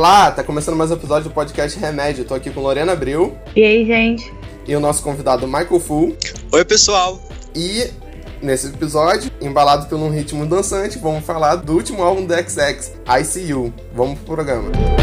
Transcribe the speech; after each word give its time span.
Olá, 0.00 0.30
tá 0.30 0.42
começando 0.42 0.76
mais 0.76 0.90
um 0.90 0.94
episódio 0.94 1.28
do 1.28 1.34
podcast 1.34 1.78
Remédio. 1.78 2.24
Tô 2.24 2.32
aqui 2.32 2.48
com 2.48 2.62
Lorena 2.62 2.92
Abril. 2.92 3.36
E 3.54 3.62
aí, 3.62 3.84
gente? 3.84 4.32
E 4.66 4.74
o 4.74 4.80
nosso 4.80 5.02
convidado 5.02 5.46
Michael 5.46 5.78
Fu. 5.78 6.16
Oi, 6.50 6.64
pessoal. 6.64 7.20
E 7.54 7.90
nesse 8.40 8.68
episódio, 8.68 9.30
embalado 9.42 9.90
por 9.90 9.98
um 9.98 10.08
ritmo 10.08 10.46
dançante, 10.46 10.98
vamos 10.98 11.22
falar 11.22 11.56
do 11.56 11.74
último 11.74 12.02
álbum 12.02 12.24
do 12.24 12.32
XX, 12.32 12.92
ICU. 13.20 13.74
Vamos 13.94 14.18
pro 14.20 14.36
programa. 14.36 14.70
Good 14.70 14.99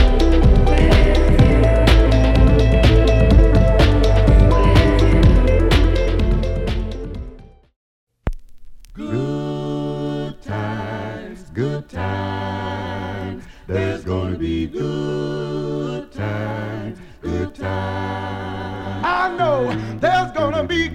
be 14.67 14.80
good 14.80 16.12
times, 16.12 16.99
good 17.21 17.55
times. 17.55 19.05
I 19.05 19.35
know 19.38 19.67
there's 19.99 20.31
gonna 20.31 20.63
be 20.63 20.89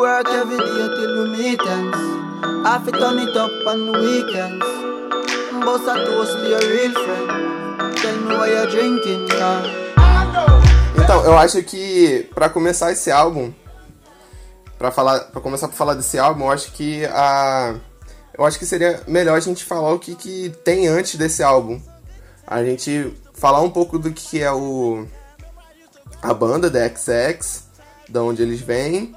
Work 0.00 0.28
every 0.28 0.56
day 0.56 0.88
till 0.96 1.24
we 1.24 1.36
meet 1.36 1.60
ends. 1.60 1.98
Turn 2.92 3.18
it 3.18 3.36
up 3.36 3.50
on 3.66 3.86
the 3.86 3.98
weekends. 4.00 4.64
Boss 5.64 5.86
a 5.86 6.04
toast 6.06 6.38
to 6.38 6.48
your 6.48 6.60
real 6.60 6.92
friend. 6.92 7.96
Tell 7.96 8.20
me 8.20 8.34
what 8.34 8.48
you're 8.48 8.66
drinking, 8.66 9.28
yeah. 9.28 9.94
I 9.96 10.32
know 10.32 11.02
Então, 11.02 11.24
eu 11.24 11.36
acho 11.36 11.62
que 11.62 12.28
pra 12.34 12.48
começar 12.48 12.92
esse 12.92 13.10
álbum, 13.10 13.52
pra 14.78 14.90
falar, 14.90 15.20
para 15.20 15.40
começar 15.40 15.66
a 15.66 15.70
falar 15.70 15.94
desse 15.94 16.18
álbum, 16.18 16.44
eu 16.44 16.50
acho 16.50 16.72
que 16.72 17.04
a 17.06 17.74
eu 18.38 18.44
acho 18.44 18.58
que 18.58 18.64
seria 18.64 19.02
melhor 19.06 19.36
a 19.36 19.40
gente 19.40 19.64
falar 19.64 19.92
o 19.92 19.98
que, 19.98 20.14
que 20.14 20.50
tem 20.64 20.88
antes 20.88 21.16
desse 21.16 21.42
álbum. 21.42 21.80
A 22.50 22.64
gente 22.64 23.12
falar 23.32 23.62
um 23.62 23.70
pouco 23.70 23.96
do 23.96 24.12
que 24.12 24.42
é 24.42 24.50
o 24.50 25.06
a 26.20 26.34
banda 26.34 26.68
da 26.68 26.86
XX, 26.88 27.64
da 28.08 28.22
onde 28.22 28.42
eles 28.42 28.60
vêm 28.60 29.14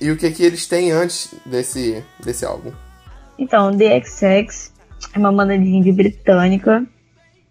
e 0.00 0.10
o 0.10 0.16
que 0.16 0.30
que 0.30 0.42
eles 0.42 0.66
têm 0.66 0.90
antes 0.90 1.34
desse 1.44 2.02
desse 2.24 2.44
álbum. 2.44 2.72
Então, 3.38 3.76
The 3.76 4.02
XX 4.02 4.72
é 5.14 5.18
uma 5.18 5.32
banda 5.32 5.58
de 5.58 5.64
indie 5.64 5.92
britânica, 5.92 6.84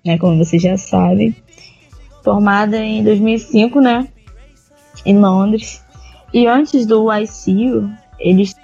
né, 0.05 0.17
como 0.17 0.44
vocês 0.44 0.61
já 0.61 0.77
sabem, 0.77 1.35
formada 2.23 2.77
em 2.77 3.03
2005, 3.03 3.80
né, 3.81 4.07
em 5.05 5.17
Londres. 5.17 5.83
E 6.33 6.47
antes 6.47 6.85
do 6.85 7.07
ICU, 7.11 7.89
eles 8.19 8.55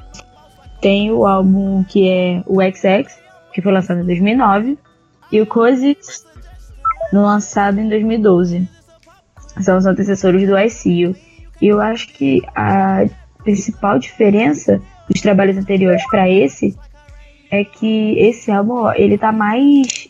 têm 0.82 1.12
o 1.12 1.26
álbum 1.26 1.84
que 1.84 2.10
é 2.10 2.44
o 2.46 2.62
XX, 2.62 3.20
que 3.54 3.62
foi 3.62 3.72
lançado 3.72 4.02
em 4.02 4.06
2009, 4.06 4.78
e 5.32 5.42
o 5.42 5.48
Cozy, 5.48 5.98
lançado 7.14 7.80
em 7.80 7.88
2012. 7.90 8.68
São 9.62 9.78
os 9.78 9.86
antecessores 9.86 10.48
do 10.48 10.58
ICU. 10.58 11.16
E 11.62 11.68
eu 11.68 11.80
acho 11.82 12.08
que 12.10 12.42
a 12.56 13.06
principal 13.44 13.98
diferença 14.00 14.82
dos 15.10 15.22
trabalhos 15.22 15.58
anteriores 15.58 16.04
para 16.10 16.30
esse 16.30 16.76
é 17.52 17.64
que 17.64 18.18
esse 18.20 18.52
álbum, 18.52 18.92
ele 18.94 19.18
tá 19.18 19.32
mais 19.32 20.10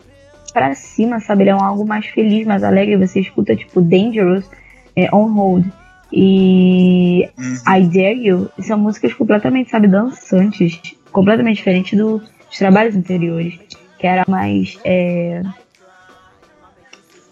pra 0.53 0.73
cima, 0.73 1.19
sabe? 1.19 1.43
Ele 1.43 1.49
é 1.51 1.55
um 1.55 1.61
álbum 1.63 1.85
mais 1.85 2.05
feliz, 2.07 2.47
mais 2.47 2.63
alegre. 2.63 2.97
Você 2.97 3.19
escuta, 3.19 3.55
tipo, 3.55 3.81
Dangerous, 3.81 4.49
é, 4.95 5.13
On 5.13 5.31
Hold 5.33 5.65
e 6.11 7.23
I 7.67 7.81
Dare 7.87 8.25
You. 8.25 8.49
São 8.61 8.79
músicas 8.79 9.13
completamente, 9.13 9.69
sabe, 9.69 9.87
dançantes. 9.87 10.79
Completamente 11.11 11.57
diferente 11.57 11.95
do- 11.95 12.19
dos 12.19 12.57
trabalhos 12.57 12.95
anteriores. 12.95 13.59
Que 13.99 14.07
era 14.07 14.23
mais, 14.27 14.79
é... 14.83 15.41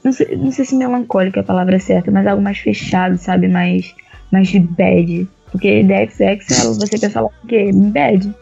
Não 0.03 0.11
sei, 0.11 0.35
não 0.35 0.51
sei 0.51 0.65
se 0.65 0.75
melancólica 0.75 1.39
é 1.39 1.41
a 1.41 1.45
palavra 1.45 1.79
certa, 1.79 2.11
mas 2.11 2.27
algo 2.27 2.41
mais 2.41 2.57
fechado, 2.57 3.17
sabe? 3.17 3.47
Mais, 3.47 3.93
mais 4.31 4.47
de 4.49 4.59
bad. 4.59 5.27
Porque 5.51 5.85
The 5.87 6.07
XX, 6.07 6.59
ela- 6.59 6.73
você 6.73 6.97
pensa 6.97 7.21
logo 7.21 7.33
o 7.43 7.47
quê? 7.47 7.71
Bad. 7.73 8.33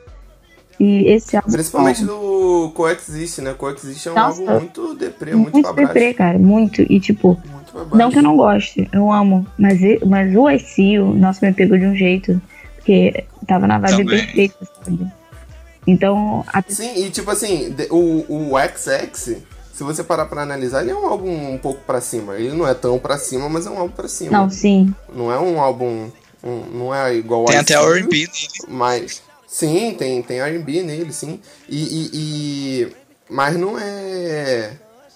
E 0.80 1.06
esse 1.12 1.36
álbum... 1.36 1.52
Principalmente 1.52 2.04
do 2.06 2.72
Coexist, 2.74 3.40
né? 3.40 3.54
Coexist 3.54 4.08
é 4.08 4.12
um 4.12 4.16
Nossa. 4.16 4.42
álbum 4.42 4.60
muito 4.60 4.96
deprê, 4.96 5.36
muito, 5.36 5.54
muito 5.54 5.64
pra 5.66 5.74
baixo. 5.74 5.88
deprê, 5.94 6.14
cara. 6.14 6.40
Muito. 6.40 6.82
E 6.90 7.00
tipo, 7.00 7.38
Muito 7.54 7.96
não 7.96 8.10
que 8.10 8.18
eu 8.18 8.24
não 8.24 8.36
goste, 8.36 8.90
eu 8.92 9.12
amo. 9.12 9.46
Mas, 9.60 9.80
mas 10.08 10.36
o 10.36 10.50
ICU, 10.50 11.14
nossa, 11.14 11.46
me 11.46 11.54
pegou 11.54 11.78
de 11.78 11.86
um 11.86 11.96
jeito. 11.96 12.42
Porque 12.78 13.26
tava 13.46 13.68
na 13.68 13.78
vibe 13.78 13.98
Também. 14.06 14.26
perfeita, 14.26 14.68
sabe? 14.84 15.06
Então, 15.86 16.44
a 16.48 16.64
Sim, 16.68 17.06
e 17.06 17.10
tipo 17.12 17.30
assim, 17.30 17.76
o, 17.92 18.26
o 18.28 18.52
XX, 18.58 19.38
se 19.82 19.84
você 19.84 20.04
parar 20.04 20.28
pra 20.28 20.44
analisar, 20.44 20.82
ele 20.84 20.92
é 20.92 20.96
um 20.96 21.08
álbum 21.08 21.54
um 21.54 21.58
pouco 21.58 21.82
pra 21.88 22.00
cima. 22.00 22.36
Ele 22.36 22.54
não 22.56 22.68
é 22.68 22.74
tão 22.76 23.00
pra 23.00 23.18
cima, 23.18 23.50
mas 23.50 23.66
é 23.66 23.70
um 23.72 23.80
álbum 23.80 23.96
pra 23.96 24.08
cima. 24.08 24.32
Não, 24.32 24.48
sim. 24.48 24.94
Não 25.12 25.32
é 25.32 25.40
um 25.40 25.60
álbum. 25.60 26.12
um- 26.44 26.66
não 26.72 26.94
é 26.94 27.16
igual 27.16 27.46
Tem 27.46 27.58
até 27.58 27.74
R&B 27.74 28.18
nele. 28.28 28.30
Mas. 28.68 29.24
Sim, 29.48 29.96
tem, 29.98 30.22
tem 30.22 30.40
RB 30.40 30.84
nele, 30.84 31.12
sim. 31.12 31.40
E, 31.68 31.82
e, 31.82 32.10
e- 32.14 32.96
Mas 33.28 33.58
não 33.58 33.78
é. 33.80 34.74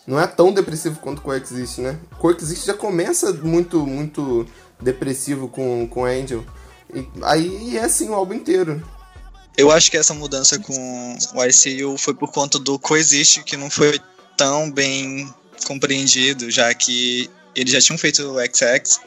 Não 0.07 0.19
é 0.19 0.25
tão 0.25 0.51
depressivo 0.51 0.99
quanto 0.99 1.21
Coexist, 1.21 1.77
né? 1.79 1.97
Coexist 2.17 2.65
já 2.65 2.73
começa 2.73 3.31
muito, 3.33 3.85
muito 3.85 4.47
depressivo 4.81 5.47
com, 5.47 5.87
com 5.87 6.05
Angel. 6.05 6.43
E 6.93 7.07
aí 7.21 7.77
é 7.77 7.83
assim 7.83 8.09
o 8.09 8.13
álbum 8.15 8.33
inteiro. 8.33 8.83
Eu 9.57 9.71
acho 9.71 9.89
que 9.91 9.97
essa 9.97 10.13
mudança 10.13 10.57
com 10.59 10.73
o 11.35 11.43
ICU 11.45 11.97
foi 11.97 12.13
por 12.15 12.31
conta 12.31 12.57
do 12.59 12.77
Coexist, 12.79 13.43
que 13.43 13.55
não 13.55 13.69
foi 13.69 13.99
tão 14.37 14.71
bem 14.71 15.33
compreendido, 15.65 16.51
já 16.51 16.73
que 16.73 17.29
eles 17.55 17.71
já 17.71 17.81
tinham 17.81 17.97
feito 17.97 18.21
o 18.21 18.37
XX 18.39 18.99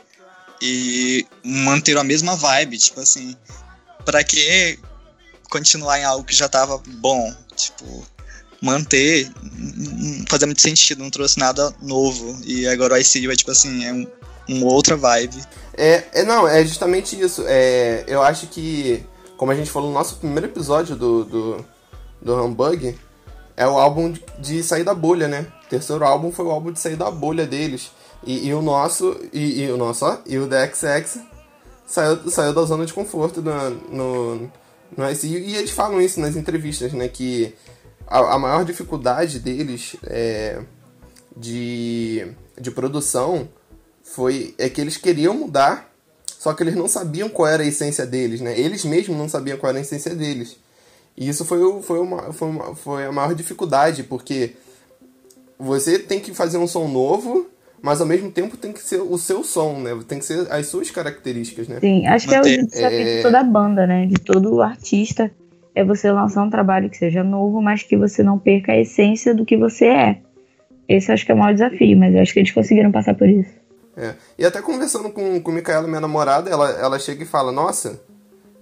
e 0.61 1.27
manteram 1.45 2.01
a 2.01 2.05
mesma 2.05 2.35
vibe, 2.35 2.79
tipo 2.79 3.01
assim, 3.01 3.37
pra 4.05 4.25
que 4.25 4.79
continuar 5.51 6.01
em 6.01 6.05
algo 6.05 6.25
que 6.25 6.35
já 6.35 6.49
tava 6.49 6.81
bom? 6.87 7.35
Tipo, 7.55 8.07
manter 8.61 9.31
não 9.43 10.47
muito 10.47 10.63
sentido, 10.63 11.03
não 11.03 11.11
trouxe 11.11 11.39
nada 11.39 11.73
novo. 11.81 12.39
E 12.45 12.67
agora 12.67 12.95
o 12.95 12.99
ICU 12.99 13.31
é 13.31 13.37
tipo 13.37 13.51
assim, 13.51 13.85
é 13.85 13.93
um, 13.93 14.07
uma 14.49 14.67
outra 14.67 14.97
vibe. 14.97 15.37
É, 15.77 16.05
é, 16.13 16.25
não, 16.25 16.47
é 16.49 16.65
justamente 16.65 17.19
isso. 17.19 17.45
É, 17.47 18.05
eu 18.07 18.23
acho 18.23 18.47
que, 18.49 19.05
como 19.37 19.53
a 19.53 19.55
gente 19.55 19.71
falou 19.71 19.89
no 19.89 19.95
nosso 19.95 20.17
primeiro 20.17 20.47
episódio 20.47 20.97
do, 20.97 21.25
do, 21.25 21.65
do 22.21 22.45
Humbug, 22.45 22.99
é 23.59 23.67
o 23.67 23.77
álbum 23.77 24.15
de, 24.39 24.63
sair 24.63 24.85
da 24.85 24.95
bolha, 24.95 25.27
né? 25.27 25.45
O 25.67 25.69
terceiro 25.69 26.05
álbum 26.05 26.31
foi 26.31 26.45
o 26.45 26.51
álbum 26.53 26.71
de 26.71 26.79
sair 26.79 26.95
da 26.95 27.11
bolha 27.11 27.45
deles. 27.45 27.91
E, 28.25 28.47
e 28.47 28.55
o 28.55 28.63
nosso, 28.63 29.21
e, 29.33 29.63
e 29.63 29.71
o 29.73 29.77
nosso, 29.77 30.05
ó, 30.05 30.19
e 30.25 30.39
o 30.39 30.47
The 30.47 30.73
XX 30.73 31.19
saiu, 31.85 32.31
saiu 32.31 32.55
da 32.55 32.63
zona 32.63 32.87
de 32.87 32.95
conforto 32.95 33.43
no, 33.43 33.71
no, 33.71 34.53
no 34.97 35.11
ICU. 35.11 35.27
E 35.27 35.57
eles 35.57 35.73
falam 35.73 36.01
isso 36.01 36.21
nas 36.21 36.37
entrevistas, 36.37 36.93
né? 36.93 37.09
Que 37.09 37.53
a, 38.07 38.35
a 38.35 38.39
maior 38.39 38.65
dificuldade 38.65 39.41
deles 39.41 39.97
é, 40.05 40.63
de, 41.37 42.29
de 42.61 42.71
produção 42.71 43.49
foi 44.05 44.55
é 44.57 44.69
que 44.69 44.81
eles 44.81 44.97
queriam 44.97 45.35
mudar, 45.35 45.93
só 46.39 46.55
que 46.55 46.63
eles 46.63 46.77
não 46.77 46.87
sabiam 46.87 47.29
qual 47.29 47.49
era 47.49 47.65
a 47.65 47.67
essência 47.67 48.07
deles, 48.07 48.41
né? 48.41 48.57
Eles 48.57 48.85
mesmos 48.85 49.19
não 49.19 49.29
sabiam 49.29 49.59
qual 49.59 49.71
era 49.71 49.81
a 49.81 49.83
essência 49.83 50.15
deles. 50.15 50.57
E 51.19 51.29
isso 51.29 51.45
foi, 51.45 51.61
o, 51.61 51.83
foi, 51.83 51.99
uma, 51.99 52.33
foi, 52.33 52.49
uma, 52.49 52.75
foi 52.77 53.05
a 53.05 53.11
maior 53.11 53.35
dificuldade, 53.35 54.05
porque 54.05 54.53
você 55.59 55.99
tem 55.99 56.21
que 56.21 56.33
fazer 56.33 56.59
um 56.59 56.67
som 56.69 56.87
novo, 56.87 57.49
mas 57.83 58.01
ao 58.01 58.07
mesmo 58.07 58.31
tempo 58.31 58.57
tem 58.57 58.73
que 58.73 58.81
ser 58.81 59.01
o 59.01 59.19
seu 59.19 59.43
som, 59.43 59.81
né? 59.81 59.99
Tem 60.07 60.21
que 60.21 60.25
ser 60.25 60.47
as 60.53 60.67
suas 60.67 60.93
características, 60.93 61.67
né? 61.67 61.79
Sim, 61.81 62.07
acho 62.07 62.29
que 62.29 62.35
é 62.35 62.41
o 62.41 62.45
Manter- 62.45 62.67
desafio 62.67 62.99
é- 63.01 63.17
de 63.17 63.23
toda 63.23 63.41
a 63.41 63.45
banda, 63.45 63.85
né? 63.85 64.07
De 64.07 64.15
todo 64.15 64.63
artista. 64.63 65.29
É 65.75 65.85
você 65.85 66.11
lançar 66.11 66.45
um 66.45 66.51
trabalho 66.51 66.89
que 66.89 66.97
seja 66.97 67.25
novo, 67.25 67.61
mas 67.61 67.83
que 67.83 67.97
você 67.97 68.23
não 68.23 68.39
perca 68.39 68.73
a 68.73 68.79
essência 68.79 69.35
do 69.35 69.45
que 69.45 69.57
você 69.57 69.87
é. 69.87 70.19
Esse 70.89 71.11
acho 71.11 71.27
que 71.27 71.33
é 71.33 71.35
o 71.35 71.39
maior 71.39 71.53
desafio, 71.53 71.99
mas 71.99 72.15
eu 72.15 72.21
acho 72.23 72.33
que 72.33 72.39
eles 72.39 72.53
conseguiram 72.53 72.93
passar 72.93 73.15
por 73.15 73.29
isso. 73.29 73.51
É. 73.97 74.15
E 74.39 74.45
até 74.45 74.63
conversando 74.63 75.11
com, 75.11 75.41
com 75.41 75.51
Micaela, 75.51 75.89
minha 75.89 76.01
namorada, 76.01 76.49
ela, 76.49 76.71
ela 76.71 76.99
chega 77.01 77.25
e 77.25 77.27
fala, 77.27 77.51
nossa, 77.51 78.01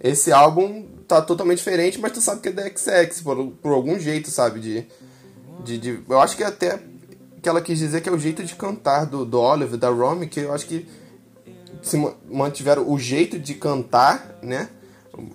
esse 0.08 0.32
álbum 0.32 0.84
tá 1.06 1.22
totalmente 1.22 1.58
diferente, 1.58 1.98
mas 2.00 2.12
tu 2.12 2.20
sabe 2.20 2.40
que 2.40 2.48
é 2.48 2.52
da 2.52 2.62
XX, 2.64 3.20
por, 3.22 3.46
por 3.62 3.72
algum 3.72 3.98
jeito, 3.98 4.30
sabe? 4.30 4.60
De, 4.60 4.86
de, 5.64 5.78
de- 5.78 6.00
eu 6.08 6.20
acho 6.20 6.36
que 6.36 6.42
até 6.44 6.78
que 7.42 7.48
ela 7.48 7.60
quis 7.60 7.78
dizer 7.78 8.00
que 8.00 8.08
é 8.08 8.12
o 8.12 8.18
jeito 8.18 8.42
de 8.42 8.54
cantar 8.56 9.06
do, 9.06 9.24
do 9.24 9.38
Oliver, 9.40 9.78
da 9.78 9.88
Romy, 9.88 10.26
que 10.26 10.40
eu 10.40 10.52
acho 10.52 10.66
que 10.66 10.86
se 11.80 11.96
ma- 11.96 12.14
mantiveram 12.28 12.90
o 12.90 12.98
jeito 12.98 13.38
de 13.38 13.54
cantar, 13.54 14.36
né? 14.42 14.68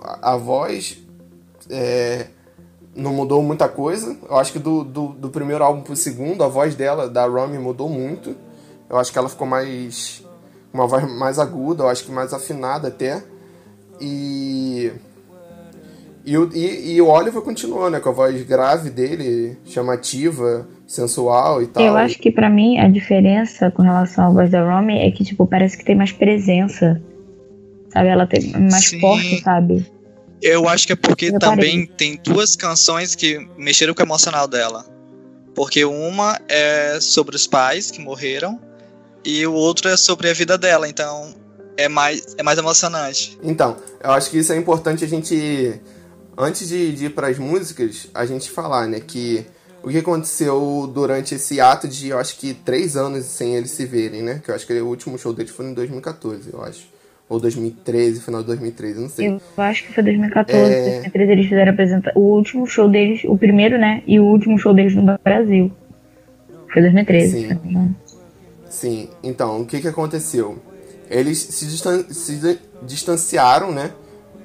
A, 0.02 0.34
a 0.34 0.38
voz 0.38 0.98
é, 1.70 2.28
não 2.94 3.14
mudou 3.14 3.42
muita 3.42 3.70
coisa. 3.70 4.18
Eu 4.30 4.36
acho 4.38 4.52
que 4.52 4.60
do, 4.60 4.84
do, 4.84 5.08
do 5.10 5.30
primeiro 5.30 5.64
álbum 5.64 5.82
pro 5.82 5.96
segundo, 5.96 6.44
a 6.44 6.48
voz 6.50 6.76
dela, 6.76 7.08
da 7.10 7.26
Romy, 7.26 7.58
mudou 7.58 7.88
muito. 7.88 8.36
Eu 8.90 8.98
acho 9.00 9.12
que 9.12 9.18
ela 9.18 9.30
ficou 9.30 9.48
mais. 9.48 10.22
Uma 10.74 10.88
voz 10.88 11.10
mais 11.10 11.40
aguda, 11.40 11.84
eu 11.84 11.90
acho 11.90 12.04
que 12.04 12.12
mais 12.12 12.34
afinada 12.34 12.90
até. 12.90 13.24
E. 14.02 14.92
E 16.24 16.38
o, 16.38 16.52
e, 16.54 16.94
e 16.94 17.02
o 17.02 17.08
Oliver 17.08 17.42
continuou, 17.42 17.90
né? 17.90 18.00
Com 18.00 18.10
a 18.10 18.12
voz 18.12 18.44
grave 18.44 18.92
dele, 18.92 19.58
chamativa, 19.66 20.68
sensual 20.86 21.64
e 21.64 21.68
tal. 21.68 21.84
Eu 21.84 21.98
acho 21.98 22.20
que 22.20 22.30
pra 22.30 22.50
mim 22.50 22.78
a 22.78 22.88
diferença 22.88 23.72
com 23.72 23.82
relação 23.82 24.26
à 24.26 24.30
voz 24.30 24.52
da 24.52 24.64
Romy 24.64 25.00
é 25.00 25.10
que, 25.10 25.24
tipo, 25.24 25.48
parece 25.48 25.78
que 25.78 25.84
tem 25.84 25.96
mais 25.96 26.12
presença. 26.12 27.02
Sabe? 27.92 28.10
Ela 28.10 28.28
tem 28.28 28.52
mais 28.52 28.86
Sim. 28.86 29.00
forte, 29.00 29.42
sabe? 29.42 29.86
Eu 30.42 30.68
acho 30.68 30.88
que 30.88 30.94
é 30.94 30.96
porque 30.96 31.26
Eu 31.26 31.40
também 31.40 31.86
tem 31.86 32.20
duas 32.24 32.56
canções 32.56 33.16
que 33.16 33.40
mexeram 33.58 33.94
com 33.94 34.02
o 34.02 34.06
emocional 34.06 34.48
dela. 34.48 34.86
Porque 35.54 35.84
uma 35.86 36.40
é 36.48 37.00
sobre 37.00 37.36
os 37.36 37.46
pais 37.46 37.92
que 37.92 38.02
morreram 38.02 38.60
e 39.24 39.46
o 39.46 39.54
outro 39.54 39.90
é 39.90 39.98
sobre 39.98 40.30
a 40.30 40.34
vida 40.34 40.58
dela, 40.58 40.88
então 40.88 41.34
é 41.78 41.88
mais, 41.88 42.36
é 42.38 42.44
mais 42.44 42.58
emocionante. 42.58 43.38
Então, 43.44 43.78
eu 44.04 44.12
acho 44.12 44.30
que 44.30 44.38
isso 44.38 44.54
é 44.54 44.58
importante 44.58 45.04
a 45.04 45.08
gente. 45.08 45.80
Antes 46.38 46.68
de, 46.68 46.94
de 46.94 47.06
ir 47.06 47.10
pras 47.10 47.38
músicas, 47.38 48.08
a 48.14 48.26
gente 48.26 48.50
falar, 48.50 48.88
né? 48.88 49.00
Que 49.00 49.46
o 49.84 49.90
que 49.90 49.98
aconteceu 49.98 50.90
durante 50.94 51.36
esse 51.36 51.60
ato 51.60 51.88
de, 51.88 52.10
eu 52.10 52.20
acho 52.20 52.38
que, 52.38 52.54
três 52.54 52.96
anos 52.96 53.26
sem 53.26 53.56
eles 53.56 53.72
se 53.72 53.86
verem, 53.86 54.22
né? 54.22 54.42
Que 54.44 54.52
eu 54.52 54.56
acho 54.56 54.66
que 54.66 54.74
o 54.80 54.88
último 54.88 55.18
show 55.18 55.34
deles 55.34 55.52
foi 55.52 55.66
em 55.66 55.74
2014, 55.74 56.50
eu 56.54 56.64
acho. 56.64 56.90
Ou 57.28 57.40
2013, 57.40 58.22
final 58.22 58.42
de 58.42 58.48
2013, 58.48 59.00
não 59.00 59.10
sei. 59.10 59.28
Eu 59.28 59.42
acho 59.58 59.86
que 59.86 59.94
foi 59.94 60.04
2014, 60.04 60.60
É. 60.60 60.84
2013 60.84 61.32
eles 61.32 61.48
fizeram 61.48 61.72
apresentar 61.72 62.12
o 62.16 62.20
último 62.20 62.68
show 62.68 62.90
deles, 62.90 63.22
o 63.26 63.38
primeiro, 63.38 63.78
né? 63.78 64.04
E 64.06 64.20
o 64.20 64.26
último 64.26 64.58
show 64.60 64.74
deles 64.74 64.94
no 64.96 65.18
Brasil. 65.24 65.72
Foi 66.72 66.82
2013. 66.82 67.32
Sim. 67.32 67.60
engano. 67.66 67.96
Sim, 68.70 69.10
então, 69.24 69.62
o 69.62 69.66
que 69.66 69.82
que 69.82 69.88
aconteceu? 69.88 70.58
Eles 71.12 71.38
se, 71.38 71.66
distan 71.66 72.06
se 72.10 72.38
di- 72.38 72.60
distanciaram, 72.84 73.72
né, 73.72 73.92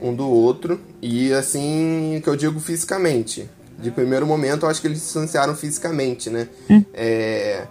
um 0.00 0.12
do 0.12 0.28
outro, 0.28 0.80
e 1.00 1.32
assim, 1.32 2.20
que 2.22 2.28
eu 2.28 2.34
digo 2.34 2.58
fisicamente. 2.58 3.48
De 3.78 3.90
primeiro 3.90 4.26
momento, 4.26 4.64
eu 4.66 4.68
acho 4.68 4.80
que 4.80 4.88
eles 4.88 4.98
se 4.98 5.04
distanciaram 5.04 5.54
fisicamente, 5.54 6.28
né? 6.28 6.48
É, 6.92 7.66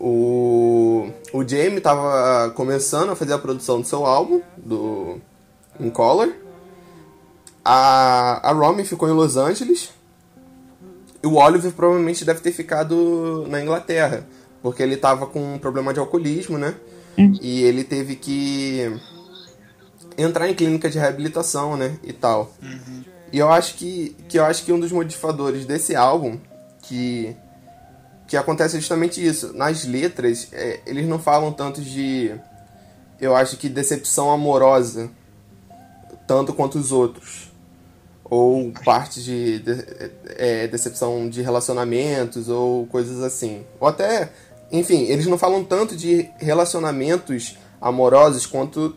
o, 0.00 1.08
o 1.32 1.46
Jamie 1.46 1.80
tava 1.80 2.50
começando 2.50 3.10
a 3.10 3.16
fazer 3.16 3.32
a 3.34 3.38
produção 3.38 3.80
do 3.80 3.86
seu 3.86 4.04
álbum, 4.04 4.42
do 4.56 5.20
In 5.78 5.90
Color. 5.90 6.32
A, 7.64 8.50
a 8.50 8.52
Romy 8.52 8.84
ficou 8.84 9.08
em 9.08 9.12
Los 9.12 9.36
Angeles, 9.36 9.90
e 11.22 11.26
o 11.28 11.34
Oliver 11.34 11.70
provavelmente 11.72 12.24
deve 12.24 12.40
ter 12.40 12.50
ficado 12.50 13.46
na 13.48 13.62
Inglaterra, 13.62 14.26
porque 14.60 14.82
ele 14.82 14.96
tava 14.96 15.26
com 15.26 15.54
um 15.54 15.58
problema 15.58 15.94
de 15.94 16.00
alcoolismo, 16.00 16.58
né? 16.58 16.74
E 17.42 17.62
ele 17.62 17.84
teve 17.84 18.16
que 18.16 18.90
entrar 20.16 20.48
em 20.48 20.54
clínica 20.54 20.88
de 20.90 20.98
reabilitação, 20.98 21.76
né? 21.76 21.96
E 22.02 22.12
tal. 22.12 22.52
E 23.32 23.38
eu 23.38 23.50
acho 23.50 23.74
que, 23.74 24.16
que 24.28 24.38
eu 24.38 24.44
acho 24.44 24.64
que 24.64 24.72
um 24.72 24.80
dos 24.80 24.92
motivadores 24.92 25.64
desse 25.64 25.94
álbum 25.94 26.38
que 26.82 27.34
que 28.26 28.36
acontece 28.36 28.78
justamente 28.78 29.24
isso. 29.24 29.52
Nas 29.52 29.84
letras, 29.84 30.48
é, 30.52 30.80
eles 30.86 31.06
não 31.06 31.18
falam 31.18 31.52
tanto 31.52 31.82
de 31.82 32.32
eu 33.20 33.36
acho 33.36 33.56
que 33.58 33.68
decepção 33.68 34.30
amorosa 34.30 35.10
tanto 36.26 36.54
quanto 36.54 36.78
os 36.78 36.92
outros 36.92 37.52
ou 38.24 38.72
parte 38.84 39.22
de, 39.22 39.58
de- 39.58 39.84
é, 40.38 40.66
decepção 40.66 41.28
de 41.28 41.42
relacionamentos 41.42 42.48
ou 42.48 42.86
coisas 42.86 43.22
assim. 43.22 43.64
Ou 43.78 43.86
até, 43.88 44.32
enfim, 44.72 45.02
eles 45.02 45.26
não 45.26 45.36
falam 45.36 45.62
tanto 45.62 45.94
de 45.94 46.28
relacionamentos 46.38 47.58
amorosos 47.80 48.46
quanto 48.46 48.96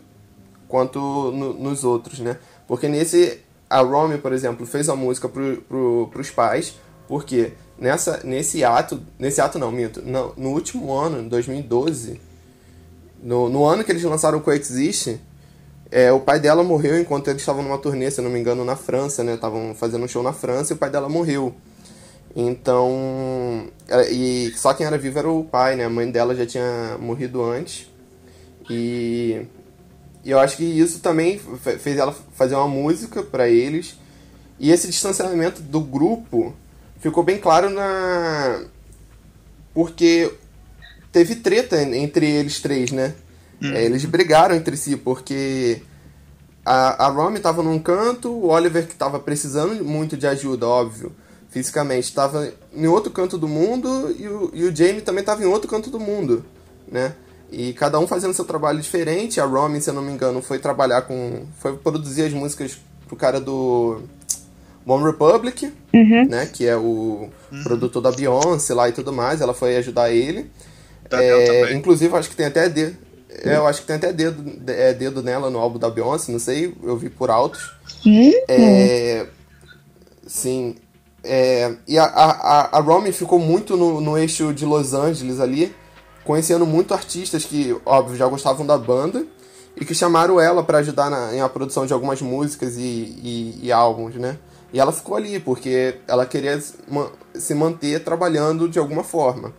quanto 0.68 1.00
no- 1.31 1.54
nos 1.54 1.83
outros, 1.83 2.19
né? 2.19 2.38
Porque 2.68 2.88
nesse 2.88 3.39
a 3.69 3.81
Romy, 3.81 4.18
por 4.18 4.33
exemplo, 4.33 4.66
fez 4.66 4.89
a 4.89 4.95
música 4.95 5.27
pro, 5.30 5.57
pro, 5.63 6.10
pros 6.12 6.31
pais, 6.31 6.75
porque 7.07 7.54
nessa 7.77 8.22
nesse 8.24 8.63
ato, 8.63 9.01
nesse 9.19 9.42
ato 9.42 9.60
não, 9.60 9.72
minto, 9.72 10.01
no, 10.01 10.33
no 10.38 10.50
último 10.50 10.92
ano, 10.94 11.19
em 11.19 11.27
2012, 11.27 12.19
no, 13.21 13.50
no 13.50 13.66
ano 13.66 13.83
que 13.83 13.92
eles 13.92 14.04
lançaram 14.04 14.38
o 14.38 14.42
Coexist, 14.42 15.18
é, 15.92 16.12
o 16.12 16.19
pai 16.19 16.39
dela 16.39 16.63
morreu 16.63 17.00
enquanto 17.00 17.28
eles 17.28 17.42
estavam 17.42 17.63
numa 17.63 17.78
turnê, 17.78 18.10
se 18.10 18.21
não 18.21 18.30
me 18.30 18.39
engano, 18.39 18.63
na 18.66 18.75
França, 18.75 19.24
né? 19.24 19.36
Estavam 19.36 19.75
fazendo 19.75 20.04
um 20.04 20.07
show 20.07 20.24
na 20.24 20.33
França 20.33 20.74
e 20.74 20.75
o 20.75 20.78
pai 20.78 20.89
dela 20.89 21.10
morreu. 21.10 21.54
Então. 22.35 23.67
E 24.11 24.51
só 24.55 24.73
quem 24.73 24.85
era 24.85 24.97
vivo 24.97 25.17
era 25.19 25.29
o 25.29 25.43
pai, 25.43 25.75
né? 25.75 25.85
A 25.85 25.89
mãe 25.89 26.09
dela 26.11 26.35
já 26.35 26.45
tinha 26.45 26.97
morrido 26.99 27.43
antes. 27.43 27.89
E. 28.69 29.41
E 30.23 30.31
eu 30.31 30.39
acho 30.39 30.57
que 30.57 30.63
isso 30.63 30.99
também 30.99 31.39
fe- 31.39 31.77
fez 31.77 31.97
ela 31.97 32.11
fazer 32.33 32.55
uma 32.55 32.67
música 32.67 33.21
pra 33.23 33.47
eles. 33.47 33.95
E 34.59 34.71
esse 34.71 34.87
distanciamento 34.87 35.61
do 35.61 35.79
grupo 35.79 36.53
ficou 36.99 37.23
bem 37.23 37.37
claro 37.37 37.69
na. 37.69 38.63
Porque 39.73 40.31
teve 41.11 41.35
treta 41.35 41.81
entre 41.81 42.25
eles 42.29 42.59
três, 42.61 42.91
né? 42.91 43.13
É, 43.75 43.85
eles 43.85 44.03
brigaram 44.05 44.55
entre 44.55 44.75
si, 44.75 44.97
porque 44.97 45.81
a, 46.65 47.05
a 47.05 47.09
Romy 47.09 47.39
tava 47.39 47.63
num 47.63 47.79
canto, 47.79 48.29
o 48.31 48.47
Oliver, 48.49 48.85
que 48.87 48.95
tava 48.95 49.19
precisando 49.19 49.83
muito 49.83 50.17
de 50.17 50.27
ajuda, 50.27 50.67
óbvio, 50.67 51.11
fisicamente, 51.56 52.13
tava 52.13 52.52
em 52.75 52.86
outro 52.86 53.10
canto 53.10 53.38
do 53.38 53.48
mundo, 53.48 54.13
e 54.19 54.28
o, 54.28 54.52
e 54.54 54.66
o 54.66 54.75
Jamie 54.75 55.00
também 55.00 55.24
tava 55.24 55.42
em 55.42 55.46
outro 55.46 55.69
canto 55.69 55.90
do 55.90 55.98
mundo, 55.98 56.44
né? 56.86 57.13
E 57.50 57.72
cada 57.72 57.98
um 57.98 58.06
fazendo 58.06 58.34
seu 58.34 58.44
trabalho 58.44 58.81
diferente. 58.81 59.40
A 59.40 59.46
Romy, 59.46 59.80
se 59.80 59.90
eu 59.90 59.94
não 59.94 60.02
me 60.02 60.12
engano, 60.12 60.42
foi 60.42 60.60
trabalhar 60.60 61.04
com. 61.04 61.46
foi 61.57 61.78
produzir 61.78 62.24
as 62.24 62.34
músicas 62.34 62.78
pro 63.07 63.16
cara 63.16 63.40
do 63.40 64.02
One 64.86 65.06
Republic, 65.06 65.72
Uhum. 65.94 66.28
né? 66.28 66.46
Que 66.52 66.68
é 66.68 66.75
o 66.75 67.30
produtor 67.63 68.02
da 68.02 68.12
Beyoncé 68.12 68.74
lá 68.74 68.90
e 68.90 68.92
tudo 68.92 69.13
mais. 69.13 69.40
Ela 69.40 69.54
foi 69.54 69.78
ajudar 69.78 70.12
ele. 70.12 70.52
É, 71.10 71.74
inclusive, 71.74 72.13
acho 72.18 72.30
que 72.30 72.36
tem 72.36 72.48
até 72.48 72.68
dedo. 72.68 72.98
Eu 73.44 73.66
acho 73.66 73.80
que 73.81 73.88
tem 73.88 73.96
até 73.96 74.12
dedo, 74.12 74.44
é, 74.68 74.94
dedo 74.94 75.24
nela 75.24 75.50
no 75.50 75.60
álbum 75.60 75.80
da 75.80 75.90
Beyoncé, 75.90 76.31
não 76.34 76.40
sei, 76.40 76.74
eu 76.84 76.98
vi 76.98 77.10
por 77.10 77.30
altos. 77.30 77.74
Hum? 78.06 78.31
É, 78.50 79.25
sim. 80.28 80.75
É, 81.27 81.75
e 81.88 81.98
a, 81.98 82.06
a, 82.06 82.77
a- 82.77 82.80
Romy 82.81 83.12
ficou 83.12 83.39
muito 83.39 83.75
no, 83.75 84.00
no 84.00 84.18
eixo 84.18 84.54
de 84.54 84.63
Los 84.66 84.94
Angeles 84.94 85.39
ali, 85.39 85.76
conhecendo 86.23 86.66
muito 86.66 86.94
artistas 86.94 87.44
que, 87.44 87.76
óbvio, 87.85 88.16
já 88.16 88.28
gostavam 88.28 88.66
da 88.66 88.78
banda 88.78 89.26
e 89.76 89.83
que 89.83 89.95
chamaram 89.95 90.40
ela 90.40 90.64
pra 90.64 90.78
ajudar 90.78 91.09
na, 91.09 91.33
em 91.35 91.42
a 91.42 91.49
produção 91.49 91.85
de 91.85 91.94
algumas 91.94 92.21
músicas 92.21 92.78
e, 92.78 92.81
e, 92.81 93.59
e 93.64 93.71
álbuns, 93.71 94.16
né? 94.16 94.38
E 94.71 94.80
ela 94.80 94.92
ficou 94.92 95.16
ali, 95.16 95.40
porque 95.40 95.95
ela 96.07 96.26
queria 96.26 96.59
se 96.61 96.76
ma- 96.88 97.09
se 97.33 97.54
manter 97.56 98.04
trabalhando 98.04 98.69
de 98.69 98.78
alguma 98.78 99.04
forma. 99.04 99.52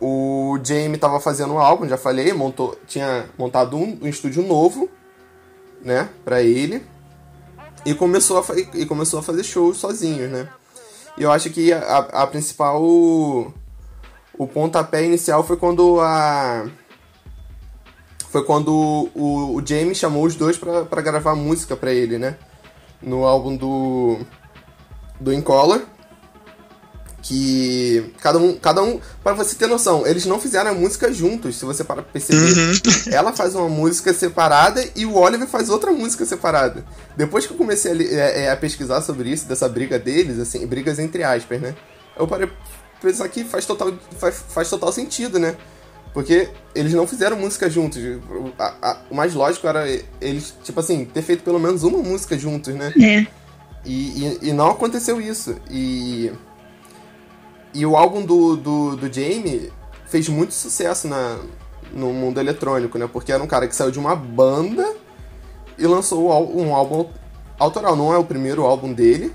O 0.00 0.58
Jamie 0.62 0.98
tava 0.98 1.20
fazendo 1.20 1.54
um 1.54 1.58
álbum, 1.58 1.88
já 1.88 1.96
falei, 1.96 2.32
montou, 2.32 2.76
tinha 2.86 3.26
montado 3.38 3.76
um, 3.76 3.98
um 4.02 4.06
estúdio 4.08 4.42
novo, 4.42 4.88
né, 5.82 6.08
pra 6.24 6.42
ele. 6.42 6.82
E 7.86 7.94
começou, 7.94 8.38
a, 8.38 8.44
e 8.74 8.86
começou 8.86 9.20
a 9.20 9.22
fazer 9.22 9.44
shows 9.44 9.76
sozinhos, 9.78 10.30
né? 10.30 10.48
E 11.16 11.22
eu 11.22 11.30
acho 11.30 11.50
que 11.50 11.72
a, 11.72 11.98
a 11.98 12.26
principal. 12.26 12.82
O 14.36 14.48
pontapé 14.48 15.04
inicial 15.04 15.44
foi 15.44 15.56
quando 15.56 16.00
a. 16.00 16.68
Foi 18.30 18.44
quando 18.44 19.08
o, 19.14 19.54
o 19.54 19.64
Jamie 19.64 19.94
chamou 19.94 20.24
os 20.24 20.34
dois 20.34 20.58
pra 20.58 21.00
gravar 21.00 21.36
música 21.36 21.76
pra 21.76 21.92
ele, 21.92 22.18
né? 22.18 22.36
No 23.00 23.24
álbum 23.24 23.56
do. 23.56 24.18
Do 25.20 25.32
Incolor. 25.32 25.82
Que 27.26 28.12
cada 28.20 28.38
um, 28.38 28.54
cada 28.54 28.82
um, 28.82 29.00
para 29.22 29.32
você 29.32 29.54
ter 29.56 29.66
noção, 29.66 30.06
eles 30.06 30.26
não 30.26 30.38
fizeram 30.38 30.72
a 30.72 30.74
música 30.74 31.10
juntos, 31.10 31.56
se 31.56 31.64
você 31.64 31.82
para 31.82 32.02
perceber. 32.02 32.52
Ela 33.10 33.32
faz 33.32 33.54
uma 33.54 33.66
música 33.66 34.12
separada 34.12 34.84
e 34.94 35.06
o 35.06 35.14
Oliver 35.16 35.48
faz 35.48 35.70
outra 35.70 35.90
música 35.90 36.26
separada. 36.26 36.84
Depois 37.16 37.46
que 37.46 37.54
eu 37.54 37.56
comecei 37.56 37.92
a, 37.92 37.94
li- 37.94 38.08
é, 38.14 38.42
é, 38.42 38.50
a 38.50 38.56
pesquisar 38.58 39.00
sobre 39.00 39.30
isso, 39.30 39.46
dessa 39.48 39.66
briga 39.66 39.98
deles, 39.98 40.38
assim, 40.38 40.66
brigas 40.66 40.98
entre 40.98 41.24
aspas, 41.24 41.62
né? 41.62 41.74
Eu 42.14 42.28
parei 42.28 42.46
pensar 43.00 43.26
que 43.30 43.42
faz 43.42 43.64
total, 43.64 43.94
faz, 44.18 44.44
faz 44.50 44.68
total 44.68 44.92
sentido, 44.92 45.38
né? 45.38 45.56
Porque 46.12 46.50
eles 46.74 46.92
não 46.92 47.06
fizeram 47.06 47.38
música 47.38 47.70
juntos. 47.70 48.02
O, 48.02 48.52
a- 48.58 48.74
a- 48.82 48.98
o 49.10 49.14
mais 49.14 49.32
lógico 49.32 49.66
era 49.66 49.88
eles, 50.20 50.52
tipo 50.62 50.78
assim, 50.78 51.06
ter 51.06 51.22
feito 51.22 51.42
pelo 51.42 51.58
menos 51.58 51.84
uma 51.84 51.98
música 52.02 52.36
juntos, 52.38 52.74
né? 52.74 52.92
É. 53.00 53.26
E, 53.86 54.38
e, 54.42 54.48
e 54.50 54.52
não 54.52 54.70
aconteceu 54.70 55.20
isso. 55.22 55.56
E, 55.70 56.30
e 57.74 57.84
o 57.84 57.96
álbum 57.96 58.24
do, 58.24 58.56
do, 58.56 58.96
do 58.96 59.12
Jamie 59.12 59.72
fez 60.06 60.28
muito 60.28 60.54
sucesso 60.54 61.08
na, 61.08 61.38
no 61.92 62.12
mundo 62.12 62.38
eletrônico, 62.38 62.96
né? 62.96 63.08
Porque 63.12 63.32
era 63.32 63.42
um 63.42 63.46
cara 63.46 63.66
que 63.66 63.74
saiu 63.74 63.90
de 63.90 63.98
uma 63.98 64.14
banda 64.14 64.94
e 65.76 65.86
lançou 65.86 66.28
um 66.28 66.74
álbum 66.74 67.06
autoral. 67.58 67.96
Não 67.96 68.14
é 68.14 68.18
o 68.18 68.24
primeiro 68.24 68.62
álbum 68.62 68.92
dele, 68.92 69.34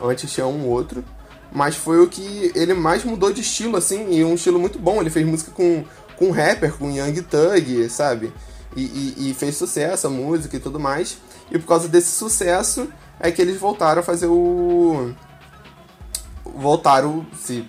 antes 0.00 0.30
tinha 0.30 0.46
um 0.46 0.68
outro. 0.68 1.02
Mas 1.50 1.76
foi 1.76 2.02
o 2.02 2.08
que 2.08 2.52
ele 2.54 2.74
mais 2.74 3.04
mudou 3.04 3.32
de 3.32 3.40
estilo, 3.40 3.76
assim, 3.76 4.12
e 4.12 4.24
um 4.24 4.34
estilo 4.34 4.58
muito 4.58 4.78
bom. 4.78 5.00
Ele 5.00 5.08
fez 5.08 5.24
música 5.26 5.52
com, 5.52 5.84
com 6.16 6.30
rapper, 6.30 6.74
com 6.74 6.90
Young 6.90 7.22
Thug, 7.22 7.88
sabe? 7.88 8.32
E, 8.76 8.82
e, 8.82 9.30
e 9.30 9.34
fez 9.34 9.56
sucesso 9.56 10.06
a 10.08 10.10
música 10.10 10.56
e 10.56 10.60
tudo 10.60 10.80
mais. 10.80 11.16
E 11.50 11.58
por 11.58 11.68
causa 11.68 11.86
desse 11.86 12.10
sucesso, 12.10 12.88
é 13.20 13.30
que 13.30 13.40
eles 13.40 13.58
voltaram 13.58 14.00
a 14.00 14.02
fazer 14.02 14.26
o. 14.26 15.12
Voltaram, 16.54 17.26
se. 17.34 17.68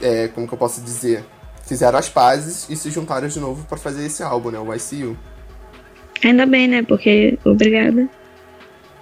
É, 0.00 0.28
como 0.28 0.48
que 0.48 0.54
eu 0.54 0.58
posso 0.58 0.80
dizer? 0.80 1.24
Fizeram 1.64 1.98
as 1.98 2.08
pazes 2.08 2.68
e 2.68 2.76
se 2.76 2.90
juntaram 2.90 3.28
de 3.28 3.38
novo 3.38 3.64
pra 3.66 3.78
fazer 3.78 4.04
esse 4.04 4.22
álbum, 4.22 4.50
né? 4.50 4.58
O 4.58 4.74
ICU. 4.74 5.16
Ainda 6.24 6.44
bem, 6.46 6.68
né? 6.68 6.82
Porque, 6.82 7.38
obrigada. 7.44 8.08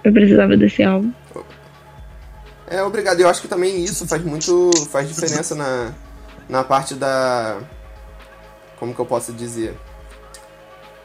Eu 0.03 0.13
precisava 0.13 0.55
desse 0.57 0.83
álbum. 0.83 1.11
É, 2.67 2.81
obrigado. 2.83 3.19
Eu 3.19 3.27
acho 3.27 3.41
que 3.41 3.47
também 3.47 3.83
isso 3.83 4.07
faz 4.07 4.23
muito. 4.23 4.71
faz 4.89 5.07
diferença 5.07 5.55
na, 5.55 5.93
na 6.47 6.63
parte 6.63 6.95
da. 6.95 7.59
Como 8.79 8.93
que 8.93 9.01
eu 9.01 9.05
posso 9.05 9.33
dizer? 9.33 9.77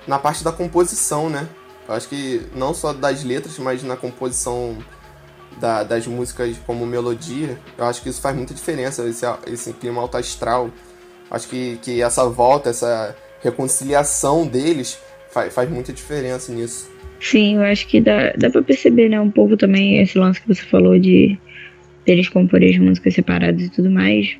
Na 0.06 0.18
parte 0.18 0.44
da 0.44 0.52
composição, 0.52 1.28
né? 1.28 1.48
Eu 1.88 1.94
acho 1.94 2.08
que 2.08 2.46
não 2.54 2.72
só 2.72 2.92
das 2.92 3.22
letras, 3.22 3.58
mas 3.58 3.82
na 3.82 3.96
composição 3.96 4.78
da- 5.60 5.82
das 5.82 6.06
músicas 6.06 6.56
como 6.66 6.86
melodia, 6.86 7.56
eu 7.78 7.84
acho 7.84 8.02
que 8.02 8.08
isso 8.08 8.20
faz 8.20 8.36
muita 8.36 8.52
diferença, 8.54 9.06
esse, 9.08 9.25
esse 9.46 9.72
clima 9.72 10.00
alto 10.00 10.16
astral. 10.16 10.70
Acho 11.30 11.48
que, 11.48 11.78
que 11.82 12.00
essa 12.02 12.28
volta, 12.28 12.70
essa 12.70 13.16
reconciliação 13.42 14.46
deles 14.46 14.98
faz, 15.30 15.52
faz 15.52 15.68
muita 15.70 15.92
diferença 15.92 16.52
nisso. 16.52 16.90
Sim, 17.20 17.56
eu 17.56 17.62
acho 17.62 17.86
que 17.88 18.00
dá, 18.00 18.32
dá 18.36 18.50
pra 18.50 18.62
perceber, 18.62 19.08
né? 19.08 19.20
Um 19.20 19.30
pouco 19.30 19.56
também 19.56 20.00
esse 20.00 20.18
lance 20.18 20.40
que 20.40 20.48
você 20.48 20.62
falou 20.62 20.98
de 20.98 21.38
deles 22.04 22.28
comporem 22.28 22.70
as 22.70 22.78
músicas 22.78 23.14
separadas 23.14 23.62
e 23.62 23.70
tudo 23.70 23.90
mais. 23.90 24.36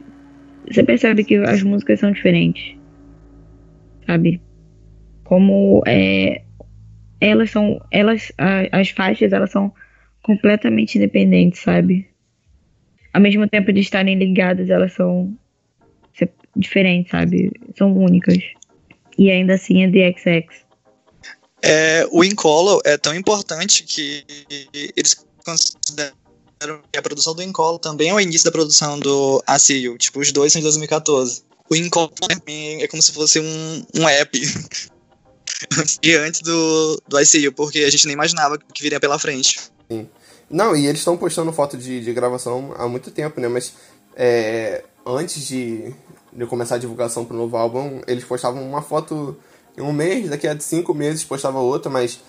Você 0.71 0.83
percebe 0.85 1.25
que 1.25 1.37
as 1.37 1.63
músicas 1.63 2.01
são 2.01 2.13
diferentes. 2.13 2.77
Sabe? 4.07 4.41
Como 5.25 5.83
é, 5.87 6.43
elas 7.21 7.51
são. 7.51 7.81
Elas. 7.91 8.31
as 8.71 8.91
faixas, 8.91 9.33
elas 9.33 9.51
são 9.51 9.73
completamente 10.27 10.99
independentes, 10.99 11.63
sabe? 11.63 12.09
Ao 13.15 13.21
mesmo 13.21 13.49
tempo 13.49 13.73
de 13.73 13.79
estarem 13.79 14.19
ligadas, 14.19 14.69
elas 14.69 14.93
são 14.93 15.33
diferentes, 16.57 17.13
sabe? 17.13 17.53
São 17.79 17.97
únicas. 17.97 18.43
E 19.17 19.31
ainda 19.31 19.55
assim 19.55 19.85
é 19.85 19.91
The 19.91 20.13
XX. 20.19 20.67
É, 21.63 22.07
o 22.11 22.25
Incolo 22.25 22.81
é 22.85 22.97
tão 22.97 23.15
importante 23.15 23.85
que 23.85 24.25
eles 24.97 25.15
consideram 25.45 26.13
que 26.91 26.99
a 26.99 27.03
produção 27.03 27.35
do 27.35 27.43
Incolo 27.43 27.79
também 27.79 28.09
é 28.09 28.15
o 28.15 28.21
início 28.21 28.47
da 28.47 28.53
produção 28.53 28.99
do 28.99 29.43
ACU. 29.47 29.97
Tipo, 29.97 30.21
os 30.21 30.33
dois 30.33 30.53
são 30.53 30.61
de 30.61 30.65
2014. 30.65 31.45
O 31.71 31.77
Incolo 31.77 32.09
também 32.09 32.83
é 32.83 32.89
como 32.89 33.03
se 33.03 33.13
fosse 33.13 33.39
um, 33.39 33.87
um 33.95 34.09
app. 34.09 34.41
e 36.03 36.15
antes 36.17 36.41
do, 36.41 37.03
do 37.09 37.21
ICU, 37.21 37.53
porque 37.53 37.81
a 37.81 37.91
gente 37.91 38.07
nem 38.07 38.15
imaginava 38.15 38.59
que 38.59 38.83
viria 38.83 38.99
pela 38.99 39.19
frente. 39.19 39.59
Não, 40.49 40.77
e 40.77 40.87
eles 40.87 41.01
estão 41.01 41.17
postando 41.17 41.53
foto 41.53 41.77
de, 41.77 42.01
de 42.01 42.13
gravação 42.13 42.73
há 42.77 42.87
muito 42.89 43.11
tempo, 43.11 43.41
né? 43.41 43.49
Mas 43.49 43.75
é, 44.17 44.85
antes 45.05 45.47
de, 45.47 45.95
de 46.33 46.47
começar 46.47 46.77
a 46.77 46.79
divulgação 46.79 47.25
pro 47.25 47.37
novo 47.37 47.57
álbum, 47.57 48.01
eles 48.07 48.25
postavam 48.25 48.63
uma 48.63 48.83
foto 48.83 49.37
em 49.77 49.83
um 49.83 49.93
mês, 49.93 50.31
daqui 50.31 50.49
a 50.49 50.59
cinco 50.59 50.95
meses 50.95 51.25
postava 51.25 51.59
outra, 51.59 51.91
mas 51.91 52.21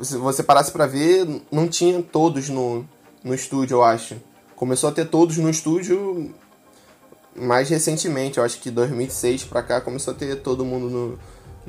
se 0.00 0.16
você 0.16 0.42
parasse 0.42 0.72
pra 0.72 0.86
ver, 0.86 1.26
não 1.50 1.68
tinha 1.68 2.02
todos 2.02 2.48
no, 2.48 2.86
no 3.22 3.34
estúdio, 3.34 3.76
eu 3.76 3.84
acho. 3.84 4.16
Começou 4.56 4.88
a 4.88 4.92
ter 4.92 5.06
todos 5.06 5.36
no 5.36 5.50
estúdio 5.50 6.34
mais 7.36 7.68
recentemente, 7.68 8.38
eu 8.38 8.44
acho 8.44 8.60
que 8.60 8.70
2006 8.70 9.44
pra 9.44 9.62
cá 9.62 9.80
começou 9.80 10.14
a 10.14 10.16
ter 10.16 10.36
todo 10.36 10.64
mundo 10.64 10.88
no, 10.88 11.18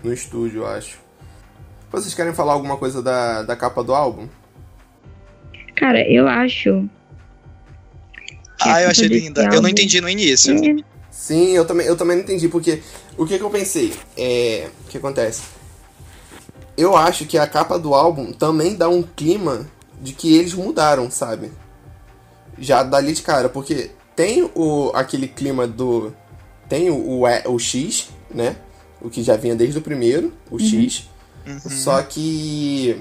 no 0.04 0.14
estúdio, 0.14 0.62
eu 0.62 0.68
acho. 0.68 1.00
Vocês 1.92 2.14
querem 2.14 2.34
falar 2.34 2.54
alguma 2.54 2.78
coisa 2.78 3.02
da, 3.02 3.42
da 3.44 3.56
capa 3.56 3.84
do 3.84 3.94
álbum? 3.94 4.28
Cara, 5.76 6.02
eu 6.10 6.28
acho. 6.28 6.90
a 8.62 8.76
Ah, 8.76 8.82
eu 8.84 8.90
achei 8.90 9.08
linda. 9.08 9.50
Eu 9.54 9.62
não 9.62 9.70
entendi 9.70 10.00
no 10.02 10.10
início. 10.10 10.54
é- 10.56 10.96
Sim, 11.12 11.52
eu 11.52 11.66
também, 11.66 11.88
eu 11.88 11.96
também 11.96 12.18
não 12.18 12.24
entendi, 12.24 12.48
porque 12.50 12.82
o 13.18 13.26
que, 13.26 13.38
que 13.38 13.44
eu 13.44 13.50
pensei? 13.50 13.94
É. 14.18 14.70
O 14.86 14.90
que 14.90 14.98
acontece? 14.98 15.44
Eu 16.78 16.96
acho 16.96 17.26
que 17.26 17.38
a 17.38 17.48
capa 17.48 17.80
do 17.80 17.94
álbum 17.94 18.34
também 18.34 18.76
dá 18.76 18.90
um 18.90 19.02
clima 19.02 19.66
de 20.02 20.12
que 20.14 20.36
eles 20.36 20.54
mudaram, 20.54 21.10
sabe? 21.10 21.52
Já 22.60 22.84
dali 22.84 23.14
de 23.14 23.22
cara, 23.22 23.48
porque 23.50 23.92
tem 24.16 24.50
o, 24.54 24.92
aquele 24.94 25.28
clima 25.28 25.66
do. 25.66 26.14
Tem 26.68 26.90
o, 26.90 26.96
o, 26.96 27.24
o 27.54 27.60
X, 27.60 28.10
né? 28.30 28.58
O 29.02 29.10
que 29.10 29.24
já 29.24 29.36
vinha 29.38 29.56
desde 29.56 29.78
o 29.78 29.82
primeiro, 29.82 30.34
o 30.52 30.60
X. 30.60 31.08
Só 31.60 32.02
que. 32.02 32.98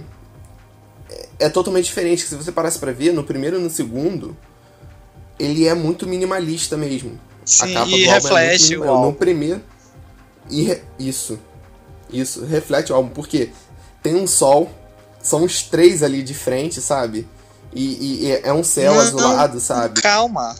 É- 1.15 1.29
É 1.47 1.49
totalmente 1.49 1.87
diferente. 1.87 2.23
Se 2.27 2.35
você 2.35 2.51
parasse 2.53 2.79
pra 2.79 2.93
ver, 2.93 3.13
no 3.13 3.25
primeiro 3.25 3.59
e 3.59 3.63
no 3.63 3.71
segundo, 3.71 4.37
ele 5.39 5.67
é 5.67 5.75
muito 5.75 6.07
minimalista 6.07 6.77
mesmo. 6.77 7.19
Sim, 7.45 7.75
a 7.77 7.81
capa 7.81 7.91
e 7.91 8.05
é 8.05 8.13
reflete 8.13 8.65
o 8.65 8.69
minimal. 8.81 8.89
álbum. 8.97 9.07
No 9.09 9.13
primeiro. 9.15 9.61
E 10.51 10.79
Isso. 10.99 11.39
Isso, 12.11 12.45
reflete 12.45 12.93
o 12.93 12.95
álbum, 12.95 13.09
porque 13.11 13.51
tem 14.03 14.15
um 14.15 14.27
sol, 14.27 14.71
são 15.23 15.43
os 15.43 15.63
três 15.63 16.03
ali 16.03 16.23
de 16.23 16.35
frente, 16.35 16.81
sabe? 16.81 17.27
E, 17.75 17.83
e- 17.85 18.27
e 18.27 18.33
é 18.45 18.53
um 18.53 18.63
céu 18.63 18.95
Não, 18.95 19.01
azulado, 19.01 19.59
sabe? 19.59 20.01
Calma. 20.01 20.55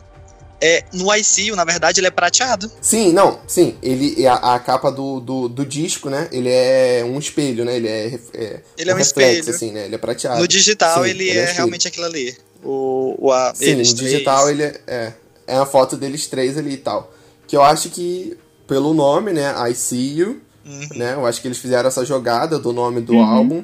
É, 0.67 0.83
no 0.95 1.15
ICU, 1.15 1.55
na 1.55 1.65
verdade, 1.65 2.01
ele 2.01 2.07
é 2.07 2.11
prateado. 2.11 2.71
Sim, 2.81 3.13
não, 3.13 3.39
sim, 3.47 3.77
ele 3.83 4.27
a, 4.27 4.55
a 4.55 4.59
capa 4.59 4.91
do, 4.91 5.21
do, 5.21 5.47
do 5.49 5.67
disco, 5.67 6.09
né? 6.09 6.27
Ele 6.33 6.49
é 6.49 7.05
um 7.05 7.19
espelho, 7.19 7.65
né? 7.67 7.77
Ele 7.77 7.89
é, 7.89 8.19
é 8.33 8.61
Ele 8.79 8.91
é 8.91 8.95
um 8.95 8.97
reflexo, 8.97 9.51
espelho. 9.51 9.57
assim, 9.57 9.71
né? 9.73 9.85
Ele 9.85 9.95
é 9.95 9.99
prateado. 9.99 10.41
No 10.41 10.49
digital, 10.49 11.05
Sim, 11.05 11.11
ele, 11.11 11.25
um 11.25 11.27
é 11.27 11.35
espelho. 11.41 11.55
realmente 11.57 11.87
aquilo 11.89 12.07
ali. 12.07 12.35
O, 12.65 13.15
o 13.19 13.31
a, 13.33 13.55
Sim, 13.55 13.67
no 13.67 13.83
três. 13.83 13.95
digital 13.95 14.49
ele 14.51 14.63
é, 14.63 14.81
é. 14.87 15.13
É 15.47 15.57
a 15.57 15.67
foto 15.67 15.95
deles 15.99 16.27
três 16.27 16.57
ali 16.57 16.73
e 16.73 16.79
tal. 16.79 17.13
Que 17.47 17.55
eu 17.55 17.63
acho 17.63 17.91
que, 17.91 18.35
pelo 18.67 18.95
nome, 18.95 19.33
né? 19.35 19.53
I 19.71 19.75
See 19.75 20.19
You, 20.19 20.41
Uhum. 20.65 20.89
né? 20.97 21.13
Eu 21.13 21.27
acho 21.27 21.43
que 21.43 21.47
eles 21.49 21.59
fizeram 21.59 21.87
essa 21.89 22.07
jogada 22.07 22.59
do 22.59 22.73
nome 22.73 23.03
do 23.03 23.19
álbum. 23.19 23.63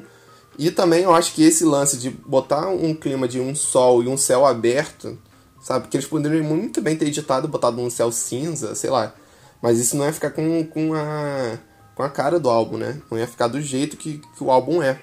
E 0.59 0.69
também 0.69 1.01
eu 1.01 1.15
acho 1.15 1.33
que 1.33 1.43
esse 1.43 1.63
lance 1.63 1.97
de 1.97 2.11
botar 2.11 2.67
um 2.67 2.93
clima 2.93 3.27
de 3.27 3.39
um 3.39 3.55
sol 3.55 4.03
e 4.03 4.07
um 4.07 4.15
céu 4.15 4.45
aberto, 4.45 5.17
sabe? 5.61 5.87
Que 5.87 5.97
eles 5.97 6.07
poderiam 6.07 6.43
muito 6.43 6.81
bem 6.81 6.95
ter 6.95 7.05
editado, 7.07 7.47
botado 7.47 7.79
um 7.81 7.89
céu 7.89 8.11
cinza, 8.11 8.75
sei 8.75 8.89
lá. 8.89 9.13
Mas 9.61 9.79
isso 9.79 9.95
não 9.95 10.05
ia 10.05 10.13
ficar 10.13 10.31
com, 10.31 10.65
com, 10.65 10.93
a, 10.93 11.57
com 11.95 12.03
a 12.03 12.09
cara 12.09 12.39
do 12.39 12.49
álbum, 12.49 12.77
né? 12.77 12.99
Não 13.09 13.17
ia 13.17 13.27
ficar 13.27 13.47
do 13.47 13.61
jeito 13.61 13.95
que, 13.95 14.17
que 14.35 14.43
o 14.43 14.49
álbum 14.51 14.81
é. 14.81 14.99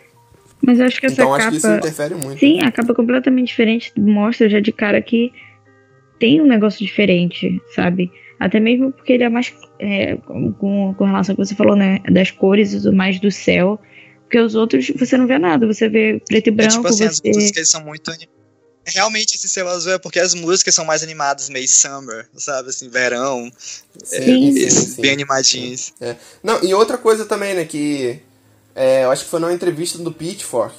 Mas 0.60 0.80
eu 0.80 0.86
acho 0.86 0.98
que 1.00 1.06
essa 1.06 1.14
Então 1.14 1.28
capa. 1.30 1.38
acho 1.42 1.50
que 1.50 1.56
isso 1.58 1.68
interfere 1.70 2.14
muito. 2.16 2.40
Sim, 2.40 2.60
a 2.62 2.72
capa 2.72 2.92
é 2.92 2.94
completamente 2.94 3.46
diferente 3.48 3.92
mostra 3.96 4.48
já 4.50 4.58
de 4.58 4.72
cara 4.72 5.00
que 5.00 5.32
tem 6.18 6.40
um 6.42 6.46
negócio 6.46 6.84
diferente, 6.84 7.62
sabe? 7.74 8.10
Até 8.40 8.58
mesmo 8.58 8.90
porque 8.92 9.12
ele 9.12 9.22
é 9.24 9.28
mais 9.28 9.54
é, 9.78 10.16
com, 10.16 10.92
com- 10.94 11.04
relação 11.04 11.32
ao 11.32 11.36
que 11.36 11.44
você 11.46 11.54
falou, 11.54 11.76
né? 11.76 12.00
Das 12.10 12.32
cores 12.32 12.72
e 12.72 12.78
tudo 12.78 12.92
mais 12.96 13.20
do 13.20 13.30
céu. 13.30 13.80
Porque 14.22 14.38
os 14.40 14.54
outros 14.56 14.90
você 14.96 15.16
não 15.16 15.26
vê 15.28 15.38
nada, 15.38 15.66
você 15.66 15.88
vê 15.88 16.20
preto 16.26 16.48
e 16.48 16.50
É, 16.50 16.52
branco, 16.52 16.74
tipo 16.74 16.88
assim, 16.88 17.04
as 17.04 17.16
você. 17.20 17.28
músicas 17.30 17.70
são 17.70 17.84
muito. 17.84 18.10
Realmente, 18.88 19.36
esse 19.36 19.48
céu 19.48 19.68
azul 19.68 19.92
é 19.92 19.98
porque 19.98 20.18
as 20.18 20.34
músicas 20.34 20.74
são 20.74 20.84
mais 20.84 21.02
animadas, 21.02 21.48
meio 21.48 21.68
summer, 21.68 22.28
sabe? 22.36 22.70
Assim, 22.70 22.88
verão. 22.88 23.50
é, 24.12 24.20
Sim. 24.20 24.70
sim. 24.70 25.02
bem 25.02 25.12
animadinhos. 25.12 25.92
É. 26.00 26.16
Não, 26.42 26.62
e 26.62 26.72
outra 26.74 26.98
coisa 26.98 27.24
também, 27.24 27.54
né, 27.54 27.64
que 27.64 28.20
é, 28.74 29.04
eu 29.04 29.10
acho 29.10 29.24
que 29.24 29.30
foi 29.30 29.40
numa 29.40 29.52
entrevista 29.52 29.98
do 29.98 30.12
Pitchfork, 30.12 30.76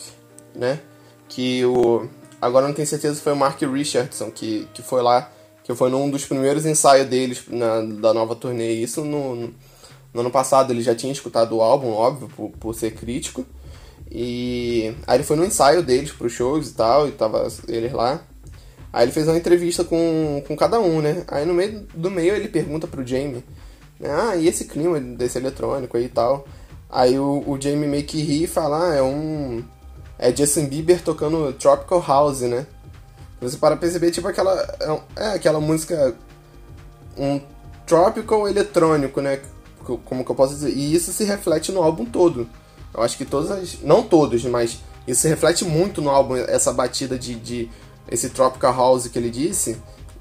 né, 0.56 0.80
que 1.28 1.64
o... 1.66 2.08
Agora 2.42 2.66
não 2.66 2.74
tenho 2.74 2.88
certeza 2.88 3.16
se 3.16 3.22
foi 3.22 3.34
o 3.34 3.36
Mark 3.36 3.62
Richardson 3.62 4.32
que, 4.32 4.66
que 4.74 4.82
foi 4.82 5.02
lá, 5.02 5.30
que 5.64 5.76
foi 5.76 5.90
num 5.90 6.10
dos 6.10 6.26
primeiros 6.26 6.66
ensaios 6.66 7.08
deles 7.10 7.44
na, 7.50 7.82
da 7.82 8.14
nova 8.14 8.34
turnê. 8.34 8.72
Isso 8.72 9.04
no, 9.04 9.36
no, 9.36 9.54
no 10.14 10.22
ano 10.22 10.32
passado, 10.32 10.72
ele 10.72 10.82
já 10.82 10.96
tinha 10.96 11.12
escutado 11.12 11.58
o 11.58 11.62
álbum, 11.62 11.90
óbvio, 11.92 12.30
por, 12.30 12.50
por 12.52 12.74
ser 12.74 12.96
crítico. 12.96 13.46
E 14.12 14.94
aí 15.06 15.18
ele 15.18 15.24
foi 15.24 15.36
no 15.38 15.46
ensaio 15.46 15.84
deles 15.84 16.12
pros 16.12 16.32
shows 16.32 16.70
e 16.70 16.74
tal, 16.74 17.08
e 17.08 17.12
tava 17.12 17.48
eles 17.68 17.92
lá. 17.92 18.22
Aí 18.92 19.06
ele 19.06 19.12
fez 19.12 19.28
uma 19.28 19.38
entrevista 19.38 19.84
com, 19.84 20.44
com 20.48 20.56
cada 20.58 20.80
um, 20.80 21.02
né? 21.02 21.24
Aí 21.28 21.46
no 21.46 21.54
meio 21.54 21.86
do 21.94 22.10
meio 22.10 22.34
ele 22.34 22.48
pergunta 22.48 22.88
pro 22.88 23.06
Jamie, 23.06 23.44
né? 24.00 24.10
Ah, 24.10 24.36
e 24.36 24.48
esse 24.48 24.66
clima 24.66 25.00
desse 25.00 25.38
eletrônico 25.38 25.96
aí 25.96 26.06
e 26.06 26.10
tal? 26.10 26.48
Aí 26.90 27.20
o, 27.20 27.44
o 27.46 27.62
Jamie 27.62 27.88
meio 27.88 28.04
que 28.04 28.20
ri 28.20 28.46
e 28.46 28.48
fala, 28.48 28.90
ah, 28.92 28.96
é 28.96 29.02
um... 29.04 29.64
É 30.18 30.36
Justin 30.36 30.66
Bieber 30.66 31.02
tocando 31.04 31.54
Tropical 31.54 32.04
House, 32.06 32.42
né? 32.42 32.66
Você 33.40 33.58
para 33.58 33.78
perceber, 33.78 34.12
tipo, 34.12 34.28
aquela... 34.28 34.54
É, 35.16 35.24
é 35.24 35.28
aquela 35.36 35.60
música... 35.60 36.16
Um 37.16 37.40
tropical 37.86 38.48
eletrônico, 38.48 39.22
né? 39.22 39.40
Co- 39.84 40.00
Como 40.00 40.26
que 40.26 40.32
eu 40.32 40.36
posso 40.36 40.56
dizer? 40.56 40.72
E 40.72 40.96
isso 40.96 41.14
se 41.14 41.24
reflete 41.24 41.72
no 41.72 41.84
álbum 41.84 42.06
todo. 42.06 42.50
Eu 42.94 43.04
acho 43.04 43.18
que 43.18 43.26
todas 43.26 43.52
as... 43.52 43.82
Não 43.82 44.04
todos, 44.04 44.44
mas 44.46 44.80
isso 45.08 45.28
reflete 45.28 45.64
muito 45.66 46.02
no 46.02 46.10
álbum, 46.10 46.36
essa 46.36 46.72
batida 46.74 47.18
de... 47.18 47.36
de 47.36 47.70
esse 48.12 48.30
Tropical 48.32 48.74
House 48.76 49.08
que 49.08 49.20
ele 49.20 49.30
disse. 49.30 49.78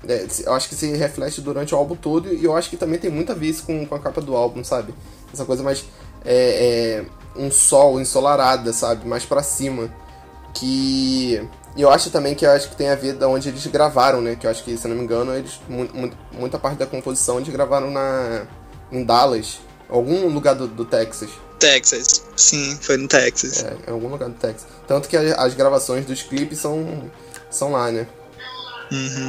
é, 0.06 0.26
eu 0.44 0.52
acho 0.52 0.68
que 0.68 0.74
se 0.74 0.90
reflete 0.94 1.40
durante 1.40 1.74
o 1.74 1.78
álbum 1.78 1.96
todo 1.96 2.32
e 2.32 2.44
eu 2.44 2.54
acho 2.54 2.68
que 2.68 2.76
também 2.76 2.98
tem 2.98 3.10
muito 3.10 3.32
a 3.32 3.34
ver 3.34 3.46
isso 3.48 3.62
com, 3.64 3.86
com 3.86 3.94
a 3.94 3.98
capa 3.98 4.20
do 4.20 4.36
álbum, 4.36 4.62
sabe? 4.62 4.94
Essa 5.32 5.44
coisa 5.44 5.62
mais... 5.62 5.84
É, 6.24 7.04
é, 7.04 7.40
um 7.40 7.50
sol 7.50 8.00
ensolarada, 8.00 8.72
sabe? 8.72 9.06
Mais 9.06 9.24
pra 9.24 9.42
cima. 9.42 9.88
que 10.54 11.42
e 11.76 11.82
eu 11.82 11.90
acho 11.90 12.10
também 12.10 12.34
que 12.34 12.44
eu 12.44 12.50
acho 12.50 12.70
que 12.70 12.76
tem 12.76 12.88
a 12.88 12.96
ver 12.96 13.12
da 13.12 13.28
onde 13.28 13.48
eles 13.48 13.64
gravaram, 13.68 14.20
né? 14.20 14.34
Que 14.34 14.46
eu 14.46 14.50
acho 14.50 14.64
que, 14.64 14.76
se 14.76 14.88
não 14.88 14.96
me 14.96 15.02
engano, 15.04 15.32
eles 15.34 15.60
mu- 15.68 15.88
mu- 15.94 16.10
muita 16.32 16.58
parte 16.58 16.76
da 16.78 16.86
composição 16.86 17.36
eles 17.38 17.48
gravaram 17.50 17.90
na 17.90 18.46
em 18.90 19.04
Dallas, 19.04 19.60
algum 19.88 20.26
lugar 20.28 20.54
do, 20.56 20.66
do 20.66 20.84
Texas. 20.84 21.30
Texas. 21.58 22.22
Sim, 22.36 22.78
foi 22.80 22.96
no 22.96 23.08
Texas. 23.08 23.62
É, 23.64 23.76
em 23.88 23.92
algum 23.92 24.08
lugar 24.08 24.28
do 24.28 24.34
Texas. 24.36 24.66
Tanto 24.86 25.08
que 25.08 25.16
a- 25.16 25.34
as 25.42 25.54
gravações 25.54 26.06
dos 26.06 26.22
clipes 26.22 26.58
são 26.58 27.10
são 27.50 27.72
lá, 27.72 27.90
né? 27.90 28.06
Uhum. 28.90 29.28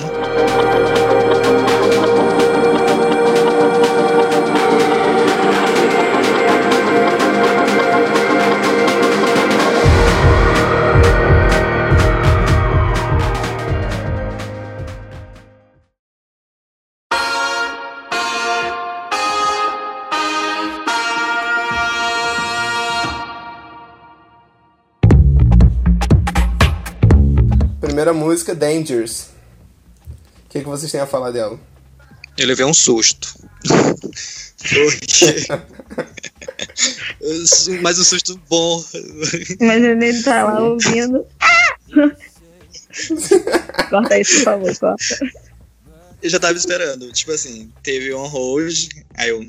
Música, 28.50 28.56
Dangers. 28.56 29.28
O 30.46 30.50
que, 30.50 30.60
que 30.60 30.66
vocês 30.66 30.92
têm 30.92 31.02
a 31.02 31.08
falar 31.08 31.32
dela? 31.32 31.60
Eu 32.38 32.48
levei 32.48 32.66
um 32.66 32.74
susto. 32.74 33.36
Porque. 34.58 35.48
Mas 37.82 38.00
um 38.00 38.04
susto 38.04 38.40
bom. 38.50 38.84
Mas 39.60 39.84
ele 39.84 40.24
tá 40.24 40.44
lá 40.44 40.60
ouvindo. 40.62 41.26
Corta 43.90 44.20
isso, 44.20 44.38
por 44.38 44.44
favor, 44.44 44.78
corta. 44.78 45.20
Eu 46.22 46.30
já 46.30 46.40
tava 46.40 46.58
esperando. 46.58 47.12
Tipo 47.12 47.32
assim, 47.32 47.72
teve 47.84 48.14
on 48.14 48.28
hold, 48.28 48.90
aí 49.16 49.30
eu. 49.30 49.48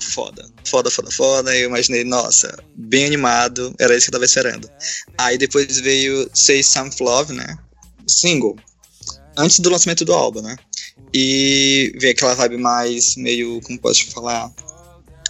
Foda, 0.00 0.48
foda, 0.64 0.90
foda, 0.90 1.10
foda. 1.10 1.50
Aí 1.50 1.60
eu 1.60 1.68
imaginei, 1.68 2.02
nossa, 2.02 2.56
bem 2.74 3.04
animado, 3.04 3.74
era 3.78 3.94
isso 3.94 4.06
que 4.06 4.10
eu 4.10 4.12
tava 4.12 4.24
esperando. 4.24 4.70
Aí 5.18 5.36
depois 5.36 5.78
veio 5.80 6.30
Say 6.32 6.62
Some 6.62 6.90
Love, 6.98 7.34
né? 7.34 7.58
Single. 8.06 8.56
Antes 9.36 9.60
do 9.60 9.70
lançamento 9.70 10.04
do 10.04 10.14
álbum, 10.14 10.40
né? 10.40 10.56
E 11.12 11.92
veio 11.98 12.12
aquela 12.12 12.34
vibe 12.34 12.58
mais 12.58 13.16
meio, 13.16 13.60
como 13.62 13.78
posso 13.78 14.10
falar? 14.10 14.50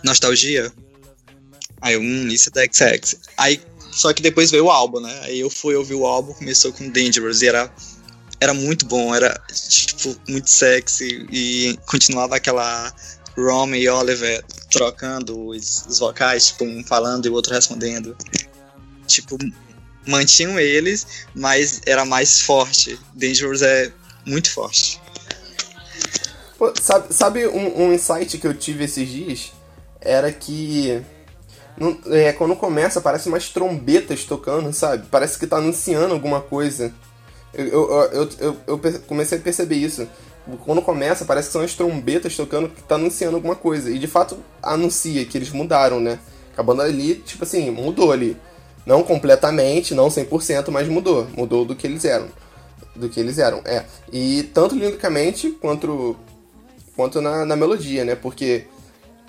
Nostalgia. 0.05 0.73
Aí 1.81 1.97
hum, 1.97 2.29
isso 2.29 2.51
é 2.51 2.53
da 2.53 2.73
XX. 2.73 3.17
Aí, 3.37 3.61
só 3.93 4.13
que 4.13 4.23
depois 4.23 4.51
veio 4.51 4.67
o 4.67 4.71
álbum, 4.71 5.01
né? 5.01 5.21
Aí 5.23 5.41
eu 5.41 5.51
fui 5.51 5.75
ouvir 5.75 5.95
o 5.95 6.07
álbum, 6.07 6.33
começou 6.35 6.73
com 6.73 6.89
Dangerous 6.89 7.43
e 7.43 7.49
era 7.49 7.73
era 8.39 8.53
muito 8.53 8.85
bom, 8.87 9.15
era 9.15 9.35
tipo 9.69 10.15
muito 10.29 10.51
sexy 10.51 11.27
e 11.33 11.79
continuava 11.87 12.37
aquela 12.37 12.93
Rome 13.37 13.79
e 13.79 13.89
Oliver 13.89 14.45
trocando 14.71 15.49
os, 15.49 15.87
os 15.87 15.99
vocais, 15.99 16.49
tipo 16.49 16.65
um 16.65 16.85
falando 16.85 17.27
e 17.27 17.29
o 17.29 17.33
outro 17.33 17.55
respondendo. 17.55 18.17
Tipo, 19.07 19.39
mantinham 20.07 20.59
eles, 20.59 21.27
mas 21.35 21.81
era 21.87 22.05
mais 22.05 22.41
forte. 22.41 22.99
Dangerous 23.15 23.63
é 23.63 23.91
muito 24.25 24.51
forte. 24.51 25.01
Pô, 26.59 26.73
sabe 26.81 27.13
sabe 27.13 27.47
um, 27.47 27.83
um 27.83 27.93
insight 27.93 28.39
que 28.39 28.47
eu 28.47 28.55
tive 28.55 28.85
esses 28.85 29.09
dias? 29.09 29.53
Era 30.01 30.33
que. 30.33 31.03
não- 31.77 31.99
é, 32.07 32.33
quando 32.33 32.57
começa, 32.57 33.01
parece 33.01 33.29
umas 33.29 33.49
trombetas 33.51 34.25
tocando, 34.25 34.73
sabe? 34.73 35.07
Parece 35.11 35.39
que 35.39 35.47
tá 35.47 35.59
anunciando 35.59 36.15
alguma 36.15 36.41
coisa. 36.41 36.93
Eu, 37.53 37.67
eu, 37.67 37.91
eu, 38.13 38.29
eu, 38.39 38.57
eu 38.67 38.79
comecei 39.07 39.39
a 39.39 39.41
perceber 39.41 39.77
isso. 39.77 40.07
Quando 40.65 40.81
começa, 40.81 41.25
parece 41.25 41.49
que 41.49 41.53
são 41.53 41.63
as 41.63 41.75
trombetas 41.75 42.37
tocando 42.37 42.69
que 42.69 42.83
tá 42.83 42.95
anunciando 42.95 43.37
alguma 43.37 43.57
coisa. 43.57 43.91
E 43.91 43.99
de 43.99 44.07
fato 44.07 44.39
anuncia 44.63 45.25
que 45.25 45.37
eles 45.37 45.51
mudaram, 45.51 45.99
né? 46.01 46.19
A 46.57 46.63
banda 46.63 46.85
ali, 46.85 47.17
tipo 47.17 47.45
assim, 47.45 47.71
mudou 47.71 48.13
ali. 48.13 48.37
Não 48.87 49.03
completamente, 49.03 49.95
não 49.95 50.09
100%, 50.09 50.71
mas 50.71 50.89
mudou. 50.89 51.27
Mudou 51.37 51.65
do 51.65 51.75
que 51.75 51.87
eles 51.87 52.05
eram. 52.05 52.29
Do 52.95 53.09
que 53.09 53.21
eles 53.21 53.39
eram, 53.39 53.61
é. 53.65 53.85
E 54.13 54.45
tanto 54.55 54.75
liricamente 54.75 55.51
quanto 55.51 56.17
quanto 56.95 57.21
na, 57.21 57.45
na 57.45 57.55
melodia, 57.57 58.05
né? 58.05 58.15
Porque 58.15 58.65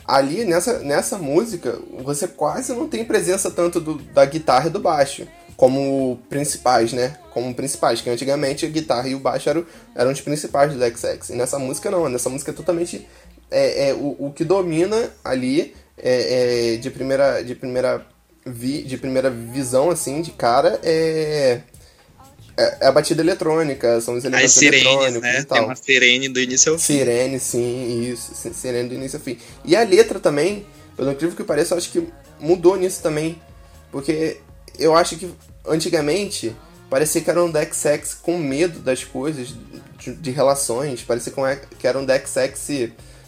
ali 0.05 0.45
nessa, 0.45 0.79
nessa 0.79 1.17
música 1.17 1.77
você 2.01 2.27
quase 2.27 2.71
não 2.71 2.87
tem 2.87 3.03
presença 3.03 3.51
tanto 3.51 3.81
do- 3.81 3.95
da 4.13 4.23
guitarra 4.25 4.67
e 4.67 4.69
do 4.69 4.79
baixo 4.79 5.27
como 5.57 6.17
principais, 6.29 6.93
né? 6.93 7.17
Como 7.33 7.53
principais, 7.53 7.99
que 7.99 8.09
antigamente 8.09 8.65
a 8.65 8.69
guitarra 8.69 9.09
e 9.09 9.15
o 9.15 9.19
baixo 9.19 9.49
eram, 9.49 9.65
eram 9.95 10.11
os 10.11 10.21
principais 10.21 10.71
do 10.71 10.79
XX. 10.79 11.31
E 11.31 11.33
nessa 11.33 11.59
música 11.59 11.91
não, 11.91 12.07
nessa 12.07 12.29
música 12.29 12.51
é 12.51 12.53
totalmente 12.53 13.05
é, 13.51 13.89
é, 13.89 13.93
o, 13.93 14.15
o 14.27 14.31
que 14.33 14.45
domina 14.45 15.09
ali 15.25 15.75
é, 15.97 16.73
é, 16.73 16.77
de 16.77 16.89
primeira 16.89 17.41
de 17.41 17.53
primeira 17.55 18.05
vi, 18.47 18.83
de 18.83 18.97
primeira 18.97 19.29
visão 19.29 19.89
assim 19.89 20.21
de 20.21 20.31
cara 20.31 20.79
é 20.83 21.61
é 22.57 22.77
é 22.81 22.87
a 22.87 22.91
batida 22.91 23.21
eletrônica, 23.21 24.01
são 24.01 24.15
os 24.15 24.19
As 24.19 24.25
elementos 24.25 24.53
sirenes, 24.55 24.85
eletrônicos 24.85 25.21
né? 25.21 25.39
e 25.39 25.43
tal. 25.43 25.57
Tem 25.59 25.67
uma 25.67 25.75
sirene 25.75 26.29
do 26.29 26.39
início 26.39 26.71
ao 26.73 26.79
fim. 26.79 26.85
Sirene, 26.97 27.39
sim, 27.39 28.11
isso. 28.11 28.33
si- 28.33 28.53
Sirene 28.53 28.89
do 28.89 28.95
início 28.95 29.17
ao 29.17 29.23
fim. 29.23 29.37
E 29.63 29.75
a 29.75 29.83
letra 29.83 30.19
também, 30.19 30.65
pelo 30.95 31.11
incrível 31.11 31.35
que 31.35 31.43
pareça, 31.43 31.73
eu 31.75 31.77
acho 31.77 31.91
que 31.91 32.07
mudou 32.39 32.75
nisso 32.75 33.01
também. 33.03 33.39
Porque 33.91 34.37
eu 34.79 34.95
acho 34.95 35.15
que 35.17 35.29
antigamente 35.67 36.55
parecia 36.89 37.21
que 37.21 37.29
era 37.29 37.43
um 37.43 37.51
deck 37.51 37.75
sex 37.75 38.13
com 38.15 38.37
medo 38.39 38.79
das 38.79 39.03
coisas, 39.03 39.49
de, 39.99 40.13
de 40.15 40.31
relações. 40.31 41.03
Parecia 41.03 41.31
que 41.77 41.85
era- 41.87 41.99
um 41.99 42.05
deck 42.05 42.27
sex, 42.27 42.67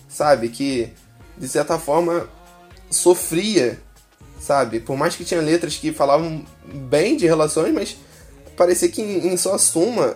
sabe? 0.07 0.49
Que 0.49 0.89
de 1.37 1.47
certa 1.47 1.77
forma 1.77 2.27
sofria, 2.89 3.79
sabe? 4.39 4.79
Por 4.79 4.97
mais 4.97 5.15
que 5.15 5.23
tinha 5.25 5.41
letras 5.41 5.75
que 5.75 5.91
falavam 5.91 6.43
bem 6.65 7.15
de 7.17 7.25
relações, 7.25 7.73
mas 7.73 7.97
parecia 8.55 8.89
que 8.89 9.01
em, 9.01 9.27
em 9.33 9.37
sua 9.37 9.57
suma 9.57 10.13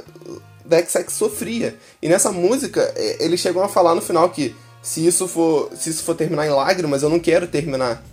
Dex 0.65 0.91
Sex 0.91 1.13
sofria. 1.13 1.75
E 2.01 2.07
nessa 2.07 2.31
música, 2.31 2.93
eles 3.19 3.39
chegam 3.39 3.63
a 3.63 3.67
falar 3.69 3.95
no 3.95 4.01
final 4.01 4.29
que 4.29 4.55
se 4.81 5.05
isso 5.05 5.27
for, 5.27 5.69
se 5.75 5.89
isso 5.89 6.03
for 6.03 6.15
terminar 6.15 6.45
em 6.45 6.49
lágrimas, 6.49 7.03
eu 7.03 7.09
não 7.09 7.19
quero 7.19 7.47
terminar. 7.47 8.03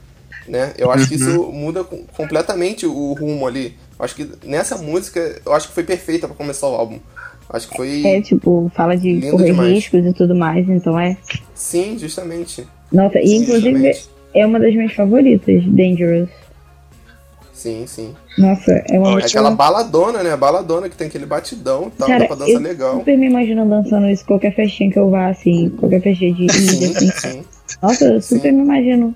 Né? 0.48 0.72
Eu 0.78 0.90
acho 0.90 1.08
que 1.08 1.14
isso 1.14 1.44
muda 1.52 1.84
com- 1.84 2.04
completamente 2.16 2.86
o 2.86 3.12
rumo 3.12 3.46
ali. 3.46 3.76
Eu 3.98 4.04
acho 4.04 4.14
que 4.16 4.28
nessa 4.44 4.76
música, 4.76 5.40
eu 5.44 5.52
acho 5.52 5.68
que 5.68 5.74
foi 5.74 5.84
perfeita 5.84 6.26
pra 6.26 6.36
começar 6.36 6.66
o 6.66 6.74
álbum. 6.74 6.98
Acho 7.48 7.68
que 7.68 7.76
foi. 7.76 8.06
É, 8.06 8.20
tipo, 8.20 8.70
fala 8.74 8.96
de 8.96 9.20
correr 9.30 9.46
demais. 9.46 9.72
riscos 9.74 10.04
e 10.06 10.12
tudo 10.12 10.34
mais, 10.34 10.68
então 10.68 10.98
é. 10.98 11.16
Sim, 11.54 11.98
justamente. 11.98 12.66
Nossa, 12.92 13.18
e 13.20 13.26
Sim, 13.28 13.36
inclusive 13.36 13.70
justamente. 13.92 14.09
É 14.34 14.46
uma 14.46 14.58
das 14.60 14.74
minhas 14.74 14.92
favoritas, 14.92 15.64
Dangerous. 15.66 16.28
Sim, 17.52 17.84
sim. 17.86 18.14
Nossa, 18.38 18.72
é 18.88 18.98
uma 18.98 19.08
É 19.10 19.14
música. 19.16 19.26
aquela 19.28 19.50
baladona, 19.50 20.22
né? 20.22 20.32
A 20.32 20.36
baladona 20.36 20.88
que 20.88 20.96
tem 20.96 21.08
aquele 21.08 21.26
batidão 21.26 21.88
e 21.88 21.90
tal, 21.90 22.08
Cara, 22.08 22.20
dá 22.20 22.26
pra 22.26 22.36
dançar 22.36 22.54
eu 22.54 22.60
legal. 22.60 22.96
super 22.98 23.18
me 23.18 23.26
imagino 23.26 23.68
dançando 23.68 24.08
isso 24.08 24.24
qualquer 24.24 24.54
festinha 24.54 24.90
que 24.90 24.98
eu 24.98 25.10
vá, 25.10 25.28
assim, 25.28 25.68
qualquer 25.78 26.00
festinha 26.00 26.32
de 26.34 26.50
Sim, 26.52 26.84
índia, 26.86 27.10
assim. 27.10 27.32
sim. 27.32 27.44
Nossa, 27.82 28.04
eu 28.06 28.22
super 28.22 28.50
Sim. 28.50 28.52
me 28.52 28.62
imagino. 28.62 29.14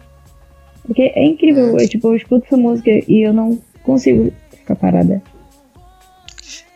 Porque 0.86 1.10
é 1.14 1.24
incrível, 1.24 1.78
É. 1.78 1.84
eu, 1.84 1.88
tipo, 1.88 2.08
eu 2.08 2.16
escuto 2.16 2.44
essa 2.44 2.56
música 2.58 2.90
e 2.90 3.26
eu 3.26 3.32
não 3.32 3.58
consigo 3.82 4.30
ficar 4.50 4.76
parada. 4.76 5.22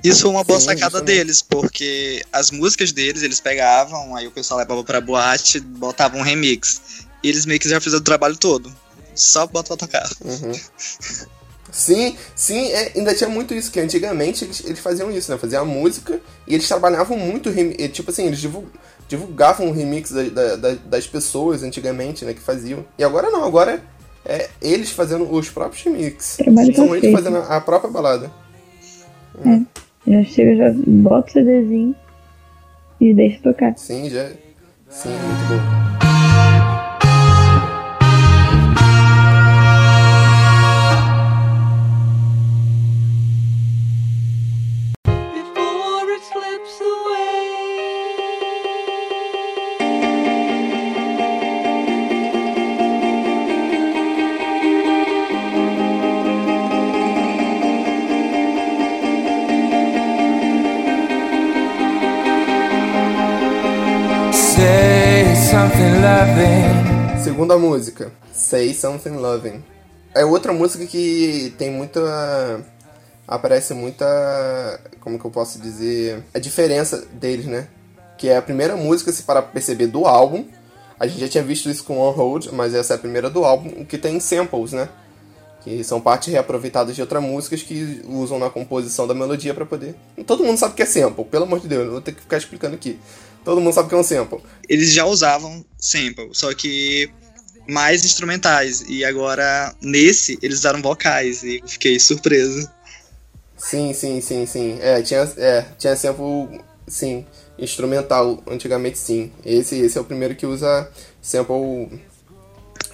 Isso 0.03 0.23
foi 0.23 0.31
uma 0.31 0.45
boa 0.45 0.61
Sim, 0.61 0.67
sacada 0.67 0.85
justamente. 0.93 1.17
deles, 1.17 1.43
porque 1.43 2.23
as 2.33 2.51
músicas 2.51 2.93
deles, 2.93 3.23
eles 3.23 3.41
pegavam, 3.41 4.17
aí 4.17 4.27
o 4.27 4.31
pessoal 4.31 4.59
levava 4.61 4.83
pra 4.85 5.01
boate, 5.03 5.61
botava 5.61 6.17
um 6.17 6.23
remix. 6.23 7.07
E 7.23 7.29
eles 7.29 7.47
meio 7.47 7.59
que 7.61 7.69
já 7.69 7.81
fizeram 7.81 8.01
o 8.01 8.05
trabalho 8.05 8.37
todo. 8.37 8.71
Só 9.15 9.47
bota 9.47 9.77
pra 9.77 9.87
tocar. 9.87 10.09
Uhum. 10.25 10.53
Sim, 11.71 12.17
sim, 12.35 12.69
é, 12.73 12.93
ainda 12.97 13.15
tinha 13.15 13.29
muito 13.29 13.53
isso, 13.53 13.71
que 13.71 13.79
antigamente 13.79 14.45
eles, 14.45 14.65
eles 14.65 14.79
faziam 14.79 15.11
isso, 15.11 15.31
né? 15.31 15.37
Faziam 15.37 15.63
a 15.63 15.67
música 15.67 16.19
e 16.47 16.55
eles 16.55 16.67
trabalhavam 16.67 17.19
muito, 17.19 17.53
tipo 17.93 18.11
assim, 18.11 18.27
eles 18.27 18.39
divul- 18.39 18.67
divulgavam 19.07 19.69
o 19.69 19.73
remix 19.73 20.11
da- 20.11 20.23
da- 20.23 20.57
da- 20.57 20.75
das 20.87 21.07
pessoas 21.07 21.63
antigamente, 21.63 22.25
né, 22.25 22.33
que 22.33 22.41
faziam. 22.41 22.85
E 22.99 23.05
agora 23.05 23.31
não, 23.31 23.45
agora 23.45 23.83
é 24.25 24.49
eles 24.63 24.91
fazendo 24.91 25.31
os 25.31 25.51
próprios 25.51 25.83
remix. 25.85 26.37
Trabalho 26.39 26.75
São 26.75 26.97
eles 26.97 27.13
fazendo 27.13 27.37
a 27.39 27.57
a 27.57 27.61
própria 27.61 27.91
balada. 27.91 28.31
Já 30.07 30.25
chega, 30.25 30.57
já 30.57 30.73
bota 30.87 31.29
o 31.29 31.33
CDzinho 31.33 31.95
e 33.01 33.13
deixa 33.13 33.43
tocar. 33.43 33.77
Sim, 33.77 34.09
já. 34.09 34.27
Sim, 34.89 35.11
muito 35.11 35.49
bom. 35.49 36.08
Something 65.79 66.03
loving. 66.03 67.23
Segunda 67.23 67.57
música, 67.57 68.13
Say 68.33 68.75
Something 68.75 69.17
Loving. 69.17 69.63
É 70.13 70.25
outra 70.25 70.53
música 70.53 70.85
que 70.85 71.55
tem 71.57 71.71
muita. 71.71 72.65
Aparece 73.29 73.75
muita. 73.75 74.81
Como 74.99 75.21
que 75.21 75.25
eu 75.25 75.31
posso 75.31 75.61
dizer? 75.61 76.25
A 76.35 76.41
diferença 76.41 77.07
deles, 77.13 77.47
né? 77.47 77.69
Que 78.17 78.29
é 78.29 78.37
a 78.37 78.43
primeira 78.43 78.75
música, 78.77 79.13
se 79.13 79.23
para 79.23 79.41
perceber, 79.41 79.87
do 79.87 80.05
álbum. 80.05 80.47
A 80.99 81.07
gente 81.07 81.21
já 81.21 81.29
tinha 81.29 81.45
visto 81.45 81.71
isso 81.71 81.85
com 81.85 82.01
On 82.01 82.11
Hold, 82.11 82.49
mas 82.53 82.75
essa 82.75 82.95
é 82.95 82.97
a 82.97 82.99
primeira 82.99 83.31
do 83.31 83.45
álbum, 83.45 83.85
que 83.85 83.97
tem 83.97 84.19
samples, 84.19 84.73
né? 84.73 84.89
Que 85.63 85.85
são 85.85 86.01
partes 86.01 86.33
reaproveitadas 86.33 86.97
de 86.97 87.03
outras 87.03 87.23
músicas 87.23 87.63
que 87.63 88.03
usam 88.09 88.41
na 88.41 88.51
composição 88.51 89.07
da 89.07 89.15
melodia 89.15 89.55
para 89.55 89.65
poder. 89.65 89.95
Todo 90.27 90.43
mundo 90.43 90.59
sabe 90.59 90.75
que 90.75 90.83
é 90.83 90.87
sample, 90.87 91.25
pelo 91.25 91.45
amor 91.45 91.61
de 91.61 91.69
Deus, 91.69 91.85
eu 91.85 91.93
vou 91.93 92.01
ter 92.01 92.13
que 92.13 92.23
ficar 92.23 92.37
explicando 92.37 92.75
aqui. 92.75 92.99
Todo 93.49 93.63
mundo 93.63 93.73
sabe 93.73 93.89
que 93.89 93.95
é 93.95 93.99
um 93.99 94.03
sample. 94.03 94.41
Eles 94.69 94.93
já 94.93 95.07
usavam 95.07 95.65
sample, 95.79 96.29
só 96.33 96.53
que 96.53 97.11
mais 97.67 98.05
instrumentais. 98.05 98.85
E 98.87 99.03
agora, 99.07 99.75
nesse, 99.81 100.39
eles 100.43 100.59
usaram 100.59 100.83
vocais. 100.83 101.43
E 101.43 101.61
eu 101.63 101.67
fiquei 101.67 101.99
surpreso. 101.99 102.69
Sim, 103.57 103.95
sim, 103.95 104.21
sim, 104.21 104.45
sim. 104.45 104.77
É, 104.83 105.01
tinha, 105.01 105.21
é, 105.39 105.65
tinha 105.79 105.97
sample, 105.97 106.61
sim, 106.87 107.25
instrumental, 107.59 108.43
antigamente 108.47 108.99
sim. 108.99 109.33
Esse, 109.43 109.77
esse 109.77 109.97
é 109.97 110.01
o 110.03 110.05
primeiro 110.05 110.35
que 110.35 110.45
usa 110.45 110.87
sample 111.23 112.03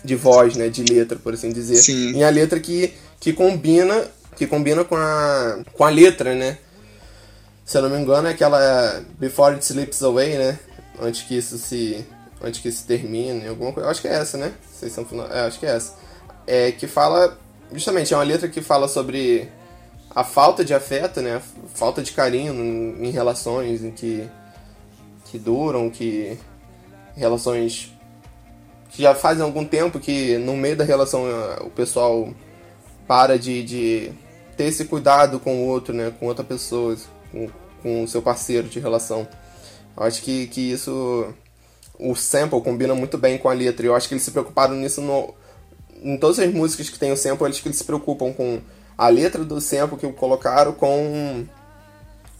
de 0.04 0.14
voz, 0.14 0.54
né, 0.54 0.68
de 0.68 0.84
letra, 0.84 1.18
por 1.18 1.34
assim 1.34 1.50
dizer. 1.50 1.78
Sim. 1.78 2.12
E 2.12 2.22
a 2.22 2.30
letra 2.30 2.60
que, 2.60 2.92
que 3.18 3.32
combina, 3.32 4.06
que 4.36 4.46
combina 4.46 4.84
com 4.84 4.94
a, 4.94 5.64
com 5.72 5.82
a 5.82 5.90
letra, 5.90 6.32
né? 6.32 6.58
Se 7.64 7.79
eu 7.79 7.83
não 7.83 7.90
me 7.90 7.96
engano 7.96 8.29
é 8.29 8.33
aquela 8.33 9.03
Before 9.18 9.55
It 9.55 9.64
Slips 9.64 10.03
Away, 10.03 10.37
né? 10.37 10.59
Antes 11.00 11.22
que 11.22 11.37
isso 11.37 11.57
se 11.59 12.05
antes 12.42 12.61
que 12.61 12.68
isso 12.68 12.87
termine, 12.87 13.48
alguma 13.48 13.72
coisa. 13.72 13.87
Eu 13.87 13.90
acho 13.90 14.03
que 14.03 14.09
é 14.09 14.14
essa, 14.14 14.37
né? 14.37 14.53
Vocês 14.70 14.92
são. 14.92 15.07
É, 15.33 15.40
acho 15.40 15.59
que 15.59 15.66
é 15.66 15.70
essa. 15.70 15.94
É 16.46 16.72
que 16.72 16.87
fala 16.87 17.38
justamente 17.72 18.12
é 18.12 18.16
uma 18.16 18.22
letra 18.22 18.48
que 18.48 18.61
fala 18.61 18.87
sobre 18.87 19.48
a 20.14 20.22
falta 20.22 20.64
de 20.64 20.74
afeto, 20.74 21.20
né? 21.20 21.37
A 21.37 21.42
falta 21.74 22.03
de 22.03 22.12
carinho 22.12 22.53
em 23.03 23.11
relações 23.11 23.83
em 23.83 23.90
que 23.90 24.29
que 25.27 25.38
duram, 25.38 25.90
que 25.90 26.38
relações 27.16 27.92
que 28.90 29.03
já 29.03 29.14
fazem 29.14 29.42
algum 29.42 29.64
tempo 29.64 29.98
que 29.98 30.38
no 30.38 30.57
meio 30.57 30.77
da 30.77 30.85
relação 30.85 31.24
o 31.62 31.70
pessoal 31.70 32.29
para 33.09 33.38
de, 33.38 33.64
de 33.64 34.12
ter 34.57 34.64
esse 34.64 34.85
cuidado 34.85 35.40
com 35.40 35.62
o 35.62 35.66
outro, 35.66 35.94
né? 35.94 36.12
Com 36.20 36.27
outra 36.27 36.44
pessoa, 36.44 36.96
com, 37.34 37.48
com 37.82 38.04
o 38.04 38.08
seu 38.08 38.22
parceiro 38.22 38.68
de 38.68 38.78
relação. 38.78 39.26
Eu 39.96 40.04
acho 40.04 40.22
que, 40.22 40.46
que 40.46 40.72
isso 40.72 41.26
o 41.98 42.14
sample 42.14 42.60
combina 42.60 42.94
muito 42.94 43.18
bem 43.18 43.38
com 43.38 43.48
a 43.48 43.52
letra. 43.52 43.84
E 43.84 43.88
eu 43.88 43.94
acho 43.94 44.08
que 44.08 44.14
eles 44.14 44.24
se 44.24 44.30
preocuparam 44.30 44.74
nisso 44.74 45.00
no, 45.00 45.34
em 46.02 46.16
todas 46.16 46.38
as 46.38 46.52
músicas 46.52 46.88
que 46.88 46.98
tem 46.98 47.12
o 47.12 47.16
sample, 47.16 47.46
eles 47.46 47.60
que 47.60 47.68
eles 47.68 47.78
se 47.78 47.84
preocupam 47.84 48.32
com 48.32 48.60
a 48.96 49.08
letra 49.08 49.44
do 49.44 49.60
sample 49.60 49.98
que 49.98 50.06
colocaram 50.12 50.72
com 50.72 51.44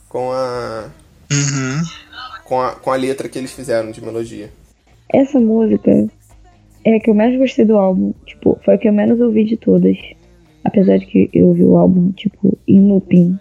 com 0.09 0.30
a 0.33 0.88
Uhum. 1.33 1.83
com 2.44 2.61
a, 2.61 2.72
com 2.72 2.90
a 2.90 2.96
letra 2.96 3.28
que 3.28 3.38
eles 3.38 3.52
fizeram 3.52 3.90
de 3.90 4.04
melodia. 4.04 4.50
Essa 5.12 5.40
música 5.40 6.07
é 6.85 6.96
a 6.96 7.00
que 7.00 7.11
eu 7.11 7.14
mais 7.14 7.37
gostei 7.38 7.64
do 7.64 7.76
álbum. 7.76 8.12
Tipo, 8.26 8.59
foi 8.64 8.74
a 8.74 8.78
que 8.78 8.88
eu 8.88 8.92
menos 8.92 9.20
ouvi 9.20 9.44
de 9.44 9.57
todas. 9.57 9.96
Apesar 10.62 10.98
de 10.98 11.07
que 11.07 11.30
eu 11.33 11.48
ouvi 11.48 11.64
o 11.64 11.76
álbum, 11.76 12.12
tipo, 12.12 12.57
em 12.66 12.80
looping. 12.88 13.38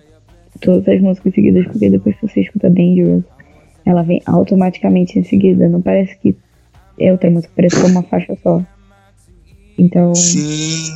Todas 0.64 0.88
as 0.88 1.02
músicas 1.02 1.34
seguidas, 1.34 1.66
porque 1.66 1.90
depois 1.90 2.16
que 2.16 2.28
você 2.28 2.42
escuta 2.42 2.70
Dangerous, 2.70 3.24
ela 3.86 4.02
vem 4.02 4.22
automaticamente 4.26 5.20
em 5.20 5.24
seguida. 5.24 5.68
Não 5.68 5.82
parece 5.82 6.18
que 6.18 6.36
é 7.00 7.12
outra 7.12 7.30
música, 7.30 7.54
parece 7.56 7.76
que 7.76 7.86
é 7.86 7.90
uma 7.90 8.04
faixa 8.04 8.36
só. 8.42 8.64
Então, 9.78 10.14
Sim. 10.16 10.94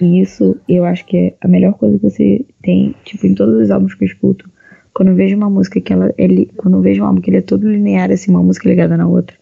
isso 0.00 0.56
eu 0.68 0.84
acho 0.84 1.04
que 1.06 1.16
é 1.16 1.34
a 1.40 1.48
melhor 1.48 1.74
coisa 1.74 1.98
que 1.98 2.02
você 2.02 2.44
tem, 2.62 2.94
tipo, 3.04 3.26
em 3.26 3.34
todos 3.34 3.62
os 3.62 3.70
álbuns 3.70 3.94
que 3.94 4.04
eu 4.04 4.08
escuto. 4.08 4.50
Quando 4.92 5.08
eu 5.08 5.14
vejo 5.14 5.36
uma 5.36 5.48
música 5.48 5.80
que 5.80 5.92
ela. 5.92 6.12
Ele, 6.18 6.50
quando 6.56 6.76
eu 6.76 6.82
vejo 6.82 7.02
um 7.02 7.06
álbum 7.06 7.20
que 7.20 7.30
ele 7.30 7.38
é 7.38 7.42
todo 7.42 7.70
linear, 7.70 8.10
assim, 8.10 8.30
uma 8.30 8.42
música 8.42 8.68
ligada 8.68 8.96
na 8.96 9.06
outra. 9.06 9.36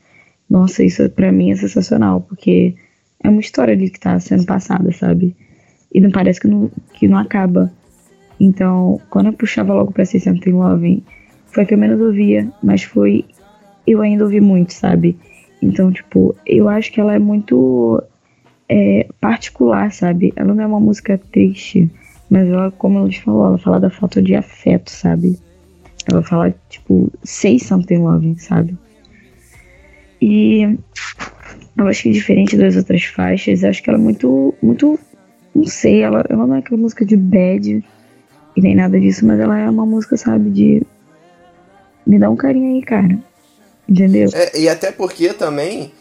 Nossa, 0.48 0.85
isso 0.85 1.09
pra 1.11 1.33
mim 1.33 1.50
é 1.50 1.57
sensacional, 1.57 2.20
porque 2.20 2.74
é 3.22 3.28
uma 3.28 3.40
história 3.40 3.74
ali 3.74 3.90
que 3.90 3.98
tá 3.98 4.18
sendo 4.20 4.44
passada, 4.44 4.92
sabe? 4.92 5.35
E 5.92 6.00
não 6.00 6.11
parece 6.11 6.40
que 6.40 6.48
não, 6.48 6.70
que 6.94 7.09
não 7.09 7.18
acaba. 7.18 7.72
Então, 8.40 9.01
quando 9.11 9.27
eu 9.27 9.33
puxava 9.33 9.74
logo 9.74 9.92
pra 9.92 10.05
600 10.05 10.53
Loving, 10.53 11.03
foi 11.46 11.66
que 11.66 11.74
eu 11.74 11.79
menos 11.79 12.01
ouvia, 12.01 12.51
mas 12.62 12.83
foi. 12.83 13.24
Eu 13.87 14.01
ainda 14.03 14.24
ouvi 14.24 14.40
muito, 14.40 14.72
sabe? 14.72 15.16
Então, 15.62 15.90
tipo, 15.90 16.37
eu 16.46 16.68
acho 16.68 16.92
que 16.92 17.01
ela 17.01 17.14
é 17.14 17.18
muito 17.18 18.03
é, 18.68 19.09
particular, 19.20 19.90
sabe? 19.92 20.33
Ela 20.37 20.55
não 20.55 20.62
é 20.62 20.66
uma 20.66 20.79
música 20.79 21.18
triste, 21.18 21.90
mas 22.31 22.46
ela, 22.48 22.70
como 22.70 23.01
a 23.01 23.05
gente 23.05 23.22
falou, 23.22 23.46
ela 23.46 23.59
fala 23.59 23.81
da 23.81 23.90
falta 23.90 24.22
de 24.22 24.35
afeto, 24.35 24.90
sabe? 24.90 25.38
Ela 26.11 26.22
fala, 26.22 26.55
tipo, 26.68 27.11
say 27.24 27.59
something 27.59 27.98
loving, 27.98 28.37
sabe? 28.37 28.77
E 30.20 30.79
eu 31.77 31.87
acho 31.87 32.05
que 32.05 32.11
diferente 32.11 32.57
das 32.57 32.77
outras 32.77 33.05
faixas, 33.05 33.62
eu 33.62 33.70
acho 33.70 33.83
que 33.83 33.90
ela 33.90 33.98
é 33.98 34.03
muito, 34.03 34.55
muito, 34.62 34.98
não 35.55 35.64
sei, 35.64 36.03
ela, 36.03 36.24
ela 36.29 36.46
não 36.46 36.57
é 36.57 36.59
aquela 36.59 36.81
música 36.81 37.05
de 37.05 37.16
bad 37.16 37.85
e 38.58 38.60
nem 38.60 38.74
nada 38.74 38.98
disso, 38.98 39.24
mas 39.24 39.38
ela 39.38 39.56
é 39.56 39.70
uma 39.70 39.86
música, 39.86 40.16
sabe, 40.16 40.50
de 40.50 40.82
me 42.04 42.18
dá 42.18 42.28
um 42.28 42.34
carinho 42.34 42.74
aí, 42.74 42.82
cara. 42.82 43.18
Entendeu? 43.88 44.28
É, 44.34 44.58
e 44.58 44.68
até 44.68 44.90
porque 44.90 45.32
também, 45.32 45.92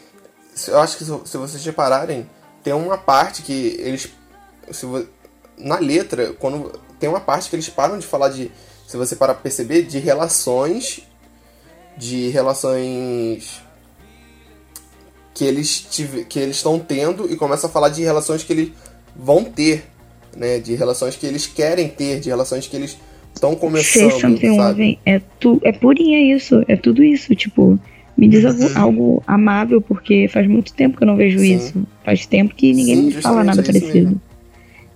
eu 0.66 0.78
acho 0.80 0.98
que 0.98 1.04
se, 1.04 1.12
se 1.24 1.36
vocês 1.36 1.64
repararem, 1.64 2.28
tem 2.64 2.72
uma 2.72 2.98
parte 2.98 3.42
que 3.42 3.76
eles. 3.78 4.08
Se, 4.72 4.86
na 5.56 5.78
letra, 5.78 6.32
quando 6.32 6.72
tem 6.98 7.08
uma 7.08 7.20
parte 7.20 7.48
que 7.48 7.54
eles 7.54 7.68
param 7.68 7.96
de 7.96 8.06
falar 8.06 8.30
de. 8.30 8.50
Se 8.88 8.96
você 8.96 9.14
parar 9.14 9.34
pra 9.34 9.42
perceber, 9.44 9.82
de 9.82 9.98
relações. 10.00 11.06
De 11.96 12.28
relações. 12.30 13.62
Que 15.32 15.44
eles 15.44 15.86
que 16.28 16.38
eles 16.40 16.56
estão 16.56 16.80
tendo 16.80 17.30
e 17.30 17.36
começa 17.36 17.68
a 17.68 17.70
falar 17.70 17.90
de 17.90 18.02
relações 18.02 18.42
que 18.42 18.52
eles 18.52 18.72
vão 19.14 19.44
ter. 19.44 19.84
Né, 20.36 20.58
de 20.58 20.74
relações 20.74 21.16
que 21.16 21.26
eles 21.26 21.46
querem 21.46 21.88
ter, 21.88 22.20
de 22.20 22.28
relações 22.28 22.66
que 22.66 22.76
eles 22.76 22.96
estão 23.34 23.54
começando, 23.56 24.10
something 24.12 24.56
sabe? 24.56 24.98
é, 25.04 25.20
tu, 25.40 25.60
é 25.64 25.72
purinha 25.72 26.34
isso, 26.34 26.64
é 26.68 26.76
tudo 26.76 27.02
isso, 27.02 27.34
tipo, 27.34 27.78
me 28.16 28.28
diz 28.28 28.44
algo, 28.44 28.78
algo 28.78 29.22
amável, 29.26 29.80
porque 29.80 30.28
faz 30.28 30.46
muito 30.48 30.72
tempo 30.74 30.96
que 30.96 31.04
eu 31.04 31.06
não 31.06 31.16
vejo 31.16 31.38
Sim. 31.38 31.54
isso. 31.54 31.86
Faz 32.04 32.26
tempo 32.26 32.54
que 32.54 32.72
ninguém 32.72 32.96
Sim, 32.96 33.02
me 33.06 33.12
fala 33.12 33.44
nada 33.44 33.60
é 33.60 33.64
parecido. 33.64 33.92
mesmo. 33.92 34.20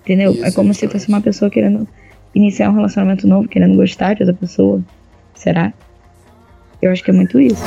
Entendeu? 0.02 0.36
é 0.42 0.48
Isso, 0.48 0.56
como 0.56 0.74
se 0.74 0.88
fosse 0.88 1.08
uma 1.08 1.20
pessoa 1.20 1.48
querendo 1.48 1.86
iniciar 2.34 2.70
um 2.70 2.74
relacionamento 2.74 3.26
novo, 3.28 3.46
querendo 3.46 3.76
gostar 3.76 4.14
de 4.14 4.22
outra 4.24 4.34
pessoa. 4.36 4.82
Será? 5.34 5.72
Eu 6.80 6.90
acho 6.90 7.04
que 7.04 7.10
é 7.10 7.14
muito 7.14 7.40
isso. 7.40 7.62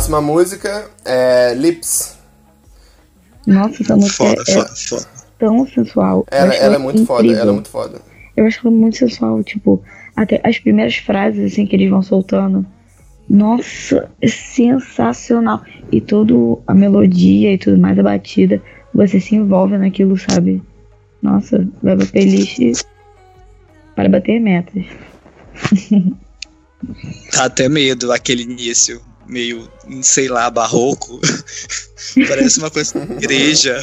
Próxima 0.00 0.22
música 0.22 0.90
é 1.04 1.52
Lips. 1.52 2.16
Nossa, 3.46 3.82
essa 3.82 3.96
música 3.96 4.24
Foda, 4.24 4.42
é, 4.48 4.54
foda, 4.54 4.74
foda. 4.88 5.06
tão 5.38 5.66
sensual. 5.66 6.26
Ela, 6.30 6.54
ela 6.54 6.76
é 6.76 6.78
muito 6.78 7.04
foda, 7.04 7.20
incrível. 7.20 7.42
ela 7.42 7.50
é 7.50 7.52
muito 7.52 7.68
foda. 7.68 8.00
Eu 8.34 8.46
acho 8.46 8.66
ela 8.66 8.74
muito 8.74 8.96
sensual, 8.96 9.44
tipo, 9.44 9.84
até 10.16 10.40
as 10.42 10.58
primeiras 10.58 10.96
frases 10.96 11.52
assim 11.52 11.66
que 11.66 11.76
eles 11.76 11.90
vão 11.90 12.00
soltando. 12.02 12.64
Nossa, 13.28 14.10
é 14.22 14.28
sensacional. 14.28 15.62
E 15.92 16.00
toda 16.00 16.32
a 16.66 16.72
melodia 16.72 17.52
e 17.52 17.58
tudo 17.58 17.76
mais, 17.76 17.98
a 17.98 18.02
batida, 18.02 18.62
você 18.94 19.20
se 19.20 19.34
envolve 19.36 19.76
naquilo, 19.76 20.16
sabe? 20.16 20.62
Nossa, 21.20 21.68
leva 21.82 22.06
playlist 22.06 22.84
para 23.94 24.08
bater 24.08 24.40
metas. 24.40 24.86
Dá 27.34 27.44
até 27.44 27.68
medo 27.68 28.10
aquele 28.10 28.44
início, 28.44 29.02
meio, 29.30 29.70
sei 30.02 30.28
lá, 30.28 30.50
barroco. 30.50 31.20
Parece 32.28 32.58
uma 32.58 32.70
coisa 32.70 32.98
de 32.98 33.12
igreja. 33.12 33.82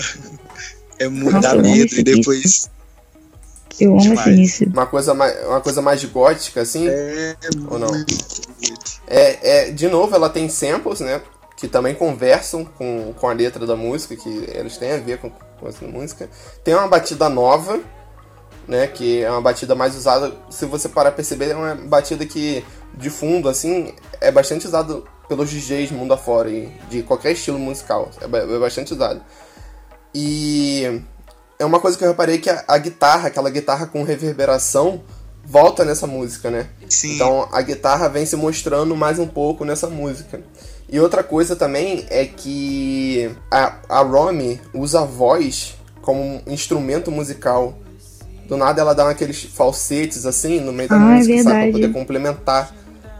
É 0.99 1.07
muito 1.07 1.35
Nossa, 1.35 1.55
dá 1.55 1.61
medo. 1.61 1.93
E 1.95 2.03
depois. 2.03 2.69
Eu 3.79 3.91
amo 3.91 4.01
Demais. 4.01 4.19
esse 4.19 4.29
início. 4.29 4.69
Uma 4.69 4.87
coisa 4.87 5.13
mais, 5.13 5.45
uma 5.45 5.61
coisa 5.61 5.81
mais 5.81 6.03
gótica, 6.03 6.61
assim. 6.61 6.87
É 6.87 7.35
Ou 7.69 7.77
não? 7.79 7.89
É, 9.07 9.67
é, 9.67 9.71
de 9.71 9.87
novo, 9.87 10.15
ela 10.15 10.29
tem 10.29 10.49
samples, 10.49 10.99
né? 10.99 11.21
Que 11.55 11.67
também 11.67 11.93
conversam 11.93 12.65
com, 12.65 13.13
com 13.13 13.29
a 13.29 13.33
letra 13.33 13.65
da 13.65 13.75
música, 13.75 14.15
que 14.15 14.29
eles 14.53 14.77
têm 14.77 14.91
a 14.91 14.97
ver 14.97 15.19
com, 15.19 15.29
com 15.29 15.67
essa 15.67 15.85
música. 15.85 16.29
Tem 16.63 16.73
uma 16.73 16.87
batida 16.87 17.29
nova, 17.29 17.79
né? 18.67 18.87
Que 18.87 19.21
é 19.21 19.29
uma 19.29 19.41
batida 19.41 19.75
mais 19.75 19.95
usada. 19.95 20.33
Se 20.49 20.65
você 20.65 20.89
parar 20.89 21.11
pra 21.11 21.17
perceber, 21.17 21.51
é 21.51 21.55
uma 21.55 21.75
batida 21.75 22.25
que, 22.25 22.65
de 22.95 23.11
fundo, 23.11 23.47
assim, 23.47 23.93
é 24.19 24.31
bastante 24.31 24.65
usada 24.65 25.03
pelos 25.27 25.49
DJs 25.49 25.91
mundo 25.91 26.13
afora, 26.13 26.49
e 26.49 26.71
de 26.89 27.03
qualquer 27.03 27.33
estilo 27.33 27.59
musical. 27.59 28.09
É, 28.21 28.25
é 28.25 28.59
bastante 28.59 28.93
usado. 28.93 29.21
E 30.13 31.01
é 31.59 31.65
uma 31.65 31.79
coisa 31.79 31.97
que 31.97 32.03
eu 32.03 32.07
reparei 32.07 32.37
que 32.37 32.49
a, 32.49 32.63
a 32.67 32.77
guitarra, 32.77 33.27
aquela 33.27 33.49
guitarra 33.49 33.87
com 33.87 34.03
reverberação, 34.03 35.01
volta 35.47 35.85
nessa 35.85 36.05
música, 36.05 36.51
né? 36.51 36.67
Sim. 36.89 37.15
Então 37.15 37.47
a 37.51 37.61
guitarra 37.61 38.09
vem 38.09 38.25
se 38.25 38.35
mostrando 38.35 38.95
mais 38.95 39.17
um 39.17 39.27
pouco 39.27 39.63
nessa 39.63 39.87
música. 39.87 40.41
E 40.89 40.99
outra 40.99 41.23
coisa 41.23 41.55
também 41.55 42.05
é 42.09 42.25
que 42.25 43.29
a, 43.51 43.75
a 43.89 44.01
Romy 44.01 44.59
usa 44.73 45.01
a 45.01 45.05
voz 45.05 45.75
como 46.01 46.21
um 46.21 46.41
instrumento 46.47 47.11
musical. 47.11 47.77
Do 48.47 48.55
nada 48.55 48.79
ela 48.79 48.95
dá 48.95 49.09
aqueles 49.09 49.43
falsetes 49.43 50.25
assim 50.25 50.61
no 50.61 50.71
meio 50.71 50.87
da 50.87 50.95
Ah, 50.95 51.15
é 51.15 51.17
música, 51.17 51.43
sabe? 51.43 51.63
Pra 51.63 51.71
poder 51.71 51.93
complementar. 51.93 52.73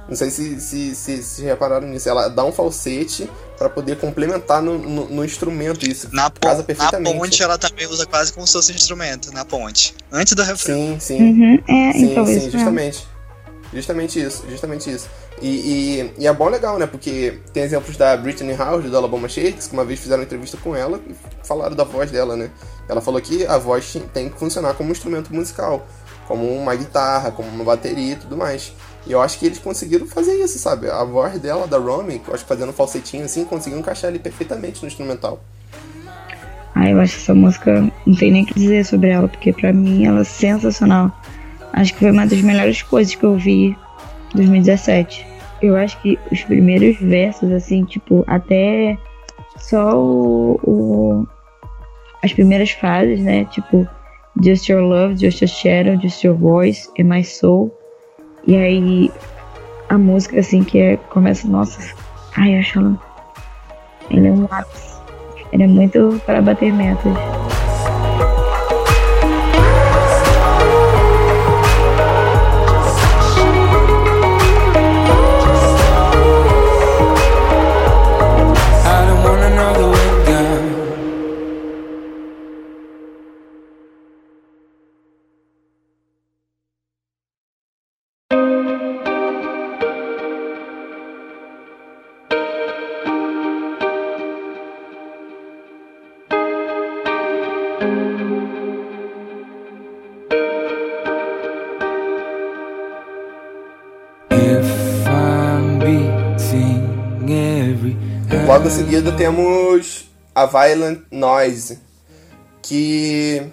Não 0.08 0.16
sei 0.16 0.30
se, 0.30 0.60
se, 0.62 0.96
se, 0.96 1.22
se 1.22 1.42
repararam 1.44 1.88
nisso. 1.88 2.08
Ela 2.08 2.30
dá 2.30 2.44
um 2.46 2.52
falsete 2.52 3.30
pra 3.58 3.68
poder 3.70 3.98
complementar 3.98 4.62
no, 4.62 4.78
no, 4.78 5.10
no 5.10 5.26
instrumento. 5.26 5.86
Isso 5.88 6.08
Na, 6.14 6.30
pon- 6.30 6.48
casa 6.48 6.58
na 6.60 6.64
perfeitamente. 6.64 7.18
ponte 7.18 7.44
ela 7.44 7.58
também 7.58 7.86
usa 7.88 8.06
quase 8.06 8.32
como 8.32 8.48
se 8.48 8.54
fosse 8.54 8.72
um 8.72 8.76
instrumento, 8.76 9.32
na 9.34 9.44
ponte. 9.44 9.94
Antes 10.12 10.34
do 10.34 10.44
refrão. 10.44 10.76
Sim, 10.76 10.98
sim. 11.00 11.22
Uhum, 11.22 11.64
é, 11.68 11.92
Sim, 11.94 12.12
então 12.12 12.26
sim, 12.26 12.32
isso 12.32 12.40
mesmo. 12.46 12.52
justamente. 12.52 13.08
Justamente 13.74 14.22
isso, 14.24 14.46
justamente 14.50 14.90
isso. 14.90 15.10
E, 15.42 15.48
e, 15.48 16.14
e 16.20 16.26
é 16.28 16.32
bom 16.34 16.48
legal, 16.48 16.80
né? 16.80 16.88
Porque 16.88 17.42
tem 17.52 17.64
exemplos 17.64 17.98
da 17.98 18.16
Britney 18.16 18.56
House, 18.56 18.86
do 18.86 18.96
Alabama 18.96 19.28
Shakes, 19.28 19.68
que 19.68 19.74
uma 19.74 19.84
vez 19.84 20.00
fizeram 20.00 20.22
uma 20.22 20.26
entrevista 20.26 20.56
com 20.58 20.74
ela 20.74 21.02
e 21.06 21.14
falaram 21.46 21.76
da 21.76 21.84
voz 21.84 22.10
dela, 22.10 22.38
né? 22.38 22.50
Ela 22.88 23.02
falou 23.02 23.20
que 23.22 23.46
a 23.46 23.58
voz 23.58 23.98
tem 24.14 24.30
que 24.30 24.40
funcionar 24.40 24.74
como 24.76 24.88
um 24.88 24.92
instrumento 24.94 25.34
musical, 25.34 25.86
como 26.30 26.50
uma 26.50 26.74
guitarra, 26.76 27.30
como 27.32 27.50
uma 27.50 27.66
bateria 27.66 28.14
e 28.14 28.16
tudo 28.16 28.38
mais. 28.38 28.72
E 29.08 29.12
eu 29.12 29.22
acho 29.22 29.40
que 29.40 29.46
eles 29.46 29.58
conseguiram 29.60 30.06
fazer 30.06 30.34
isso, 30.36 30.60
sabe? 30.60 30.90
A 30.90 31.04
voz 31.04 31.40
dela, 31.40 31.66
da 31.66 31.78
Romy, 31.78 32.20
que 32.20 32.28
eu 32.30 32.34
acho 32.34 32.44
que 32.44 32.50
fazendo 32.50 32.74
falsetinho 32.74 33.24
assim, 33.26 33.46
conseguiu 33.46 33.80
encaixar 33.80 34.10
ali 34.10 34.20
perfeitamente 34.20 34.82
no 34.82 34.88
instrumental. 34.88 35.40
Ah, 36.76 36.90
eu 36.90 37.00
acho 37.00 37.16
essa 37.16 37.34
música, 37.34 37.90
não 38.06 38.16
tem 38.16 38.32
nem 38.32 38.44
o 38.44 38.46
que 38.46 38.54
dizer 38.54 38.86
sobre 38.86 39.10
ela, 39.10 39.28
porque 39.28 39.52
pra 39.54 39.72
mim 39.74 40.06
ela 40.06 40.22
é 40.22 40.24
sensacional. 40.24 41.12
Acho 41.74 41.94
que 41.94 42.00
foi 42.00 42.12
uma 42.12 42.28
das 42.28 42.42
melhores 42.42 42.82
coisas 42.84 43.16
que 43.16 43.24
eu 43.26 43.36
vi 43.38 43.70
em 43.70 44.36
2017. 44.36 45.26
Eu 45.62 45.76
acho 45.76 46.00
que 46.02 46.20
os 46.32 46.44
primeiros 46.44 46.98
versos, 47.00 47.52
assim, 47.52 47.84
tipo, 47.86 48.24
até 48.28 48.98
só 49.58 49.98
o, 49.98 50.60
o- 50.64 51.28
as 52.24 52.32
primeiras 52.34 52.72
frases, 52.72 53.20
né? 53.22 53.46
Tipo, 53.46 53.88
Just 54.44 54.68
Your 54.70 54.82
Love, 54.82 55.16
Just 55.18 55.42
Your 55.42 55.50
Shadow, 55.50 56.00
Just 56.00 56.24
Your 56.24 56.36
Voice, 56.36 56.90
and 57.00 57.06
My 57.06 57.24
Soul. 57.24 57.76
E 58.48 58.56
aí 58.56 59.12
a 59.90 59.98
música, 59.98 60.40
assim, 60.40 60.64
que 60.64 60.80
é, 60.80 60.98
começa, 60.98 61.48
nossa, 61.48 61.94
ai, 62.36 62.58
acho 62.58 62.80
ela. 62.80 62.98
Ela 64.10 64.28
é 64.28 64.32
um 64.32 64.48
ápice. 64.50 64.98
Ele 65.52 65.64
é 65.64 65.68
muito 65.68 66.22
para 66.26 66.42
bater 66.42 66.74
metas. 66.74 67.14
Logo 108.58 108.70
em 108.70 108.72
seguida 108.72 109.12
temos 109.12 110.10
a 110.34 110.48
Violent 110.48 111.02
Noise, 111.12 111.78
que 112.60 113.48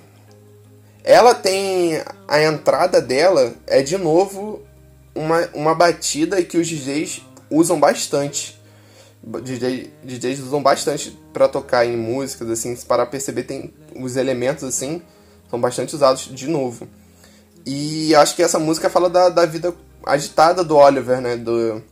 ela 1.04 1.34
tem 1.34 2.02
a 2.26 2.42
entrada 2.42 3.02
dela 3.02 3.52
é 3.66 3.82
de 3.82 3.98
novo 3.98 4.62
uma, 5.14 5.46
uma 5.52 5.74
batida 5.74 6.42
que 6.42 6.56
os 6.56 6.66
DJs 6.66 7.20
usam 7.50 7.78
bastante. 7.78 8.58
DJ, 9.22 9.92
DJs 10.02 10.40
usam 10.40 10.62
bastante 10.62 11.14
pra 11.34 11.48
tocar 11.48 11.84
em 11.84 11.98
músicas, 11.98 12.48
assim, 12.48 12.74
se 12.74 12.86
parar 12.86 13.04
pra 13.04 13.12
perceber, 13.12 13.42
tem 13.42 13.74
os 13.94 14.16
elementos 14.16 14.64
assim, 14.64 15.02
são 15.50 15.60
bastante 15.60 15.94
usados 15.94 16.30
de 16.32 16.48
novo. 16.48 16.88
E 17.66 18.14
acho 18.14 18.34
que 18.34 18.42
essa 18.42 18.58
música 18.58 18.88
fala 18.88 19.10
da, 19.10 19.28
da 19.28 19.44
vida 19.44 19.74
agitada 20.06 20.64
do 20.64 20.78
Oliver, 20.78 21.20
né? 21.20 21.36
Do, 21.36 21.82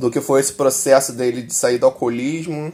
do 0.00 0.10
que 0.10 0.20
foi 0.20 0.40
esse 0.40 0.52
processo 0.52 1.12
dele 1.12 1.42
de 1.42 1.54
sair 1.54 1.78
do 1.78 1.86
alcoolismo 1.86 2.72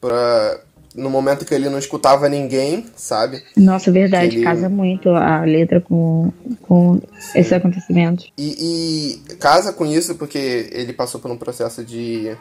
pra, 0.00 0.60
no 0.94 1.10
momento 1.10 1.44
que 1.44 1.54
ele 1.54 1.68
não 1.68 1.78
escutava 1.78 2.28
ninguém, 2.28 2.86
sabe? 2.94 3.42
Nossa, 3.56 3.90
verdade, 3.90 4.36
Ele- 4.36 4.44
casa 4.44 4.68
muito 4.68 5.10
a 5.10 5.40
letra 5.42 5.80
com, 5.80 6.32
com 6.62 7.00
esses 7.34 7.52
acontecimentos. 7.52 8.30
E, 8.38 9.18
e 9.28 9.34
casa 9.36 9.72
com 9.72 9.84
isso 9.86 10.14
porque 10.14 10.68
ele 10.72 10.92
passou 10.92 11.20
por 11.20 11.30
um 11.30 11.36
processo 11.36 11.84
de, 11.84 12.36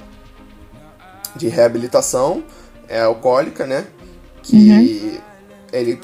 de 1.36 1.48
reabilitação 1.48 2.44
é, 2.88 3.02
alcoólica, 3.02 3.66
né? 3.66 3.86
Que 4.44 5.20
ele, 5.74 6.00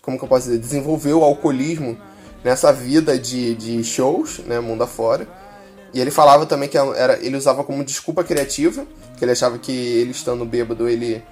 como 0.00 0.18
que 0.18 0.24
eu 0.24 0.28
posso 0.28 0.46
dizer, 0.46 0.58
desenvolveu 0.58 1.20
o 1.20 1.24
alcoolismo 1.24 1.96
nessa 2.42 2.72
vida 2.72 3.18
de, 3.18 3.54
de 3.54 3.84
shows, 3.84 4.38
né, 4.46 4.58
mundo 4.58 4.82
afora. 4.82 5.28
E 5.94 6.00
ele 6.00 6.10
falava 6.10 6.46
também 6.46 6.68
que 6.68 6.78
era, 6.78 7.18
ele 7.24 7.36
usava 7.36 7.62
como 7.64 7.84
desculpa 7.84 8.24
criativa, 8.24 8.86
que 9.18 9.24
ele 9.24 9.32
achava 9.32 9.58
que 9.58 9.72
ele 9.72 10.10
estando 10.10 10.44
bêbado 10.44 10.88
ele 10.88 11.22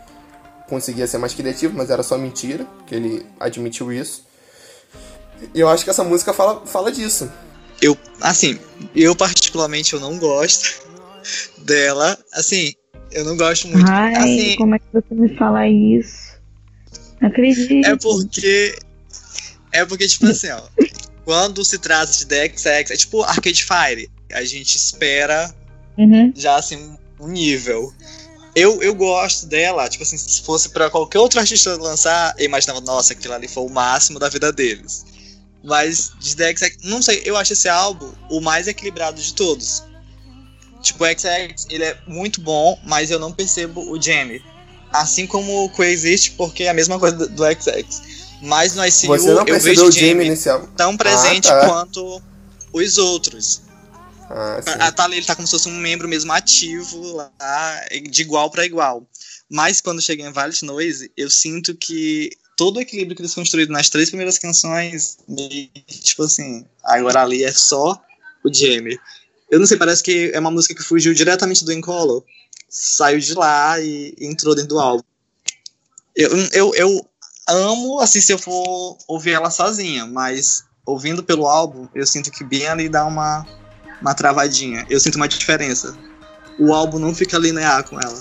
conseguia 0.68 1.07
ser 1.07 1.18
mais 1.18 1.35
criativo, 1.35 1.77
mas 1.77 1.90
era 1.90 2.03
só 2.03 2.16
mentira, 2.16 2.66
que 2.87 2.94
ele 2.94 3.27
admitiu 3.40 3.92
isso. 3.92 4.25
E 5.55 5.61
eu 5.61 5.68
acho 5.68 5.83
que 5.83 5.90
essa 5.90 6.05
música 6.05 6.33
fala, 6.33 6.64
fala 6.66 6.92
disso. 6.92 7.31
Eu, 7.83 7.96
assim, 8.20 8.59
eu 8.94 9.16
particularmente 9.16 9.94
eu 9.94 10.01
não 10.01 10.18
gosto 10.18 10.87
dela. 11.64 12.16
Assim, 12.33 12.75
eu 13.11 13.25
não 13.25 13.37
gosto 13.37 13.66
muito. 13.68 13.90
Ai, 13.90 14.14
assim, 14.14 14.57
como 14.57 14.75
é 14.75 14.79
que 14.79 14.85
você 14.92 15.14
me 15.14 15.35
fala 15.37 15.66
isso? 15.66 16.38
Não 17.20 17.29
acredito. 17.29 17.87
é 17.87 17.96
porque. 17.96 18.79
É 19.73 19.85
porque, 19.85 20.07
tipo 20.07 20.27
assim, 20.27 20.51
ó. 20.51 20.62
Quando 21.25 21.64
se 21.64 21.79
trata 21.79 22.12
de 22.12 22.27
DXX, 22.27 22.66
é 22.66 22.96
tipo 22.96 23.23
Arcade 23.23 23.64
Fire. 23.64 24.11
A 24.32 24.44
gente 24.44 24.76
espera 24.76 25.52
Uhum. 25.98 26.32
já 26.34 26.56
assim 26.56 26.96
um 27.18 27.28
nível. 27.28 27.92
Eu, 28.54 28.82
eu 28.82 28.94
gosto 28.94 29.46
dela, 29.46 29.88
tipo 29.88 30.02
assim, 30.02 30.16
se 30.18 30.42
fosse 30.42 30.70
pra 30.70 30.90
qualquer 30.90 31.18
outro 31.18 31.38
artista 31.38 31.76
lançar, 31.76 32.34
eu 32.38 32.46
imaginava, 32.46 32.80
nossa, 32.80 33.12
aquilo 33.12 33.34
ali 33.34 33.46
foi 33.46 33.62
o 33.64 33.68
máximo 33.68 34.18
da 34.18 34.28
vida 34.28 34.52
deles. 34.52 35.04
Mas 35.62 36.12
de 36.18 36.34
DXX, 36.34 36.78
não 36.84 37.02
sei, 37.02 37.22
eu 37.24 37.36
acho 37.36 37.52
esse 37.52 37.68
álbum 37.68 38.10
o 38.30 38.40
mais 38.40 38.66
equilibrado 38.66 39.20
de 39.20 39.34
todos. 39.34 39.82
Tipo, 40.82 41.04
o 41.04 41.06
XX, 41.06 41.66
ele 41.68 41.84
é 41.84 41.96
muito 42.06 42.40
bom, 42.40 42.78
mas 42.84 43.10
eu 43.10 43.18
não 43.18 43.30
percebo 43.32 43.82
o 43.92 44.00
Jamie. 44.00 44.42
Assim 44.90 45.26
como 45.26 45.64
o 45.64 45.68
Coexist, 45.70 46.32
porque 46.32 46.64
é 46.64 46.70
a 46.70 46.74
mesma 46.74 46.98
coisa 46.98 47.28
do, 47.28 47.44
XX. 47.44 48.02
Mas 48.42 48.74
no 48.74 48.84
ICU 48.84 49.06
Você 49.06 49.34
não 49.34 49.46
eu 49.46 49.60
vejo 49.60 49.84
o 49.86 49.92
Jamie 49.92 50.08
Jamie 50.10 50.26
inicial? 50.28 50.66
tão 50.76 50.96
presente 50.96 51.48
Ah, 51.50 51.60
tá. 51.60 51.66
quanto 51.68 52.22
os 52.72 52.96
outros. 52.98 53.60
Ah. 54.30 54.86
A 54.86 54.92
Thalia, 54.92 55.16
ele 55.18 55.26
tá 55.26 55.34
como 55.34 55.46
se 55.46 55.50
fosse 55.50 55.68
um 55.68 55.76
membro 55.76 56.08
mesmo 56.08 56.32
ativo 56.32 57.16
lá, 57.16 57.32
de 58.08 58.22
igual 58.22 58.48
pra 58.48 58.64
igual. 58.64 59.04
Mas 59.50 59.80
quando 59.80 60.00
chega 60.00 60.22
em 60.22 60.32
Violet 60.32 60.64
Noise, 60.64 61.10
eu 61.16 61.28
sinto 61.28 61.74
que 61.74 62.30
todo 62.56 62.76
o 62.76 62.80
equilíbrio 62.80 63.16
que 63.16 63.22
eles 63.22 63.34
construíram 63.34 63.72
nas 63.72 63.90
três 63.90 64.08
primeiras 64.08 64.38
canções, 64.38 65.18
tipo 65.88 66.22
assim, 66.22 66.64
agora 66.84 67.22
ali 67.22 67.42
é 67.42 67.50
só 67.50 68.00
o 68.44 68.54
Jamie. 68.54 68.98
Eu 69.50 69.58
não 69.58 69.66
sei, 69.66 69.76
parece 69.76 70.00
que 70.00 70.30
é 70.32 70.38
uma 70.38 70.50
música 70.50 70.76
que 70.76 70.82
fugiu 70.82 71.12
diretamente 71.12 71.64
do 71.64 71.72
Encolo. 71.72 72.24
Saiu 72.68 73.18
de 73.18 73.34
lá 73.34 73.80
e 73.80 74.14
entrou 74.20 74.54
dentro 74.54 74.68
do 74.68 74.78
álbum. 74.78 75.02
Eu, 76.14 76.30
eu, 76.52 76.74
eu 76.76 77.10
amo, 77.48 77.98
assim, 77.98 78.20
se 78.20 78.32
eu 78.32 78.38
for 78.38 78.96
ouvir 79.08 79.32
ela 79.32 79.50
sozinha, 79.50 80.06
mas 80.06 80.62
ouvindo 80.86 81.24
pelo 81.24 81.48
álbum, 81.48 81.88
eu 81.94 82.06
sinto 82.06 82.30
que 82.30 82.44
bem 82.44 82.68
ali 82.68 82.88
dá 82.88 83.04
uma, 83.04 83.44
uma 84.00 84.14
travadinha. 84.14 84.86
Eu 84.88 84.98
sinto 85.00 85.16
uma 85.16 85.28
diferença. 85.28 85.96
O 86.58 86.72
álbum 86.72 86.98
não 86.98 87.14
fica 87.14 87.38
linear 87.38 87.84
com 87.84 87.98
ela. 88.00 88.20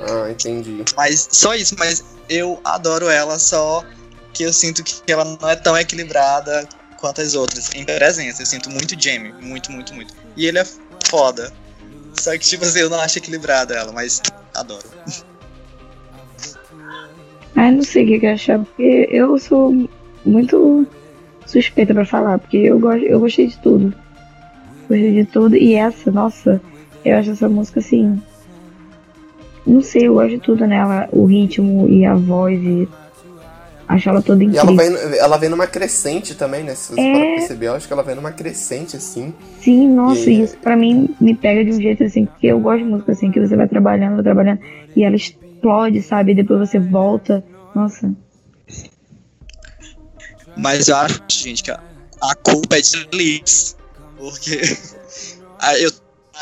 Ah, 0.00 0.30
entendi. 0.30 0.84
Mas 0.96 1.28
só 1.30 1.54
isso, 1.54 1.76
mas 1.78 2.04
eu 2.28 2.60
adoro 2.64 3.08
ela, 3.08 3.38
só 3.38 3.84
que 4.32 4.42
eu 4.42 4.52
sinto 4.52 4.82
que 4.82 5.00
ela 5.10 5.24
não 5.24 5.48
é 5.48 5.56
tão 5.56 5.76
equilibrada 5.76 6.68
quanto 6.98 7.20
as 7.20 7.34
outras. 7.34 7.70
Em 7.74 7.84
presença, 7.84 8.42
eu 8.42 8.46
sinto 8.46 8.70
muito 8.70 9.00
Jamie, 9.00 9.32
muito, 9.40 9.70
muito, 9.72 9.94
muito. 9.94 10.14
E 10.36 10.46
ele 10.46 10.58
é 10.58 10.66
foda. 11.06 11.52
Só 12.14 12.32
que, 12.32 12.38
tipo 12.38 12.64
assim, 12.64 12.80
eu 12.80 12.90
não 12.90 13.00
acho 13.00 13.18
equilibrada 13.18 13.74
ela, 13.74 13.92
mas 13.92 14.22
adoro. 14.54 14.88
Ai, 17.56 17.72
não 17.72 17.82
sei 17.82 18.04
o 18.16 18.20
que 18.20 18.26
achar, 18.26 18.58
porque 18.58 19.08
eu 19.10 19.38
sou 19.38 19.88
muito 20.24 20.86
suspeita 21.46 21.92
pra 21.92 22.06
falar, 22.06 22.38
porque 22.38 22.58
eu, 22.58 22.78
gosto, 22.78 23.04
eu 23.04 23.20
gostei 23.20 23.48
de 23.48 23.58
tudo. 23.58 23.94
De 24.96 25.24
tudo. 25.26 25.56
E 25.56 25.74
essa, 25.74 26.10
nossa, 26.10 26.60
eu 27.04 27.16
acho 27.16 27.30
essa 27.30 27.48
música 27.48 27.80
assim. 27.80 28.20
Não 29.66 29.80
sei, 29.82 30.08
eu 30.08 30.14
gosto 30.14 30.30
de 30.30 30.38
tudo 30.38 30.66
nela. 30.66 31.08
O 31.12 31.24
ritmo 31.26 31.88
e 31.88 32.04
a 32.04 32.14
voz 32.14 32.60
e. 32.60 32.88
Acho 33.86 34.08
ela 34.08 34.22
toda 34.22 34.42
E 34.44 34.46
incrível. 34.46 34.68
ela 34.68 34.76
vem, 34.76 35.18
ela 35.18 35.36
vem 35.36 35.48
numa 35.50 35.66
crescente 35.66 36.34
também, 36.36 36.62
né? 36.62 36.74
Se 36.76 36.92
você 36.92 37.00
É. 37.00 37.34
perceber, 37.34 37.66
eu 37.66 37.74
acho 37.74 37.86
que 37.88 37.92
ela 37.92 38.04
vem 38.04 38.14
numa 38.14 38.30
crescente, 38.30 38.96
assim. 38.96 39.34
Sim, 39.60 39.88
nossa, 39.92 40.30
E- 40.30 40.42
isso 40.42 40.56
pra 40.58 40.76
mim 40.76 41.14
me 41.20 41.34
pega 41.34 41.64
de 41.64 41.72
um 41.72 41.80
jeito 41.80 42.04
assim, 42.04 42.24
porque 42.26 42.46
eu 42.46 42.60
gosto 42.60 42.84
de 42.84 42.90
música 42.90 43.12
assim, 43.12 43.30
que 43.32 43.40
você 43.40 43.56
vai 43.56 43.66
trabalhando, 43.68 44.14
vai 44.14 44.22
trabalhando, 44.22 44.60
e 44.94 45.02
ela 45.02 45.16
explode, 45.16 46.02
sabe? 46.02 46.32
E 46.32 46.34
depois 46.36 46.60
você 46.68 46.78
volta. 46.78 47.44
Nossa. 47.74 48.12
Mas 50.56 50.88
eu 50.88 50.96
acho, 50.96 51.20
gente, 51.30 51.62
que 51.62 51.70
a, 51.70 51.80
a 52.22 52.34
culpa 52.36 52.76
é 52.76 52.80
de 52.80 53.08
Lips. 53.12 53.76
Porque 54.20 54.60
a, 55.58 55.78
eu, 55.78 55.90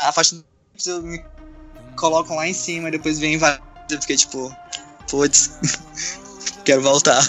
a 0.01 0.11
faixa 0.11 0.43
eu 0.85 1.01
me 1.01 1.23
colocam 1.95 2.35
lá 2.35 2.47
em 2.47 2.53
cima 2.53 2.89
e 2.89 2.91
depois 2.91 3.19
vem. 3.19 3.39
Eu 3.89 4.01
fiquei 4.01 4.17
tipo, 4.17 4.53
putz, 5.09 5.51
quero 6.65 6.81
voltar. 6.81 7.23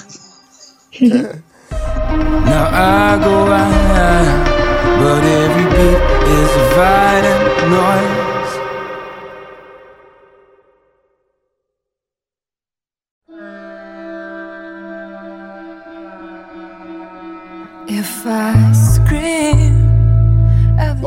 Now 1.00 2.66
I 2.66 3.18
go 3.22 3.46
out, 3.48 4.44
but 4.98 5.24
every 5.24 5.66
beat 5.70 6.00
is 6.28 6.50
a 6.56 6.74
violent 6.74 7.70
noise. 7.70 8.19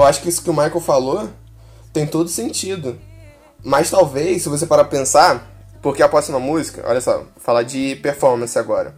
Eu 0.03 0.07
acho 0.07 0.21
que 0.21 0.27
isso 0.27 0.43
que 0.43 0.49
o 0.49 0.53
Michael 0.53 0.81
falou 0.81 1.29
tem 1.93 2.05
todo 2.05 2.27
sentido. 2.27 2.99
Mas 3.63 3.89
talvez, 3.89 4.43
se 4.43 4.49
você 4.49 4.65
parar 4.65 4.83
pra 4.83 4.97
pensar, 4.97 5.49
porque 5.81 6.03
a 6.03 6.09
próxima 6.09 6.39
música, 6.39 6.83
olha 6.85 6.99
só, 6.99 7.23
falar 7.37 7.63
de 7.63 7.95
performance 7.97 8.59
agora. 8.59 8.93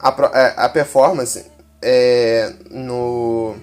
A, 0.00 0.08
é, 0.34 0.54
a 0.56 0.68
performance 0.68 1.44
é 1.80 2.52
no. 2.68 3.54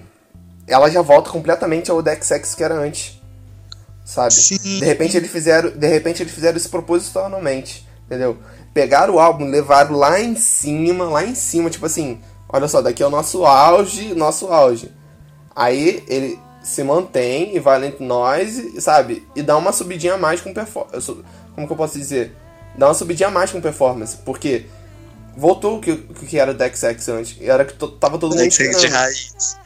Ela 0.66 0.90
já 0.90 1.02
volta 1.02 1.30
completamente 1.30 1.90
ao 1.90 2.00
Dex 2.00 2.30
X 2.30 2.54
que 2.54 2.64
era 2.64 2.74
antes. 2.74 3.20
Sabe? 4.02 4.32
Sim. 4.32 4.78
De 4.78 4.84
repente 4.86 5.18
eles 5.18 5.30
fizeram. 5.30 5.70
De 5.70 5.86
repente 5.88 6.22
eles 6.22 6.32
fizeram 6.32 6.56
isso 6.56 6.70
propositalmente. 6.70 7.86
Entendeu? 8.06 8.38
Pegaram 8.72 9.16
o 9.16 9.18
álbum, 9.18 9.44
levaram 9.44 9.94
lá 9.94 10.18
em 10.18 10.34
cima, 10.36 11.04
lá 11.04 11.22
em 11.22 11.34
cima, 11.34 11.68
tipo 11.68 11.84
assim, 11.84 12.20
olha 12.48 12.66
só, 12.66 12.80
daqui 12.80 13.02
é 13.02 13.06
o 13.06 13.10
nosso 13.10 13.44
auge, 13.44 14.14
nosso 14.14 14.46
auge. 14.46 14.90
Aí 15.60 16.02
ele 16.08 16.38
se 16.62 16.82
mantém 16.82 17.54
e 17.54 17.60
vai 17.60 17.84
entre 17.84 18.02
nós, 18.02 18.82
sabe? 18.82 19.28
E 19.36 19.42
dá 19.42 19.58
uma 19.58 19.72
subidinha 19.72 20.14
a 20.14 20.18
mais 20.18 20.40
com 20.40 20.54
performance. 20.54 21.14
Como 21.54 21.66
que 21.66 21.72
eu 21.72 21.76
posso 21.76 21.98
dizer? 21.98 22.34
Dá 22.78 22.86
uma 22.88 22.94
subidinha 22.94 23.28
a 23.28 23.30
mais 23.30 23.50
com 23.50 23.60
performance. 23.60 24.16
Porque 24.24 24.64
voltou 25.36 25.76
o 25.76 25.80
que, 25.80 25.96
que 25.96 26.38
era 26.38 26.52
o 26.52 26.54
Dex 26.54 26.82
X 26.82 27.08
antes. 27.10 27.36
E 27.38 27.50
era 27.50 27.66
que 27.66 27.74
tava 27.74 28.16
todo 28.18 28.30
mundo 28.30 28.38
Dex 28.38 28.56
X 28.56 28.80
de 28.80 28.86
raiz. 28.86 29.58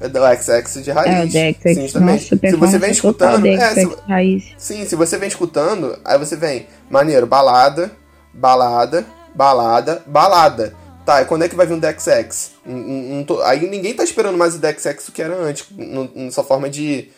É 0.00 0.08
do 0.08 0.18
XX 0.18 0.82
de 0.82 0.90
raiz. 0.92 1.12
É, 1.12 1.24
o 1.24 1.28
Dex 1.28 1.58
Sim, 1.62 1.82
justamente. 1.82 2.34
nossa, 2.34 2.48
se 2.48 2.56
você 2.56 2.78
vem 2.78 2.90
escutando. 2.90 3.42
Dex 3.42 3.62
É, 3.62 3.74
se, 3.74 3.96
raiz. 4.08 4.44
sim, 4.56 4.86
se 4.86 4.96
você 4.96 5.18
vem 5.18 5.28
escutando, 5.28 5.98
aí 6.06 6.18
você 6.18 6.36
vem, 6.36 6.68
maneiro, 6.88 7.26
balada, 7.26 7.92
balada, 8.32 9.04
balada, 9.34 10.02
balada. 10.06 10.74
Tá, 11.08 11.22
e 11.22 11.24
quando 11.24 11.42
é 11.42 11.48
que 11.48 11.56
vai 11.56 11.66
vir 11.66 11.72
um 11.72 11.78
Dex 11.78 12.06
X? 12.06 12.50
Não- 12.66 12.76
não- 12.76 13.02
não 13.16 13.24
tô- 13.24 13.40
aí 13.40 13.66
ninguém 13.66 13.94
tá 13.94 14.04
esperando 14.04 14.36
mais 14.36 14.54
o 14.54 14.58
Dex 14.58 14.84
X 14.84 15.06
do 15.06 15.12
que 15.12 15.22
era 15.22 15.34
antes, 15.34 15.64
no- 15.74 16.10
na 16.14 16.30
sua 16.30 16.44
forma 16.44 16.68
de. 16.68 17.08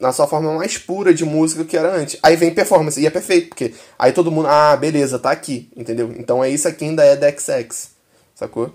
Na 0.00 0.12
sua 0.12 0.26
forma 0.26 0.54
mais 0.54 0.78
pura 0.78 1.12
de 1.12 1.26
música 1.26 1.62
do 1.62 1.68
que 1.68 1.76
era 1.76 1.94
antes. 1.94 2.18
Aí 2.22 2.36
vem 2.36 2.54
performance, 2.54 2.98
e 2.98 3.06
é 3.06 3.10
perfeito, 3.10 3.50
porque 3.50 3.74
aí 3.98 4.12
todo 4.12 4.32
mundo, 4.32 4.48
ah, 4.48 4.74
beleza, 4.76 5.18
tá 5.18 5.30
aqui, 5.30 5.68
entendeu? 5.76 6.10
Então 6.18 6.42
é 6.42 6.48
isso 6.48 6.66
aqui 6.66 6.86
ainda 6.86 7.04
é 7.04 7.16
Dex 7.16 7.46
X, 7.50 7.90
sacou? 8.34 8.72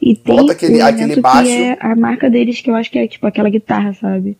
E 0.00 0.14
tem 0.14 0.36
Bota 0.36 0.52
aquele- 0.52 0.80
o 0.80 0.86
aquele 0.86 1.20
baixo. 1.20 1.50
que 1.50 1.62
é 1.62 1.76
a 1.80 1.96
marca 1.96 2.30
deles, 2.30 2.60
que 2.60 2.70
eu 2.70 2.76
acho 2.76 2.88
que 2.88 3.00
é 3.00 3.08
tipo 3.08 3.26
aquela 3.26 3.50
guitarra, 3.50 3.92
sabe? 4.00 4.38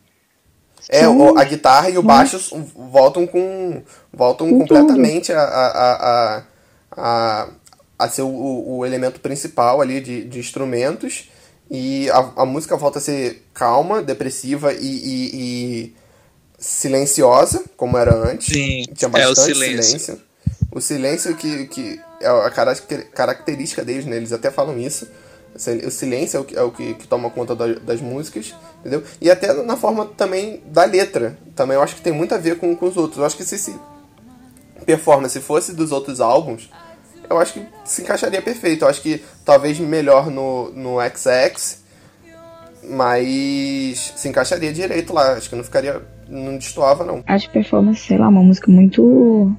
É, 0.88 1.00
Sim. 1.04 1.36
a 1.36 1.42
guitarra 1.42 1.90
e 1.90 1.98
o 1.98 2.02
baixo 2.04 2.38
voltam 2.76 3.26
com. 3.26 3.82
voltam 4.12 4.48
Com 4.50 4.60
completamente 4.60 5.32
a, 5.32 5.40
a, 5.42 5.66
a, 5.66 6.42
a, 6.96 7.48
a, 8.04 8.08
ser 8.08 8.22
o, 8.22 8.64
o 8.78 8.86
elemento 8.86 9.20
principal 9.20 9.80
ali 9.80 10.00
de, 10.00 10.24
de 10.24 10.38
instrumentos. 10.38 11.30
E 11.70 12.10
a, 12.10 12.42
a 12.42 12.44
música 12.44 12.76
volta 12.76 12.98
a 12.98 13.02
ser 13.02 13.46
calma, 13.54 14.02
depressiva 14.02 14.72
e, 14.72 14.78
e- 14.86 15.30
e 15.34 15.94
silenciosa, 16.58 17.64
como 17.76 17.96
era 17.98 18.14
antes. 18.14 18.48
Sim, 18.48 18.84
Tinha 18.94 19.06
é 19.06 19.08
o 19.08 19.10
bastante 19.10 19.54
silêncio. 19.54 19.82
silêncio. 19.98 20.20
O 20.70 20.80
silêncio 20.80 21.36
que, 21.36 21.66
que 21.66 22.00
é 22.20 22.28
a 22.28 22.50
caracter- 22.50 23.10
característica 23.10 23.84
deles, 23.84 24.04
né? 24.06 24.16
Eles 24.16 24.32
até 24.32 24.50
falam 24.50 24.78
isso. 24.78 25.06
O 25.86 25.90
silêncio 25.90 26.38
é 26.38 26.40
o 26.40 26.44
que, 26.44 26.56
é 26.56 26.62
o 26.62 26.70
que, 26.70 26.94
que 26.94 27.06
toma 27.06 27.28
conta 27.28 27.54
da- 27.54 27.74
das 27.74 28.00
músicas, 28.00 28.54
entendeu? 28.80 29.02
E 29.20 29.30
até 29.30 29.52
na 29.62 29.76
forma 29.76 30.06
também 30.06 30.62
da 30.66 30.84
letra. 30.84 31.36
Também 31.54 31.74
eu 31.76 31.82
acho 31.82 31.94
que 31.96 32.00
tem 32.02 32.12
muito 32.12 32.34
a 32.34 32.38
ver 32.38 32.58
com, 32.58 32.74
com 32.74 32.86
os 32.86 32.96
outros. 32.96 33.18
Eu 33.18 33.26
acho 33.26 33.36
que 33.36 33.44
se 33.44 33.56
esse 33.56 33.74
performance 34.86 35.38
fosse 35.40 35.72
dos 35.74 35.92
outros 35.92 36.20
álbuns, 36.20 36.70
eu 37.28 37.38
acho 37.38 37.54
que 37.54 37.66
se 37.84 38.02
encaixaria 38.02 38.42
perfeito. 38.42 38.84
Eu 38.84 38.88
acho 38.88 39.02
que 39.02 39.22
talvez 39.44 39.78
melhor 39.78 40.30
no, 40.30 40.70
no 40.72 40.96
XX, 41.00 41.82
mas 42.90 44.12
se 44.16 44.28
encaixaria 44.28 44.72
direito 44.72 45.12
lá. 45.12 45.32
Acho 45.32 45.48
que 45.48 45.56
não 45.56 45.64
ficaria. 45.64 46.00
não 46.28 46.56
destoava, 46.56 47.04
não. 47.04 47.22
Acho 47.26 47.50
performance, 47.50 48.00
sei 48.00 48.18
lá, 48.18 48.28
uma 48.28 48.42
música 48.42 48.70
muito. 48.70 49.52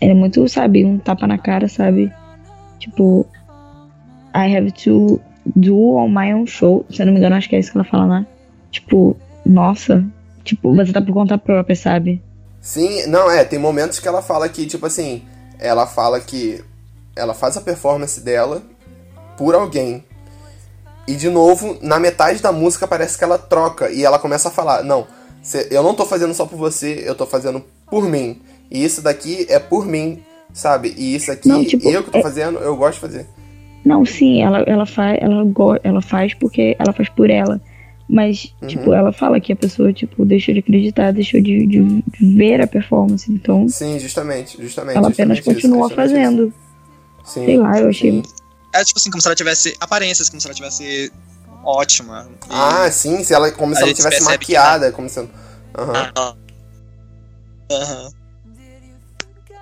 É 0.00 0.12
muito, 0.12 0.46
sabe, 0.48 0.84
um 0.84 0.98
tapa 0.98 1.26
na 1.26 1.38
cara, 1.38 1.68
sabe? 1.68 2.12
Tipo, 2.78 3.26
I 4.34 4.54
have 4.54 4.70
to 4.72 5.20
do 5.54 5.96
on 5.96 6.08
my 6.08 6.34
own 6.34 6.46
show. 6.46 6.84
Se 6.90 7.02
eu 7.02 7.06
não 7.06 7.12
me 7.12 7.18
engano, 7.18 7.36
acho 7.36 7.48
que 7.48 7.56
é 7.56 7.58
isso 7.58 7.72
que 7.72 7.78
ela 7.78 7.86
fala 7.86 8.06
lá. 8.06 8.26
Tipo, 8.70 9.16
nossa. 9.44 10.04
Tipo, 10.44 10.74
você 10.74 10.92
tá 10.92 11.00
por 11.00 11.12
conta 11.12 11.38
própria, 11.38 11.74
sabe? 11.74 12.22
Sim, 12.60 13.06
não, 13.06 13.30
é, 13.30 13.44
tem 13.44 13.58
momentos 13.58 13.98
que 13.98 14.06
ela 14.06 14.22
fala 14.22 14.48
que, 14.48 14.66
tipo 14.66 14.86
assim, 14.86 15.22
ela 15.58 15.86
fala 15.86 16.20
que 16.20 16.62
ela 17.14 17.34
faz 17.34 17.56
a 17.56 17.60
performance 17.60 18.20
dela 18.20 18.62
por 19.36 19.54
alguém. 19.54 20.04
E 21.08 21.14
de 21.14 21.30
novo, 21.30 21.78
na 21.80 21.98
metade 22.00 22.42
da 22.42 22.50
música 22.50 22.86
parece 22.86 23.16
que 23.16 23.24
ela 23.24 23.38
troca 23.38 23.90
e 23.90 24.04
ela 24.04 24.18
começa 24.18 24.48
a 24.48 24.50
falar: 24.50 24.82
Não, 24.82 25.06
eu 25.70 25.82
não 25.82 25.94
tô 25.94 26.04
fazendo 26.04 26.34
só 26.34 26.46
por 26.46 26.56
você, 26.56 27.02
eu 27.06 27.14
tô 27.14 27.26
fazendo 27.26 27.64
por 27.90 28.08
mim. 28.08 28.40
E 28.70 28.84
isso 28.84 29.00
daqui 29.00 29.46
é 29.48 29.58
por 29.58 29.86
mim, 29.86 30.22
sabe? 30.52 30.92
E 30.96 31.14
isso 31.14 31.30
aqui, 31.30 31.48
Não, 31.48 31.64
tipo, 31.64 31.88
eu 31.88 32.02
que 32.02 32.10
tô 32.10 32.18
é- 32.18 32.22
fazendo, 32.22 32.58
eu 32.58 32.76
gosto 32.76 32.94
de 32.94 33.00
fazer. 33.00 33.26
Não, 33.84 34.04
sim, 34.04 34.42
ela, 34.42 34.58
ela, 34.62 34.84
faz, 34.84 35.16
ela, 35.22 35.44
ela 35.84 36.02
faz 36.02 36.34
porque 36.34 36.74
ela 36.76 36.92
faz 36.92 37.08
por 37.08 37.30
ela. 37.30 37.60
Mas, 38.08 38.54
Uhum. 38.62 38.68
tipo, 38.68 38.92
ela 38.92 39.12
fala 39.12 39.40
que 39.40 39.52
a 39.52 39.56
pessoa, 39.56 39.92
tipo, 39.92 40.24
deixou 40.24 40.54
de 40.54 40.60
acreditar, 40.60 41.12
deixou 41.12 41.40
de, 41.40 41.66
de 41.66 42.04
ver 42.20 42.60
a 42.60 42.66
performance. 42.66 43.30
Então, 43.32 43.68
Sim, 43.68 43.98
justamente, 43.98 44.60
justamente. 44.62 44.96
ela 44.96 45.08
apenas 45.08 45.38
justamente 45.38 45.58
isso, 45.58 45.68
continua 45.68 45.88
justamente 45.88 46.12
fazendo. 46.14 46.46
isso. 46.48 47.32
Sim, 47.32 47.44
Sei 47.46 47.56
lá, 47.58 47.78
eu 47.80 47.88
achei. 47.88 48.10
sim. 48.12 48.22
É 48.74 48.84
tipo 48.84 48.98
assim, 48.98 49.10
como 49.10 49.20
se 49.20 49.26
ela 49.28 49.34
tivesse 49.34 49.76
aparências, 49.80 50.28
como 50.28 50.40
se 50.40 50.46
ela 50.46 50.54
tivesse 50.54 51.12
ótima. 51.64 52.28
E- 52.44 52.48
Ah, 52.50 52.88
sim, 52.92 53.24
se 53.24 53.34
ela, 53.34 53.50
como 53.50 53.74
se 53.74 53.82
ela 53.82 53.92
tivesse 53.92 54.22
maquiada, 54.22 54.92
como 54.92 55.08
se. 55.08 55.18
Aham. 55.76 56.12
Aham. 57.72 58.10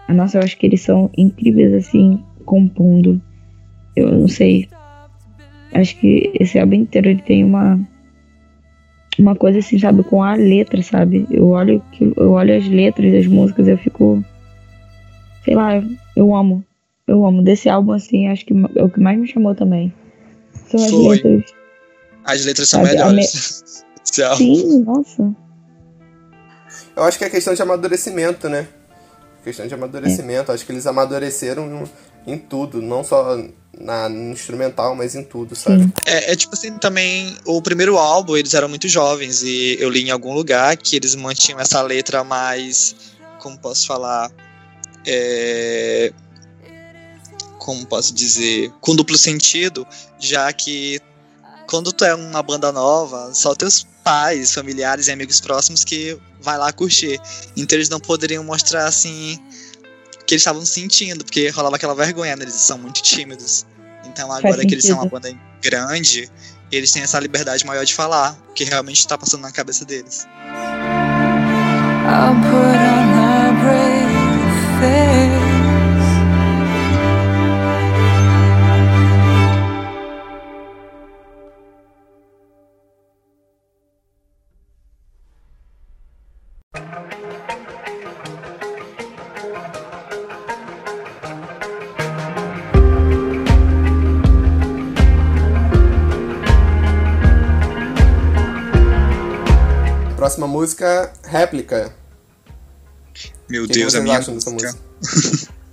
Nossa, 0.08 0.36
eu 0.38 0.42
acho 0.42 0.58
que 0.58 0.66
eles 0.66 0.82
são 0.82 1.10
incríveis, 1.16 1.72
assim, 1.72 2.22
compondo. 2.44 3.20
Eu 3.96 4.12
não 4.12 4.28
sei. 4.28 4.68
Acho 5.72 5.96
que 5.98 6.30
esse 6.38 6.58
álbum 6.58 6.74
inteiro 6.74 7.08
ele 7.08 7.22
tem 7.22 7.42
uma. 7.42 7.80
Uma 9.18 9.36
coisa 9.36 9.60
assim, 9.60 9.78
sabe, 9.78 10.02
com 10.02 10.22
a 10.22 10.34
letra, 10.34 10.82
sabe? 10.82 11.26
Eu 11.30 11.48
olho, 11.48 11.82
que- 11.92 12.12
eu 12.16 12.32
olho 12.32 12.56
as 12.56 12.66
letras 12.66 13.12
das 13.12 13.26
músicas 13.26 13.66
e 13.66 13.70
eu 13.70 13.78
fico. 13.78 14.24
Sei 15.44 15.54
lá, 15.54 15.82
eu, 16.16 16.34
amo. 16.34 16.64
Eu 17.06 17.24
amo. 17.24 17.42
Desse 17.42 17.68
álbum, 17.68 17.92
assim, 17.92 18.28
acho 18.28 18.44
que 18.44 18.52
é 18.74 18.82
o 18.82 18.88
que 18.88 18.98
mais 19.00 19.18
me 19.18 19.28
chamou 19.28 19.54
também. 19.54 19.92
São 20.68 20.82
as 20.84 20.90
Foi. 20.90 21.16
letras. 21.16 21.54
As 22.24 22.44
letras 22.44 22.68
são 22.68 22.84
Sabe, 22.84 22.96
a 22.98 23.06
melhores. 23.06 23.84
Esse 24.04 24.22
álbum. 24.22 24.36
Sim, 24.36 24.82
nossa. 24.82 25.34
Eu 26.96 27.02
acho 27.04 27.18
que 27.18 27.24
é 27.24 27.30
questão 27.30 27.54
de 27.54 27.62
amadurecimento, 27.62 28.48
né? 28.48 28.66
Questão 29.42 29.66
de 29.66 29.74
amadurecimento. 29.74 30.50
Acho 30.50 30.64
que 30.64 30.72
eles 30.72 30.86
amadureceram 30.86 31.84
em, 32.26 32.34
em 32.34 32.38
tudo, 32.38 32.80
não 32.82 33.04
só 33.04 33.36
na, 33.80 34.08
no 34.08 34.32
instrumental, 34.32 34.94
mas 34.94 35.14
em 35.14 35.22
tudo, 35.22 35.54
sabe? 35.54 35.92
É, 36.04 36.32
é 36.32 36.36
tipo 36.36 36.54
assim, 36.54 36.76
também 36.78 37.36
o 37.44 37.60
primeiro 37.60 37.96
álbum 37.98 38.36
eles 38.36 38.54
eram 38.54 38.68
muito 38.68 38.88
jovens 38.88 39.42
e 39.42 39.76
eu 39.80 39.88
li 39.88 40.02
em 40.02 40.10
algum 40.10 40.32
lugar 40.32 40.76
que 40.76 40.96
eles 40.96 41.14
mantinham 41.14 41.60
essa 41.60 41.80
letra 41.82 42.24
mais, 42.24 42.94
como 43.38 43.58
posso 43.58 43.86
falar, 43.86 44.30
é, 45.06 46.12
como 47.58 47.86
posso 47.86 48.14
dizer, 48.14 48.70
com 48.80 48.94
duplo 48.94 49.16
sentido, 49.18 49.86
já 50.18 50.52
que 50.52 51.00
quando 51.66 51.92
tu 51.92 52.04
é 52.04 52.14
uma 52.14 52.42
banda 52.42 52.70
nova, 52.70 53.32
só 53.34 53.54
teus 53.54 53.86
pais, 54.02 54.52
familiares 54.52 55.08
e 55.08 55.12
amigos 55.12 55.40
próximos 55.40 55.82
que 55.82 56.16
vai 56.40 56.58
lá 56.58 56.70
curtir. 56.72 57.18
Então 57.56 57.76
eles 57.76 57.88
não 57.88 57.98
poderiam 57.98 58.44
mostrar 58.44 58.86
assim 58.86 59.38
que 60.26 60.34
eles 60.34 60.42
estavam 60.42 60.64
sentindo, 60.64 61.24
porque 61.24 61.48
rolava 61.48 61.76
aquela 61.76 61.94
vergonha, 61.94 62.36
né? 62.36 62.44
eles 62.44 62.54
são 62.54 62.78
muito 62.78 63.02
tímidos. 63.02 63.66
Então 64.06 64.30
agora 64.30 64.64
que 64.64 64.74
eles 64.74 64.84
são 64.84 64.98
uma 64.98 65.06
banda 65.06 65.32
grande, 65.62 66.30
eles 66.70 66.92
têm 66.92 67.02
essa 67.02 67.18
liberdade 67.18 67.64
maior 67.64 67.84
de 67.84 67.94
falar 67.94 68.36
o 68.50 68.52
que 68.52 68.64
realmente 68.64 68.98
está 68.98 69.16
passando 69.16 69.42
na 69.42 69.52
cabeça 69.52 69.84
deles. 69.84 70.26
I'll 72.06 72.34
put 72.34 72.76
on 72.76 73.13
música, 100.68 101.12
Réplica. 101.24 101.92
Meu 103.48 103.64
O 103.64 103.66
que, 103.68 103.74
Deus, 103.74 103.92
que 103.92 103.98
a 103.98 104.02
minha 104.02 104.18
acham 104.18 104.34
dessa 104.34 104.50
música. 104.50 104.74
música? 105.00 105.54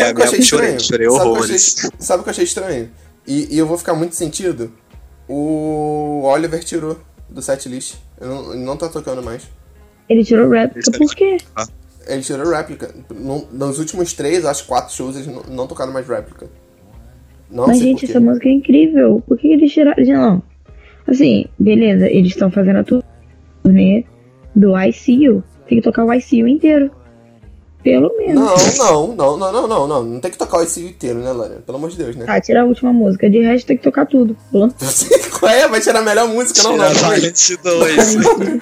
É, 0.00 0.04
Sabe 0.04 0.12
o 0.12 0.14
que 0.14 0.20
eu 0.20 0.24
a 0.24 0.26
achei 0.28 0.38
minha- 0.38 0.48
chorei, 0.48 0.76
estranho? 0.76 0.80
chorei 0.80 1.06
Sabe 1.08 1.16
o 1.18 1.20
que 1.22 1.26
eu 1.28 1.32
horrores. 1.32 1.78
achei- 1.78 1.90
Sabe 1.98 2.20
o 2.20 2.22
que 2.22 2.28
eu 2.28 2.30
achei 2.30 2.44
estranho? 2.44 2.90
E, 3.26 3.54
e 3.54 3.58
eu 3.58 3.66
vou 3.66 3.76
ficar 3.78 3.94
muito 3.94 4.14
sentido. 4.14 4.72
O 5.28 6.22
Oliver 6.24 6.62
tirou 6.62 6.98
do 7.28 7.42
setlist. 7.42 7.96
Não, 8.20 8.52
ele 8.54 8.62
não 8.64 8.76
tá 8.76 8.88
tocando 8.88 9.22
mais. 9.22 9.42
Ele 10.08 10.24
tirou 10.24 10.48
réplica 10.50 10.90
por 10.92 11.14
quê? 11.16 11.36
Ele 12.06 12.22
tirou 12.22 12.48
réplica. 12.50 12.94
No- 13.12 13.48
nos 13.52 13.78
últimos 13.80 14.12
três, 14.12 14.44
acho 14.44 14.66
quatro 14.66 14.94
shows, 14.94 15.16
eles 15.16 15.26
não, 15.26 15.42
não 15.44 15.66
tocaram 15.66 15.92
mais 15.92 16.06
réplica. 16.06 16.48
Não 17.50 17.66
Mas, 17.66 17.78
sei 17.78 17.88
gente, 17.88 18.04
essa 18.04 18.20
música 18.20 18.48
é 18.48 18.52
incrível. 18.52 19.22
Por 19.26 19.36
que 19.36 19.48
eles 19.52 19.72
tiraram? 19.72 20.04
Não. 20.04 20.42
Assim, 21.08 21.46
beleza, 21.58 22.06
eles 22.08 22.32
estão 22.32 22.50
fazendo 22.52 22.76
a 22.78 22.84
turnê 23.62 24.04
do 24.54 24.76
I 24.78 24.92
See 24.92 25.24
You. 25.24 25.42
Tem 25.68 25.78
que 25.78 25.84
tocar 25.84 26.04
o 26.04 26.12
I 26.12 26.20
See 26.20 26.40
You 26.40 26.48
inteiro. 26.48 26.90
Pelo 27.82 28.10
menos. 28.18 28.34
Não, 28.78 29.14
não, 29.14 29.14
não, 29.14 29.38
não, 29.38 29.52
não, 29.52 29.68
não, 29.68 29.88
não. 29.88 30.04
Não 30.04 30.20
tem 30.20 30.30
que 30.30 30.36
tocar 30.38 30.62
esse 30.62 30.84
inteiro, 30.84 31.20
né, 31.20 31.30
Lana? 31.30 31.56
Pelo 31.64 31.78
amor 31.78 31.90
de 31.90 31.96
Deus, 31.96 32.16
né? 32.16 32.24
Tá, 32.26 32.40
tira 32.40 32.62
a 32.62 32.64
última 32.64 32.92
música. 32.92 33.30
De 33.30 33.40
resto, 33.40 33.66
tem 33.68 33.76
que 33.76 33.82
tocar 33.84 34.04
tudo. 34.04 34.36
Qual 35.38 35.50
é? 35.52 35.68
Vai 35.68 35.80
tirar 35.80 36.00
a 36.00 36.02
melhor 36.02 36.28
música, 36.28 36.60
não, 36.64 36.76
não. 36.76 36.86
Tira 36.88 37.00
não. 37.02 37.08
Valiant 37.10 37.56
2. 37.62 38.58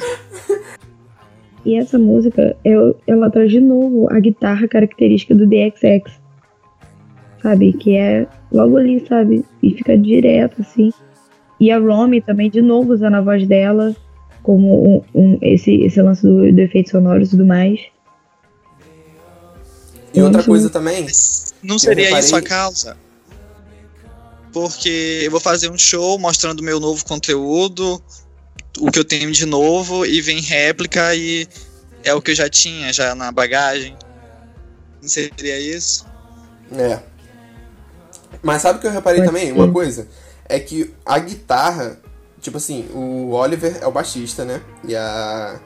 E 1.64 1.76
essa 1.76 1.98
música, 1.98 2.56
eu- 2.64 2.94
ela 3.06 3.30
traz 3.30 3.50
de 3.50 3.58
novo 3.60 4.06
a 4.12 4.20
guitarra 4.20 4.68
característica 4.68 5.34
do 5.34 5.46
DXX. 5.46 6.12
Sabe? 7.42 7.72
Que 7.72 7.96
é 7.96 8.26
logo 8.52 8.76
ali, 8.76 9.04
sabe? 9.08 9.44
E 9.62 9.70
fica 9.72 9.96
direto, 9.98 10.60
assim. 10.60 10.92
E 11.58 11.70
a 11.70 11.78
Romy 11.78 12.20
também, 12.20 12.50
de 12.50 12.60
novo, 12.62 12.92
usando 12.92 13.14
a 13.14 13.20
voz 13.20 13.46
dela. 13.48 13.96
Como 14.46 14.96
um, 14.98 15.02
um- 15.12 15.38
esse, 15.42 15.72
esse 15.82 16.00
lance 16.00 16.22
do, 16.22 16.52
do 16.52 16.60
efeito 16.60 16.90
sonoro 16.90 17.20
e 17.20 17.26
tudo 17.26 17.44
mais. 17.44 17.80
E 20.14 20.22
outra 20.22 20.40
coisa 20.44 20.70
também, 20.70 21.04
Não 21.60 21.80
seria 21.80 22.04
reparei- 22.04 22.24
isso 22.24 22.36
a 22.36 22.40
causa? 22.40 22.96
Porque 24.52 25.22
eu 25.24 25.30
vou 25.32 25.40
fazer 25.40 25.68
um 25.68 25.76
show 25.76 26.16
mostrando 26.16 26.62
meu 26.62 26.78
novo 26.78 27.04
conteúdo, 27.04 28.00
o 28.78 28.90
que 28.92 29.00
eu 29.00 29.04
tenho 29.04 29.32
de 29.32 29.44
novo, 29.44 30.06
e 30.06 30.20
vem 30.22 30.40
réplica 30.40 31.12
e 31.14 31.46
é 32.04 32.14
o 32.14 32.22
que 32.22 32.30
eu 32.30 32.34
já 32.36 32.48
tinha 32.48 32.92
já 32.92 33.16
na 33.16 33.32
bagagem. 33.32 33.96
Não 35.02 35.08
seria 35.08 35.58
isso? 35.58 36.06
É. 36.72 37.00
Mas 38.42 38.62
sabe 38.62 38.78
o 38.78 38.80
que 38.80 38.86
eu 38.86 38.92
reparei 38.92 39.20
Pode 39.22 39.32
também? 39.32 39.46
ser. 39.48 39.52
Uma 39.52 39.70
coisa. 39.72 40.06
É 40.48 40.60
que 40.60 40.94
a 41.04 41.18
guitarra, 41.18 42.00
tipo 42.46 42.58
assim, 42.58 42.88
o 42.94 43.32
Oliver 43.32 43.76
é 43.80 43.86
o 43.86 43.90
baixista, 43.90 44.44
né? 44.44 44.60
E 44.86 44.94
a. 44.94 45.58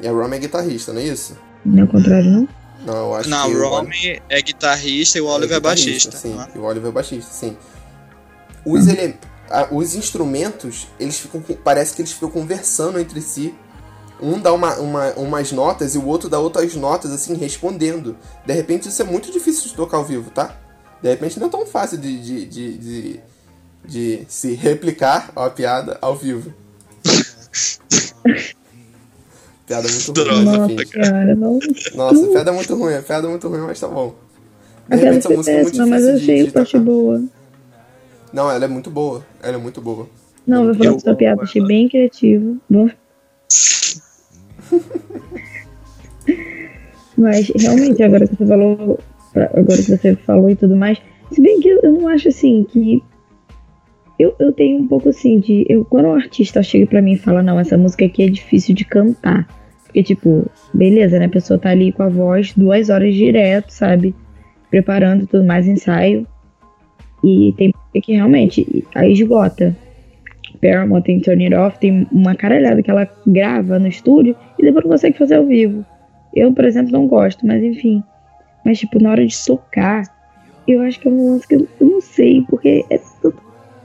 E 0.00 0.06
a 0.06 0.12
Romy 0.12 0.36
é 0.36 0.38
guitarrista, 0.40 0.92
não 0.92 1.00
é 1.00 1.04
isso? 1.04 1.36
Não 1.64 1.82
é 1.82 1.84
o 1.84 1.88
contrário, 1.88 2.30
não? 2.30 2.48
Não, 2.86 2.94
eu 2.96 3.14
acho 3.14 3.28
Não, 3.28 3.48
que. 3.48 3.56
o 3.56 3.64
o 3.64 3.68
Romy 3.68 4.22
é 4.28 4.42
guitarrista 4.42 5.18
e 5.18 5.20
o 5.20 5.26
Oliver 5.26 5.56
é, 5.56 5.60
guitarrista, 5.60 6.10
baixista. 6.10 6.16
Sim, 6.16 6.34
né? 6.34 6.48
e 6.54 6.58
o 6.58 6.62
Oliver 6.62 6.88
é 6.88 6.92
baixista, 6.92 7.32
sim. 7.32 7.56
Os, 8.64 8.86
ele... 8.86 9.16
os 9.72 9.94
instrumentos, 9.94 10.86
eles 11.00 11.18
ficam. 11.18 11.42
Parece 11.64 11.94
que 11.94 12.02
eles 12.02 12.12
ficam 12.12 12.30
conversando 12.30 12.98
entre 13.00 13.20
si. 13.20 13.54
Um 14.22 14.38
dá 14.38 14.52
uma, 14.52 14.76
uma- 14.76 15.12
umas 15.14 15.50
notas 15.50 15.94
e 15.96 15.98
o 15.98 16.06
outro 16.06 16.28
dá 16.28 16.38
outras 16.38 16.74
notas, 16.76 17.10
assim, 17.10 17.34
respondendo. 17.34 18.16
De 18.46 18.52
repente 18.52 18.88
isso 18.88 19.02
é 19.02 19.04
muito 19.04 19.32
difícil 19.32 19.68
de 19.68 19.74
tocar 19.74 19.96
ao 19.96 20.04
vivo, 20.04 20.30
tá? 20.30 20.56
De 21.02 21.08
repente 21.08 21.38
não 21.40 21.48
é 21.48 21.50
tão 21.50 21.66
fácil 21.66 21.98
de, 21.98 22.20
de, 22.20 22.46
de, 22.46 22.78
de, 22.78 23.20
de 23.84 24.24
se 24.28 24.54
replicar 24.54 25.32
a 25.36 25.50
piada 25.50 25.98
ao 26.00 26.16
vivo. 26.16 26.52
piada 29.66 29.88
muito 29.88 30.12
ruim, 30.12 30.44
mas 30.44 30.58
Nossa 30.58 30.86
senhora, 30.86 31.34
não. 31.34 31.58
Nossa, 31.94 32.26
piada 32.28 32.52
muito 32.52 32.74
ruim, 32.74 33.02
piada 33.02 33.28
muito 33.28 33.48
ruim, 33.48 33.60
mas 33.60 33.80
tá 33.80 33.88
bom. 33.88 34.14
De 34.88 34.94
A 34.94 34.98
piada 34.98 35.04
repente 35.04 35.18
essa 35.18 35.28
foi 35.28 35.36
música 35.36 35.52
é 35.52 35.62
muito 35.62 35.70
péssima, 35.70 35.86
mas 35.86 36.04
eu 36.04 36.14
achei 36.14 36.42
de 36.42 36.48
a 36.48 36.52
parte 36.52 36.78
boa. 36.78 37.22
Não, 38.32 38.50
ela 38.50 38.64
é 38.64 38.68
muito 38.68 38.90
boa. 38.90 39.24
Ela 39.42 39.54
é 39.54 39.58
muito 39.58 39.80
boa. 39.80 40.08
Não, 40.46 40.64
eu 40.64 40.66
vou 40.66 40.74
falar 40.74 40.90
Eu 40.90 41.00
sua 41.00 41.14
piada, 41.14 41.42
achei 41.42 41.64
bem 41.64 41.88
criativo. 41.88 42.58
Bom. 42.68 42.90
Mas 47.16 47.48
realmente, 47.54 48.02
agora 48.02 48.26
que 48.26 48.34
você 48.36 48.44
falou, 48.46 48.98
agora 49.34 49.76
que 49.76 49.82
você 49.82 50.16
falou 50.16 50.50
e 50.50 50.56
tudo 50.56 50.74
mais, 50.74 50.98
se 51.30 51.40
bem 51.40 51.60
que 51.60 51.68
eu 51.68 51.80
não 51.82 52.08
acho 52.08 52.28
assim 52.28 52.64
que 52.64 53.02
eu, 54.18 54.34
eu 54.38 54.52
tenho 54.52 54.78
um 54.78 54.86
pouco 54.86 55.08
assim 55.08 55.40
de. 55.40 55.66
Eu, 55.68 55.84
quando 55.84 56.06
um 56.06 56.14
artista 56.14 56.62
chega 56.62 56.86
pra 56.86 57.02
mim 57.02 57.12
e 57.12 57.18
fala, 57.18 57.42
não, 57.42 57.58
essa 57.58 57.76
música 57.76 58.04
aqui 58.04 58.22
é 58.22 58.28
difícil 58.28 58.74
de 58.74 58.84
cantar. 58.84 59.46
Porque, 59.84 60.02
tipo, 60.02 60.46
beleza, 60.72 61.18
né? 61.18 61.26
A 61.26 61.30
pessoa 61.30 61.58
tá 61.58 61.70
ali 61.70 61.92
com 61.92 62.02
a 62.02 62.08
voz 62.08 62.52
duas 62.56 62.90
horas 62.90 63.14
direto, 63.14 63.70
sabe? 63.70 64.14
Preparando 64.70 65.26
tudo 65.26 65.44
mais, 65.44 65.66
ensaio. 65.66 66.26
E 67.22 67.54
tem 67.56 67.72
que 68.02 68.12
realmente 68.12 68.84
aí 68.94 69.12
esgota. 69.12 69.76
Paramore 70.60 71.02
tem 71.02 71.20
Turn 71.20 71.44
It 71.44 71.54
Off, 71.54 71.78
tem 71.78 72.06
uma 72.10 72.34
caralhada 72.34 72.82
que 72.82 72.90
ela 72.90 73.08
grava 73.26 73.78
no 73.78 73.86
estúdio 73.86 74.36
e 74.58 74.62
depois 74.62 74.84
não 74.84 74.92
consegue 74.92 75.18
fazer 75.18 75.36
ao 75.36 75.46
vivo. 75.46 75.84
Eu, 76.34 76.52
por 76.52 76.64
exemplo, 76.64 76.92
não 76.92 77.06
gosto, 77.06 77.46
mas 77.46 77.62
enfim. 77.62 78.02
Mas, 78.64 78.78
tipo, 78.78 79.00
na 79.00 79.10
hora 79.10 79.26
de 79.26 79.34
tocar, 79.44 80.02
eu 80.66 80.80
acho 80.82 80.98
que 80.98 81.06
é 81.06 81.10
um 81.10 81.32
lance 81.32 81.46
que 81.46 81.54
eu, 81.54 81.68
eu 81.80 81.86
não 81.86 82.00
sei, 82.00 82.42
porque 82.48 82.84
é 82.90 82.98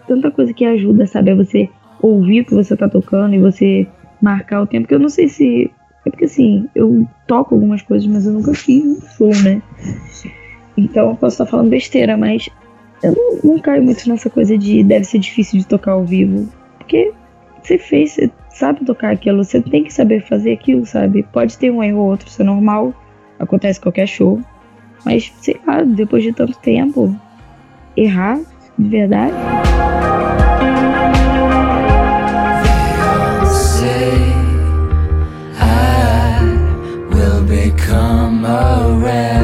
tanta 0.10 0.32
coisa 0.32 0.52
que 0.52 0.66
ajuda, 0.66 1.06
sabe? 1.06 1.32
A 1.32 1.36
você 1.36 1.70
ouvir 2.02 2.42
o 2.42 2.46
que 2.46 2.56
você 2.56 2.76
tá 2.76 2.90
tocando 2.90 3.36
e 3.36 3.40
você 3.40 3.88
marcar 4.20 4.62
o 4.62 4.68
tempo, 4.68 4.88
que 4.88 4.94
eu 4.96 5.00
não 5.00 5.10
sei 5.10 5.30
se. 5.30 5.72
É 6.06 6.10
porque 6.10 6.26
assim, 6.26 6.68
eu 6.74 7.08
toco 7.28 7.54
algumas 7.54 7.82
coisas, 7.82 8.08
mas 8.08 8.26
eu 8.26 8.34
nunca 8.34 8.54
fiz 8.54 8.84
um 8.84 9.02
show, 9.16 9.44
né? 9.44 9.62
Então 10.76 11.10
eu 11.10 11.16
posso 11.16 11.36
estar 11.36 11.46
falando 11.46 11.70
besteira, 11.70 12.18
mas 12.18 12.50
eu 13.04 13.14
não, 13.14 13.52
não 13.52 13.60
caio 13.60 13.84
muito 13.84 14.08
nessa 14.10 14.30
coisa 14.30 14.58
de 14.58 14.84
deve 14.84 15.06
ser 15.06 15.20
difícil 15.20 15.60
de 15.60 15.68
tocar 15.68 15.92
ao 15.92 16.04
vivo. 16.04 16.50
Porque 16.78 17.12
você 17.62 17.78
fez, 17.78 18.14
você 18.14 18.32
sabe 18.50 18.86
tocar 18.86 19.12
aquilo, 19.12 19.44
você 19.44 19.62
tem 19.62 19.84
que 19.84 19.94
saber 19.94 20.26
fazer 20.26 20.54
aquilo, 20.54 20.86
sabe? 20.86 21.24
Pode 21.32 21.58
ter 21.58 21.70
um 21.70 21.84
erro 21.84 22.00
ou 22.00 22.08
outro, 22.08 22.28
isso 22.28 22.42
é 22.42 22.46
normal, 22.46 22.94
acontece 23.38 23.80
qualquer 23.80 24.08
show. 24.08 24.42
Mas, 25.06 25.32
sei 25.42 25.58
lá, 25.68 25.84
depois 25.84 26.24
de 26.24 26.34
tanto 26.34 26.58
tempo, 26.60 27.16
errar 27.96 28.40
de 28.78 28.90
verdade. 28.90 29.59
I 37.92 38.86
will 38.86 39.39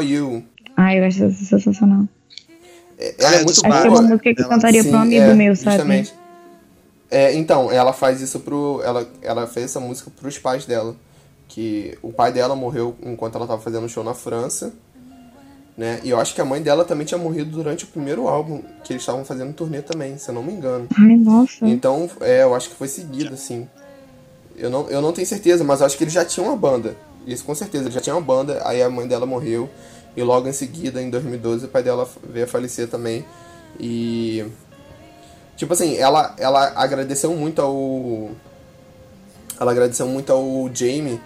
for 0.00 0.02
You. 0.02 0.42
Ai, 0.76 0.98
eu 1.00 1.04
acho 1.04 1.24
essa 1.24 1.44
sensacional. 1.44 2.04
É- 2.98 3.14
Ela 3.18 3.28
Ah, 3.28 3.32
é 3.32 3.34
é 3.40 3.44
muito 3.44 3.46
dos 3.48 3.58
Acho 3.58 3.60
que 3.62 3.66
é 3.86 3.90
boa. 3.90 4.00
uma 4.00 4.08
música 4.08 4.34
que 4.34 4.40
eu 4.40 4.44
Ela- 4.44 4.54
cantaria 4.54 4.82
Sim, 4.82 4.90
pra 4.90 4.98
um 4.98 5.02
amigo 5.02 5.22
é, 5.24 5.34
meu, 5.34 5.56
sabe? 5.56 5.70
justamente. 5.76 6.14
É, 7.10 7.34
então, 7.34 7.70
ela 7.72 7.92
faz 7.92 8.20
isso 8.20 8.40
pro. 8.40 8.80
Ela, 8.84 9.06
ela 9.20 9.46
fez 9.46 9.66
essa 9.66 9.80
música 9.80 10.10
pros 10.20 10.38
pais 10.38 10.64
dela. 10.64 10.94
Que 11.48 11.98
o 12.02 12.12
pai 12.12 12.32
dela 12.32 12.54
morreu 12.54 12.94
enquanto 13.02 13.34
ela 13.34 13.46
tava 13.46 13.60
fazendo 13.60 13.88
show 13.88 14.04
na 14.04 14.14
França. 14.14 14.72
Né? 15.76 15.98
E 16.04 16.10
eu 16.10 16.20
acho 16.20 16.34
que 16.34 16.40
a 16.40 16.44
mãe 16.44 16.60
dela 16.62 16.84
também 16.84 17.04
tinha 17.06 17.18
morrido 17.18 17.50
durante 17.50 17.84
o 17.84 17.86
primeiro 17.88 18.28
álbum 18.28 18.62
que 18.84 18.92
eles 18.92 19.02
estavam 19.02 19.24
fazendo 19.24 19.52
turnê 19.54 19.80
também, 19.82 20.16
se 20.18 20.28
eu 20.28 20.34
não 20.34 20.42
me 20.42 20.52
engano. 20.52 20.86
Ai, 20.96 21.16
nossa. 21.16 21.66
Então, 21.66 22.08
é, 22.20 22.42
eu 22.42 22.54
acho 22.54 22.68
que 22.68 22.76
foi 22.76 22.86
seguido, 22.86 23.32
assim. 23.34 23.66
Eu 24.56 24.68
não, 24.70 24.88
eu 24.90 25.00
não 25.00 25.10
tenho 25.12 25.26
certeza, 25.26 25.64
mas 25.64 25.80
eu 25.80 25.86
acho 25.86 25.96
que 25.96 26.04
eles 26.04 26.12
já 26.12 26.24
tinham 26.24 26.48
uma 26.48 26.56
banda. 26.56 26.94
Isso 27.26 27.44
com 27.44 27.54
certeza, 27.54 27.90
já 27.90 28.00
tinham 28.00 28.18
uma 28.18 28.24
banda, 28.24 28.62
aí 28.64 28.82
a 28.82 28.88
mãe 28.90 29.06
dela 29.06 29.26
morreu. 29.26 29.68
E 30.16 30.22
logo 30.22 30.48
em 30.48 30.52
seguida, 30.52 31.00
em 31.00 31.08
2012, 31.10 31.66
o 31.66 31.68
pai 31.68 31.82
dela 31.82 32.08
veio 32.28 32.44
a 32.44 32.48
falecer 32.48 32.88
também. 32.88 33.24
E. 33.78 34.44
Tipo 35.56 35.72
assim, 35.74 35.96
ela, 35.96 36.34
ela 36.38 36.72
agradeceu 36.74 37.34
muito 37.34 37.60
ao. 37.60 38.30
Ela 39.60 39.72
agradeceu 39.72 40.06
muito 40.08 40.32
ao 40.32 40.70
Jamie, 40.74 41.20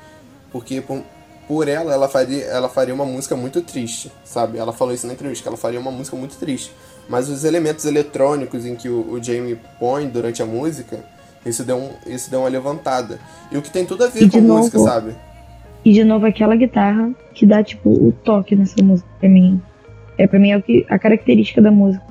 porque 0.51 0.81
por, 0.81 1.03
por 1.47 1.69
ela, 1.69 1.93
ela 1.93 2.09
faria, 2.09 2.43
ela 2.45 2.69
faria 2.69 2.93
uma 2.93 3.05
música 3.07 3.37
muito 3.37 3.63
triste, 3.63 4.11
sabe? 4.25 4.59
Ela 4.59 4.73
falou 4.73 4.93
isso 4.93 5.07
na 5.07 5.13
entrevista, 5.13 5.43
que 5.45 5.49
ela 5.49 5.57
faria 5.57 5.79
uma 5.79 5.93
música 5.93 6.17
muito 6.17 6.37
triste. 6.37 6.73
Mas 7.09 7.29
os 7.29 7.45
elementos 7.45 7.85
eletrônicos 7.85 8.67
em 8.67 8.75
que 8.75 8.89
o, 8.89 9.13
o 9.13 9.23
Jamie 9.23 9.59
põe 9.79 10.09
durante 10.09 10.43
a 10.43 10.47
música, 10.47 11.05
isso 11.47 11.63
deu, 11.63 11.77
um, 11.77 11.91
isso 12.07 12.29
deu 12.29 12.41
uma 12.41 12.49
levantada. 12.49 13.21
E 13.53 13.57
o 13.57 13.63
que 13.63 13.71
tem 13.71 13.87
tudo 13.87 14.03
a 14.05 14.09
ver 14.09 14.25
E 14.25 14.31
com 14.31 14.37
a 14.37 14.41
de 14.41 14.47
música, 14.47 14.79
novo- 14.79 14.91
sabe? 14.91 15.15
E 15.85 15.93
de 15.93 16.03
novo 16.05 16.27
aquela 16.27 16.57
guitarra 16.57 17.13
que 17.35 17.45
dá, 17.45 17.63
tipo, 17.63 17.91
o 17.91 18.13
toque 18.13 18.57
nessa 18.57 18.83
música 18.83 19.09
pra 19.21 19.29
mim. 19.29 19.61
É, 20.17 20.27
pra 20.27 20.39
mim 20.39 20.51
é 20.51 20.57
o 20.57 20.63
que, 20.63 20.87
a 20.89 20.99
característica 20.99 21.61
da 21.61 21.71
música. 21.71 22.05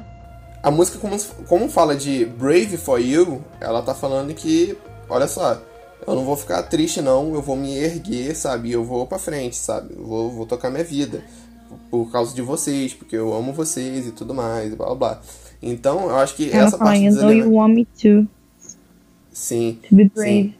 A 0.62 0.70
música, 0.72 0.98
como, 1.00 1.18
como 1.48 1.70
fala 1.70 1.96
de 1.96 2.26
Brave 2.26 2.78
for 2.78 3.00
You, 3.00 3.42
ela 3.60 3.82
tá 3.82 3.94
falando 3.94 4.34
que, 4.34 4.78
olha 5.10 5.28
só, 5.28 5.62
eu 6.06 6.16
não 6.16 6.24
vou 6.24 6.36
ficar 6.38 6.62
triste 6.64 7.02
não, 7.02 7.34
eu 7.34 7.42
vou 7.42 7.56
me 7.56 7.76
erguer, 7.78 8.36
sabe? 8.36 8.72
Eu 8.72 8.84
vou 8.84 9.08
pra 9.08 9.18
frente, 9.18 9.56
sabe? 9.56 9.94
Eu 9.96 10.06
vou, 10.06 10.32
vou 10.32 10.46
tocar 10.46 10.70
minha 10.70 10.84
vida. 10.84 11.22
Por 11.90 12.12
causa 12.12 12.34
de 12.36 12.42
vocês, 12.42 12.94
porque 12.94 13.16
eu 13.16 13.34
amo 13.34 13.54
vocês 13.54 14.08
e 14.08 14.12
tudo 14.12 14.34
mais, 14.34 14.74
blá 14.76 14.88
blá 14.88 14.96
blá. 14.96 15.22
Então, 15.62 16.10
eu 16.10 16.16
acho 16.18 16.36
que 16.36 16.50
Ela 16.52 16.68
essa 16.68 16.78
fala, 16.78 16.92
parte 16.92 17.04
you 17.06 17.14
know 17.14 17.32
you 17.32 17.52
want 17.54 17.74
me 17.74 17.86
to, 18.02 18.28
Sim, 19.32 19.80
to 19.90 19.96
be 19.96 20.10
brave. 20.14 20.54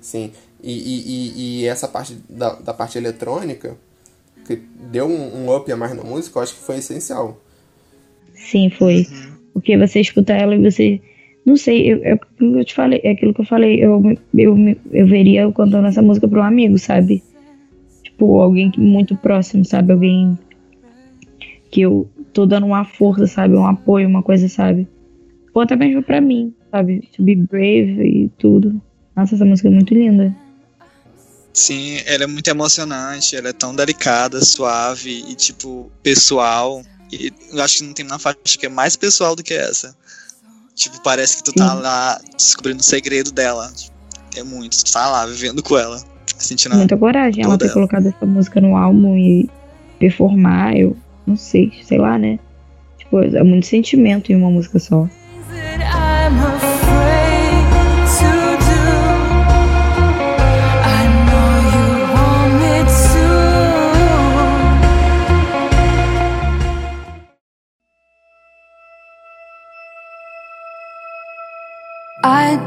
sim. 0.00 0.32
E, 0.62 0.72
e, 0.72 1.02
e, 1.60 1.60
e 1.62 1.66
essa 1.66 1.86
parte 1.86 2.16
da, 2.28 2.54
da 2.54 2.74
parte 2.74 2.98
eletrônica, 2.98 3.76
que 4.46 4.56
deu 4.90 5.06
um, 5.06 5.44
um 5.44 5.54
up 5.56 5.70
a 5.70 5.76
mais 5.76 5.94
na 5.94 6.02
música, 6.02 6.38
eu 6.38 6.42
acho 6.42 6.54
que 6.54 6.60
foi 6.60 6.76
essencial. 6.78 7.40
Sim, 8.34 8.70
foi. 8.70 9.06
Porque 9.52 9.76
você 9.76 10.00
escuta 10.00 10.32
ela 10.32 10.54
e 10.54 10.62
você. 10.62 11.00
Não 11.44 11.56
sei, 11.56 11.92
eu, 11.92 12.02
é 12.04 12.12
aquilo 12.12 12.52
que 12.54 12.58
eu 12.60 12.64
te 12.64 12.74
falei, 12.74 13.00
é 13.04 13.10
aquilo 13.12 13.32
que 13.34 13.40
eu 13.40 13.44
falei. 13.44 13.82
Eu, 13.82 14.02
eu, 14.34 14.56
eu 14.90 15.06
veria 15.06 15.42
eu 15.42 15.52
cantando 15.52 15.86
essa 15.86 16.02
música 16.02 16.26
pra 16.28 16.40
um 16.40 16.44
amigo, 16.44 16.78
sabe? 16.78 17.22
Tipo, 18.02 18.40
alguém 18.40 18.70
que- 18.70 18.80
muito 18.80 19.16
próximo, 19.16 19.64
sabe? 19.64 19.92
Alguém 19.92 20.36
que 21.70 21.80
eu 21.82 22.08
tô 22.32 22.46
dando 22.46 22.66
uma 22.66 22.84
força, 22.84 23.26
sabe? 23.26 23.54
Um 23.54 23.66
apoio, 23.66 24.08
uma 24.08 24.22
coisa, 24.22 24.48
sabe? 24.48 24.88
Ou 25.54 25.62
até 25.62 25.76
mesmo 25.76 26.02
pra 26.02 26.20
mim, 26.20 26.52
sabe? 26.70 27.00
To 27.16 27.22
be 27.22 27.34
brave 27.36 28.02
e 28.02 28.28
tudo. 28.38 28.80
Nossa, 29.14 29.34
essa 29.34 29.44
música 29.44 29.68
é 29.68 29.70
muito 29.70 29.94
linda. 29.94 30.34
Sim, 31.56 32.02
ela 32.04 32.24
é 32.24 32.26
muito 32.26 32.46
emocionante, 32.48 33.34
ela 33.34 33.48
é 33.48 33.52
tão 33.52 33.74
delicada, 33.74 34.44
suave 34.44 35.24
e, 35.26 35.34
tipo, 35.34 35.90
pessoal. 36.02 36.82
E 37.10 37.32
eu 37.50 37.62
acho 37.62 37.78
que 37.78 37.84
não 37.84 37.94
tem 37.94 38.04
uma 38.04 38.18
faixa 38.18 38.58
que 38.60 38.66
é 38.66 38.68
mais 38.68 38.94
pessoal 38.94 39.34
do 39.34 39.42
que 39.42 39.54
essa. 39.54 39.96
Tipo, 40.74 41.02
parece 41.02 41.38
que 41.38 41.44
tu 41.44 41.54
tá 41.54 41.74
Sim. 41.74 41.80
lá 41.80 42.20
descobrindo 42.36 42.80
o 42.80 42.84
segredo 42.84 43.32
dela. 43.32 43.72
É 44.36 44.42
muito, 44.42 44.84
tu 44.84 44.92
tá 44.92 45.08
lá 45.08 45.24
vivendo 45.24 45.62
com 45.62 45.78
ela, 45.78 45.98
sentindo 46.36 46.76
Muita 46.76 46.94
coragem 46.94 47.42
ela 47.42 47.56
ter 47.56 47.64
ela. 47.64 47.72
colocado 47.72 48.06
essa 48.06 48.26
música 48.26 48.60
no 48.60 48.76
álbum 48.76 49.16
e 49.16 49.48
performar, 49.98 50.76
eu 50.76 50.94
não 51.26 51.38
sei, 51.38 51.72
sei 51.88 51.96
lá, 51.96 52.18
né? 52.18 52.38
Tipo, 52.98 53.22
é 53.22 53.42
muito 53.42 53.66
sentimento 53.66 54.30
em 54.30 54.36
uma 54.36 54.50
música 54.50 54.78
só. 54.78 55.08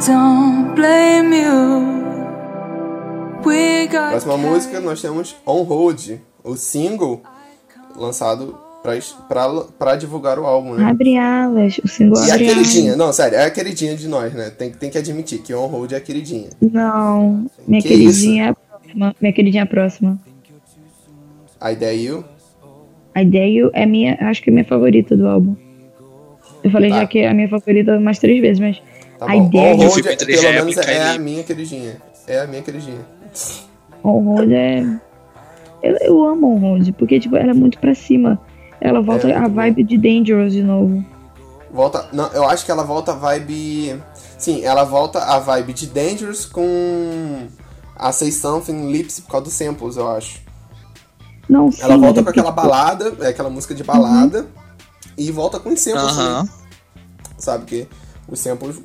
Don't 0.06 0.76
blame 0.76 1.34
you. 1.34 2.00
We 3.45 3.88
got 3.88 4.12
Próxima 4.12 4.38
música 4.38 4.80
nós 4.80 5.02
temos 5.02 5.36
On 5.45 5.64
Hold, 5.64 6.20
o 6.43 6.56
single 6.56 7.22
lançado 7.95 8.58
pra, 8.84 8.95
es- 8.97 9.16
pra, 9.28 9.47
pra 9.78 9.95
divulgar 9.95 10.38
o 10.39 10.45
álbum, 10.45 10.74
né? 10.76 10.86
Abre 10.86 11.18
alas, 11.18 11.80
o 11.84 11.88
single 11.88 12.18
E 12.26 12.32
a 12.32 12.36
abre 12.36 12.47
queridinha, 12.47 12.95
não, 12.95 13.12
sério, 13.14 13.38
é 13.38 13.45
a 13.45 13.52
queridinha 13.52 13.95
de 13.95 14.08
nós, 14.08 14.34
né? 14.34 14.50
Tem, 14.50 14.72
tem 14.72 14.89
que 14.89 14.97
admitir 14.97 15.39
que 15.39 15.54
On 15.54 15.68
Hold 15.68 15.91
é 15.93 15.97
a 15.97 16.02
queridinha. 16.02 16.50
Não, 16.62 17.45
minha 17.68 17.82
Que 17.82 17.88
queridinha 17.89 18.45
é 18.45 18.50
a 18.50 18.54
próxima. 18.54 19.16
Minha 19.22 19.34
queridinha 19.34 19.62
é 19.62 19.66
a 19.66 19.68
próxima. 19.68 20.20
A 21.62 21.72
ideia 21.74 22.02
You, 22.02 22.24
A 23.14 23.22
ideia 23.22 23.70
é 23.74 23.86
minha, 23.86 24.18
acho 24.22 24.41
que 24.41 24.50
é 24.50 24.54
minha 24.54 24.66
favorita 24.66 25.16
do 25.16 25.28
álbum. 25.28 25.56
Eu 26.64 26.72
falei 26.72 26.89
Tá. 26.89 27.00
já 27.02 27.08
que 27.08 27.20
é 27.20 27.30
a 27.30 27.34
minha 27.34 27.47
favorita 27.50 27.97
umas 27.97 28.20
três 28.20 28.39
vezes, 28.41 28.60
mas 28.60 28.82
tá 29.20 29.26
a 29.26 29.38
bom. 29.38 29.46
ideia 29.48 29.90
fico 29.92 30.08
é- 30.08 30.14
entre 30.14 30.26
pelo 30.34 30.42
menos, 30.54 30.76
e 30.76 30.80
é 30.90 31.10
a 31.10 31.20
minha 31.20 31.44
queridinha. 31.44 32.02
É 32.28 32.40
a 32.42 32.48
minha 32.48 32.62
queridinha. 32.62 33.06
On 34.04 34.20
Hold 34.24 34.52
é. 34.52 34.82
Eu, 35.84 35.98
eu 36.02 36.24
amo 36.28 36.56
On 36.56 36.60
Hold, 36.60 36.92
porque 36.94 37.20
tipo, 37.20 37.36
ela 37.36 37.52
é 37.52 37.54
muito 37.54 37.78
pra 37.80 37.94
cima. 37.96 38.40
Ela 38.82 39.02
volta 39.02 39.28
É, 39.30 39.36
a 39.36 39.48
vibe 39.48 39.84
de 39.84 39.98
Dangerous 39.98 40.54
de 40.54 40.64
novo. 40.64 41.04
Volta, 41.72 42.08
não, 42.14 42.28
eu 42.32 42.48
acho 42.48 42.66
que 42.66 42.72
ela 42.72 42.84
volta 42.84 43.12
a 43.12 43.16
vibe... 43.16 44.02
Sim, 44.38 44.64
ela 44.64 44.84
volta 44.86 45.20
a 45.20 45.38
vibe 45.38 45.74
de 45.74 45.86
Dangerous 45.88 46.46
com 46.46 47.48
a 47.96 48.12
Say 48.14 48.32
Something 48.32 48.90
Lips 48.92 49.20
por 49.20 49.32
causa 49.32 49.46
dos 49.46 49.54
samples, 49.54 49.98
eu 49.98 50.08
acho. 50.10 50.42
Não, 51.48 51.70
sim, 51.72 51.82
Ela 51.82 51.98
volta 51.98 52.22
é 52.22 52.24
com 52.24 52.30
aquela 52.30 52.50
tipo, 52.52 52.62
balada, 52.62 53.14
é 53.20 53.28
aquela 53.28 53.50
música 53.50 53.76
de 53.76 53.84
balada, 53.84 54.48
e 55.18 55.30
volta 55.32 55.60
com 55.60 55.70
os 55.70 55.80
samples 55.82 56.16
também. 56.16 56.26
Aham. 56.32 56.50
sabe? 57.38 57.66
Que 57.66 57.88
os 58.30 58.40
samples 58.40 58.80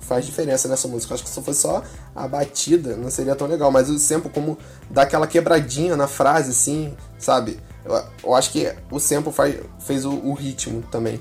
faz 0.00 0.26
diferença 0.26 0.68
nessa 0.68 0.86
música. 0.88 1.14
Acho 1.14 1.22
que 1.22 1.30
se 1.30 1.40
fosse 1.40 1.60
só 1.62 1.82
a 2.14 2.28
batida, 2.28 2.96
não 2.96 3.10
seria 3.10 3.34
tão 3.34 3.46
legal. 3.46 3.70
Mas 3.70 3.88
o 3.88 3.98
sample, 3.98 4.30
como 4.30 4.58
dá 4.90 5.02
aquela 5.02 5.26
quebradinha 5.26 5.96
na 5.96 6.06
frase, 6.06 6.50
assim, 6.50 6.92
sabe? 7.18 7.58
Eu, 7.84 8.02
eu 8.24 8.34
acho 8.34 8.50
que 8.50 8.70
o 8.90 8.98
sample 8.98 9.32
faz, 9.32 9.54
fez 9.80 10.04
o, 10.04 10.10
o 10.12 10.32
ritmo 10.34 10.82
também. 10.90 11.20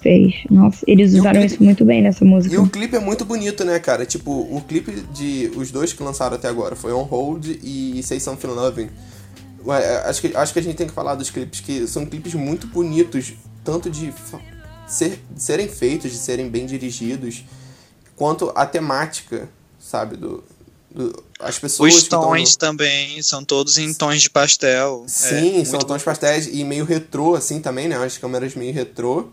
Fez. 0.00 0.34
Nossa, 0.48 0.84
eles 0.86 1.12
E 1.12 1.18
usaram 1.18 1.40
clipe- 1.40 1.54
isso 1.54 1.62
muito 1.64 1.84
bem 1.84 2.02
nessa 2.02 2.24
música. 2.24 2.54
E 2.54 2.58
o 2.58 2.68
clipe 2.68 2.94
é 2.96 3.00
muito 3.00 3.24
bonito, 3.24 3.64
né, 3.64 3.78
cara? 3.80 4.06
Tipo, 4.06 4.30
o 4.30 4.62
clipe 4.66 4.92
de. 5.12 5.50
Os 5.56 5.72
dois 5.72 5.92
que 5.92 6.02
lançaram 6.02 6.36
até 6.36 6.46
agora 6.48 6.76
foi 6.76 6.92
On 6.92 7.02
Hold 7.02 7.46
e 7.62 8.00
Say 8.04 8.20
Something 8.20 8.46
Loving. 8.46 8.88
É, 9.66 10.08
Acho 10.08 10.20
que, 10.20 10.36
acho 10.36 10.52
que 10.52 10.58
a 10.60 10.62
gente 10.62 10.76
tem 10.76 10.86
que 10.86 10.92
falar 10.92 11.16
dos 11.16 11.30
clipes, 11.30 11.60
que 11.60 11.84
são 11.88 12.06
clipes 12.06 12.32
muito 12.34 12.68
bonitos, 12.68 13.34
tanto 13.64 13.90
de 13.90 14.12
ser, 14.88 15.20
de 15.30 15.42
serem 15.42 15.68
feitos, 15.68 16.10
de 16.10 16.18
serem 16.18 16.48
bem 16.48 16.66
dirigidos, 16.66 17.44
quanto 18.16 18.50
a 18.54 18.64
temática, 18.66 19.48
sabe? 19.78 20.16
Do, 20.16 20.42
as 21.38 21.58
pessoas. 21.58 21.94
Os 21.94 22.02
que 22.04 22.08
tão 22.10 22.22
no- 22.22 22.28
tons 22.28 22.56
também 22.56 23.22
são 23.22 23.44
todos 23.44 23.78
em 23.78 23.92
tons 23.94 24.22
de 24.22 24.30
pastel. 24.30 25.04
É, 25.06 25.08
Sim, 25.08 25.52
muito 25.52 25.68
são 25.70 25.78
tons 25.80 26.02
pastéis 26.02 26.48
e 26.50 26.64
meio 26.64 26.84
retrô, 26.84 27.34
assim, 27.34 27.60
também, 27.60 27.86
né? 27.88 27.96
As 27.96 28.16
câmeras 28.18 28.54
meio 28.54 28.72
retrô, 28.72 29.28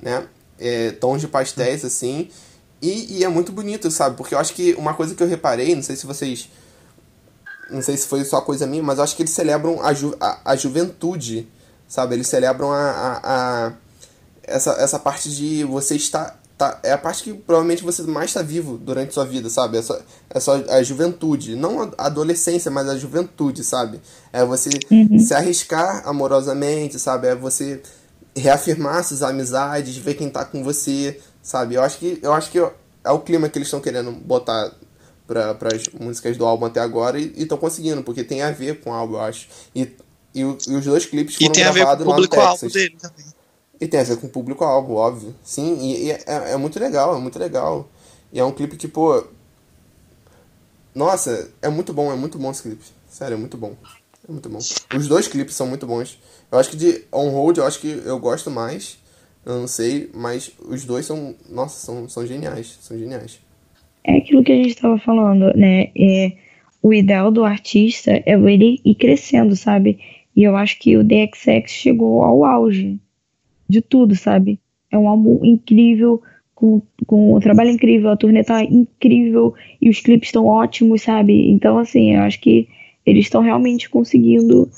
né? 0.00 0.26
É, 0.58 0.92
tons 0.92 1.20
de 1.20 1.26
pastéis, 1.28 1.84
assim. 1.84 2.28
E, 2.80 3.18
e 3.18 3.24
é 3.24 3.28
muito 3.28 3.50
bonito, 3.50 3.90
sabe? 3.90 4.16
Porque 4.16 4.34
eu 4.34 4.38
acho 4.38 4.52
que 4.52 4.74
uma 4.74 4.92
coisa 4.94 5.14
que 5.14 5.22
eu 5.22 5.26
reparei, 5.26 5.74
não 5.74 5.82
sei 5.82 5.96
se 5.96 6.06
vocês... 6.06 6.48
Não 7.70 7.80
sei 7.80 7.96
se 7.96 8.06
foi 8.06 8.22
só 8.26 8.42
coisa 8.42 8.66
minha, 8.66 8.82
mas 8.82 8.98
eu 8.98 9.04
acho 9.04 9.16
que 9.16 9.22
eles 9.22 9.32
celebram 9.32 9.82
a, 9.82 9.94
ju, 9.94 10.14
a, 10.20 10.52
a 10.52 10.54
juventude, 10.54 11.48
sabe? 11.88 12.14
Eles 12.14 12.28
celebram 12.28 12.70
a... 12.72 12.90
a, 12.90 13.20
a- 13.68 13.72
essa, 14.46 14.72
essa 14.72 14.98
parte 14.98 15.30
de 15.34 15.64
você 15.64 15.96
estar... 15.96 16.40
Tá, 16.56 16.78
é 16.84 16.92
a 16.92 16.98
parte 16.98 17.24
que 17.24 17.34
provavelmente 17.34 17.82
você 17.82 18.00
mais 18.02 18.30
está 18.30 18.40
vivo 18.40 18.78
durante 18.78 19.12
sua 19.12 19.24
vida, 19.24 19.50
sabe? 19.50 19.76
É 19.76 19.82
só, 19.82 19.98
é 20.30 20.38
só 20.38 20.54
a 20.68 20.82
juventude. 20.84 21.56
Não 21.56 21.92
a 21.98 22.06
adolescência, 22.06 22.70
mas 22.70 22.88
a 22.88 22.96
juventude, 22.96 23.64
sabe? 23.64 24.00
É 24.32 24.44
você 24.44 24.70
se 25.18 25.34
arriscar 25.34 26.06
amorosamente, 26.06 26.96
sabe? 26.96 27.26
É 27.26 27.34
você 27.34 27.82
reafirmar 28.36 29.04
suas 29.04 29.22
amizades, 29.22 29.96
ver 29.96 30.14
quem 30.14 30.30
tá 30.30 30.44
com 30.44 30.62
você, 30.62 31.20
sabe? 31.42 31.74
Eu 31.74 31.82
acho 31.82 31.98
que, 31.98 32.18
eu 32.22 32.32
acho 32.32 32.50
que 32.50 32.58
é 32.58 33.10
o 33.10 33.20
clima 33.20 33.48
que 33.48 33.58
eles 33.58 33.68
estão 33.68 33.80
querendo 33.80 34.12
botar 34.12 34.72
para 35.26 35.56
as 35.74 35.88
músicas 35.88 36.36
do 36.36 36.44
álbum 36.44 36.66
até 36.66 36.80
agora 36.80 37.18
e 37.18 37.32
estão 37.36 37.56
conseguindo, 37.56 38.02
porque 38.02 38.24
tem 38.24 38.42
a 38.42 38.50
ver 38.50 38.80
com 38.80 38.90
o 38.90 38.92
álbum, 38.92 39.14
eu 39.14 39.20
acho. 39.20 39.48
E, 39.74 39.82
e, 40.34 40.40
e 40.40 40.44
os 40.44 40.84
dois 40.84 41.06
clipes 41.06 41.36
E 41.36 41.38
foram 41.38 41.52
tem 41.52 41.64
a 41.64 41.70
ver 41.70 41.84
com 41.84 41.92
o 41.92 41.96
gravados 41.96 42.06
lá 42.06 42.18
no 42.18 42.28
Texas. 42.28 42.72
dele 42.72 42.96
também. 43.00 43.33
E 43.80 43.86
tem 43.86 44.00
a 44.00 44.04
ver 44.04 44.18
com 44.18 44.26
o 44.26 44.30
público-alvo, 44.30 44.94
óbvio. 44.94 45.34
Sim, 45.42 45.78
e, 45.80 46.06
e 46.06 46.10
é, 46.12 46.52
é 46.52 46.56
muito 46.56 46.78
legal, 46.78 47.16
é 47.16 47.18
muito 47.18 47.38
legal. 47.38 47.88
E 48.32 48.38
é 48.38 48.44
um 48.44 48.52
clipe 48.52 48.76
que, 48.76 48.88
pô. 48.88 49.24
Nossa, 50.94 51.50
é 51.60 51.68
muito 51.68 51.92
bom, 51.92 52.12
é 52.12 52.16
muito 52.16 52.38
bom 52.38 52.50
esse 52.50 52.62
clipe. 52.62 52.84
Sério, 53.08 53.34
é 53.34 53.38
muito 53.38 53.56
bom. 53.56 53.74
É 54.28 54.32
muito 54.32 54.48
bom. 54.48 54.58
Os 54.58 55.08
dois 55.08 55.28
clipes 55.28 55.54
são 55.54 55.66
muito 55.66 55.86
bons. 55.86 56.18
Eu 56.50 56.58
acho 56.58 56.70
que 56.70 56.76
de 56.76 57.04
On 57.12 57.30
Hold, 57.30 57.58
eu 57.58 57.66
acho 57.66 57.80
que 57.80 58.02
eu 58.04 58.18
gosto 58.18 58.50
mais. 58.50 58.98
Eu 59.44 59.60
não 59.60 59.66
sei, 59.66 60.10
mas 60.14 60.50
os 60.66 60.84
dois 60.84 61.04
são. 61.04 61.34
Nossa, 61.50 61.84
são, 61.84 62.08
são 62.08 62.26
geniais. 62.26 62.78
São 62.80 62.98
geniais. 62.98 63.38
É 64.02 64.18
aquilo 64.18 64.42
que 64.42 64.52
a 64.52 64.56
gente 64.56 64.70
estava 64.70 64.98
falando, 64.98 65.52
né? 65.56 65.90
É, 65.96 66.32
o 66.82 66.92
ideal 66.92 67.30
do 67.30 67.44
artista 67.44 68.12
é 68.12 68.32
ele 68.32 68.80
ir 68.84 68.94
crescendo, 68.94 69.54
sabe? 69.56 69.98
E 70.36 70.42
eu 70.42 70.56
acho 70.56 70.78
que 70.78 70.96
o 70.96 71.04
DXX 71.04 71.70
chegou 71.70 72.22
ao 72.22 72.44
auge 72.44 72.98
de 73.68 73.80
tudo, 73.80 74.14
sabe? 74.14 74.60
É 74.90 74.98
um 74.98 75.08
álbum 75.08 75.44
incrível, 75.44 76.22
com, 76.54 76.80
com 77.06 77.36
um 77.36 77.40
trabalho 77.40 77.70
incrível, 77.70 78.10
a 78.10 78.16
turnê 78.16 78.44
tá 78.44 78.62
incrível 78.62 79.54
e 79.80 79.90
os 79.90 80.00
clipes 80.00 80.28
estão 80.28 80.46
ótimos, 80.46 81.02
sabe? 81.02 81.50
Então, 81.50 81.78
assim, 81.78 82.14
eu 82.14 82.22
acho 82.22 82.40
que 82.40 82.68
eles 83.04 83.26
estão 83.26 83.42
realmente 83.42 83.90
conseguindo 83.90 84.70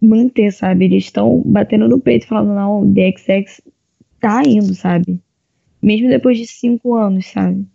manter, 0.00 0.52
sabe? 0.52 0.84
Eles 0.84 1.04
estão 1.04 1.42
batendo 1.44 1.88
no 1.88 1.98
peito, 1.98 2.26
falando, 2.26 2.54
não, 2.54 2.82
o 2.82 2.86
DXX 2.86 3.60
tá 4.20 4.42
indo, 4.44 4.74
sabe? 4.74 5.20
Mesmo 5.80 6.08
depois 6.08 6.36
de 6.36 6.46
cinco 6.46 6.94
anos, 6.94 7.26
sabe? 7.26 7.66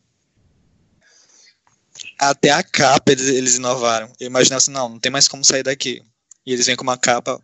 Até 2.19 2.51
a 2.51 2.63
capa 2.63 3.11
eles, 3.11 3.27
eles 3.27 3.57
inovaram. 3.57 4.09
Eu 4.19 4.27
imaginava 4.27 4.57
assim, 4.57 4.71
não, 4.71 4.89
não 4.89 4.99
tem 4.99 5.11
mais 5.11 5.27
como 5.27 5.43
sair 5.43 5.63
daqui. 5.63 6.01
E 6.45 6.53
eles 6.53 6.65
vêm 6.65 6.75
com 6.75 6.83
uma 6.83 6.97
capa 6.97 7.41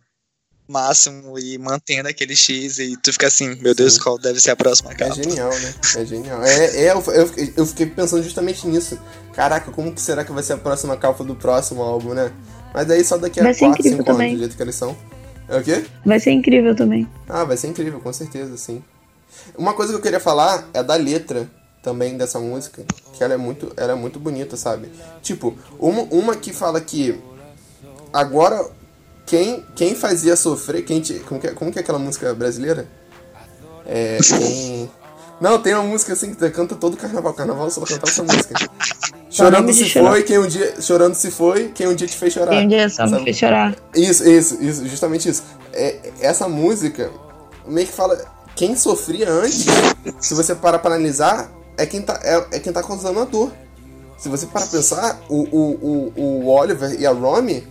máximo 0.70 1.38
e 1.38 1.58
mantendo 1.58 2.08
aquele 2.08 2.36
X 2.36 2.78
e 2.78 2.96
tu 2.96 3.12
fica 3.12 3.26
assim, 3.26 3.56
meu 3.60 3.74
Deus, 3.74 3.94
Sim. 3.94 4.00
qual 4.00 4.18
deve 4.18 4.40
ser 4.40 4.52
a 4.52 4.56
próxima 4.56 4.92
É 4.92 4.94
capa? 4.94 5.14
genial, 5.14 5.50
né? 5.50 5.74
É 5.96 6.04
genial. 6.04 6.42
É, 6.44 6.76
é, 6.84 6.92
eu, 6.92 7.02
eu, 7.12 7.30
eu 7.56 7.66
fiquei 7.66 7.86
pensando 7.86 8.22
justamente 8.22 8.66
nisso. 8.66 8.98
Caraca, 9.34 9.70
como 9.70 9.92
que 9.92 10.00
será 10.00 10.24
que 10.24 10.32
vai 10.32 10.42
ser 10.42 10.54
a 10.54 10.58
próxima 10.58 10.96
capa 10.96 11.24
do 11.24 11.34
próximo 11.34 11.82
álbum, 11.82 12.14
né? 12.14 12.32
Mas 12.72 12.86
daí 12.86 13.04
só 13.04 13.16
daqui 13.18 13.40
a 13.40 13.44
Vai 13.44 13.54
ser 13.54 13.66
4, 13.66 13.80
incrível 13.80 14.04
5 14.04 14.10
anos, 14.12 14.32
do 14.32 14.38
jeito 14.38 14.56
que 14.56 14.62
eles 14.62 14.74
são. 14.74 14.96
É 15.48 15.58
o 15.58 15.62
quê? 15.62 15.84
Vai 16.06 16.20
ser 16.20 16.30
incrível 16.30 16.76
também. 16.76 17.08
Ah, 17.28 17.44
vai 17.44 17.56
ser 17.56 17.66
incrível, 17.66 17.98
com 18.00 18.12
certeza, 18.12 18.56
sim. 18.56 18.82
Uma 19.58 19.74
coisa 19.74 19.92
que 19.92 19.98
eu 19.98 20.02
queria 20.02 20.20
falar 20.20 20.68
é 20.72 20.82
da 20.82 20.94
letra 20.94 21.50
também 21.82 22.16
dessa 22.16 22.38
música, 22.38 22.84
que 23.12 23.24
ela 23.24 23.34
é 23.34 23.36
muito, 23.36 23.72
ela 23.76 23.92
é 23.92 23.94
muito 23.94 24.20
bonita, 24.20 24.56
sabe? 24.56 24.88
Tipo, 25.22 25.56
uma, 25.78 26.02
uma 26.02 26.36
que 26.36 26.52
fala 26.52 26.80
que 26.80 27.18
agora 28.12 28.70
quem, 29.30 29.64
quem 29.76 29.94
fazia 29.94 30.34
sofrer, 30.34 30.82
quem 30.82 31.00
te, 31.00 31.20
como, 31.20 31.40
que, 31.40 31.46
é- 31.46 31.52
como 31.52 31.70
que 31.70 31.78
é 31.78 31.82
aquela 31.82 32.00
música 32.00 32.34
brasileira? 32.34 32.88
É, 33.86 34.18
quem... 34.26 34.90
Não, 35.40 35.62
tem 35.62 35.72
uma 35.72 35.84
música 35.84 36.14
assim 36.14 36.34
que 36.34 36.50
canta 36.50 36.74
todo 36.74 36.96
carnaval, 36.96 37.32
carnaval 37.32 37.70
só 37.70 37.80
cantava 37.82 38.10
essa 38.10 38.24
música. 38.24 38.54
Chorando 39.30 39.72
se 39.72 39.88
chorar. 39.88 40.10
foi, 40.10 40.22
quem 40.24 40.38
um 40.38 40.48
dia, 40.48 40.74
chorando 40.82 41.14
se 41.14 41.30
foi, 41.30 41.68
quem 41.68 41.86
um 41.86 41.94
dia 41.94 42.08
te 42.08 42.16
fez 42.16 42.32
chorar. 42.32 42.48
Tem 42.50 42.64
um 42.64 42.68
dia 42.68 42.88
só 42.90 43.06
me 43.06 43.22
fez 43.22 43.38
chorar. 43.38 43.76
Isso, 43.94 44.28
isso, 44.28 44.60
isso, 44.60 44.88
justamente 44.88 45.28
isso. 45.28 45.44
É, 45.72 46.10
essa 46.20 46.48
música 46.48 47.08
meio 47.64 47.86
que 47.86 47.92
fala. 47.92 48.18
Quem 48.56 48.74
sofria 48.76 49.30
antes, 49.30 49.64
se 50.18 50.34
você 50.34 50.56
parar 50.56 50.80
pra 50.80 50.90
analisar, 50.90 51.50
é 51.78 51.86
quem 51.86 52.02
tá, 52.02 52.18
é, 52.24 52.56
é 52.56 52.58
quem 52.58 52.72
tá 52.72 52.82
causando 52.82 53.20
a 53.20 53.24
dor. 53.24 53.52
Se 54.18 54.28
você 54.28 54.44
parar 54.46 54.66
pra 54.66 54.76
pensar, 54.78 55.20
o, 55.28 55.42
o, 55.44 56.12
o, 56.16 56.20
o 56.20 56.46
Oliver 56.48 57.00
e 57.00 57.06
a 57.06 57.12
Romy 57.12 57.66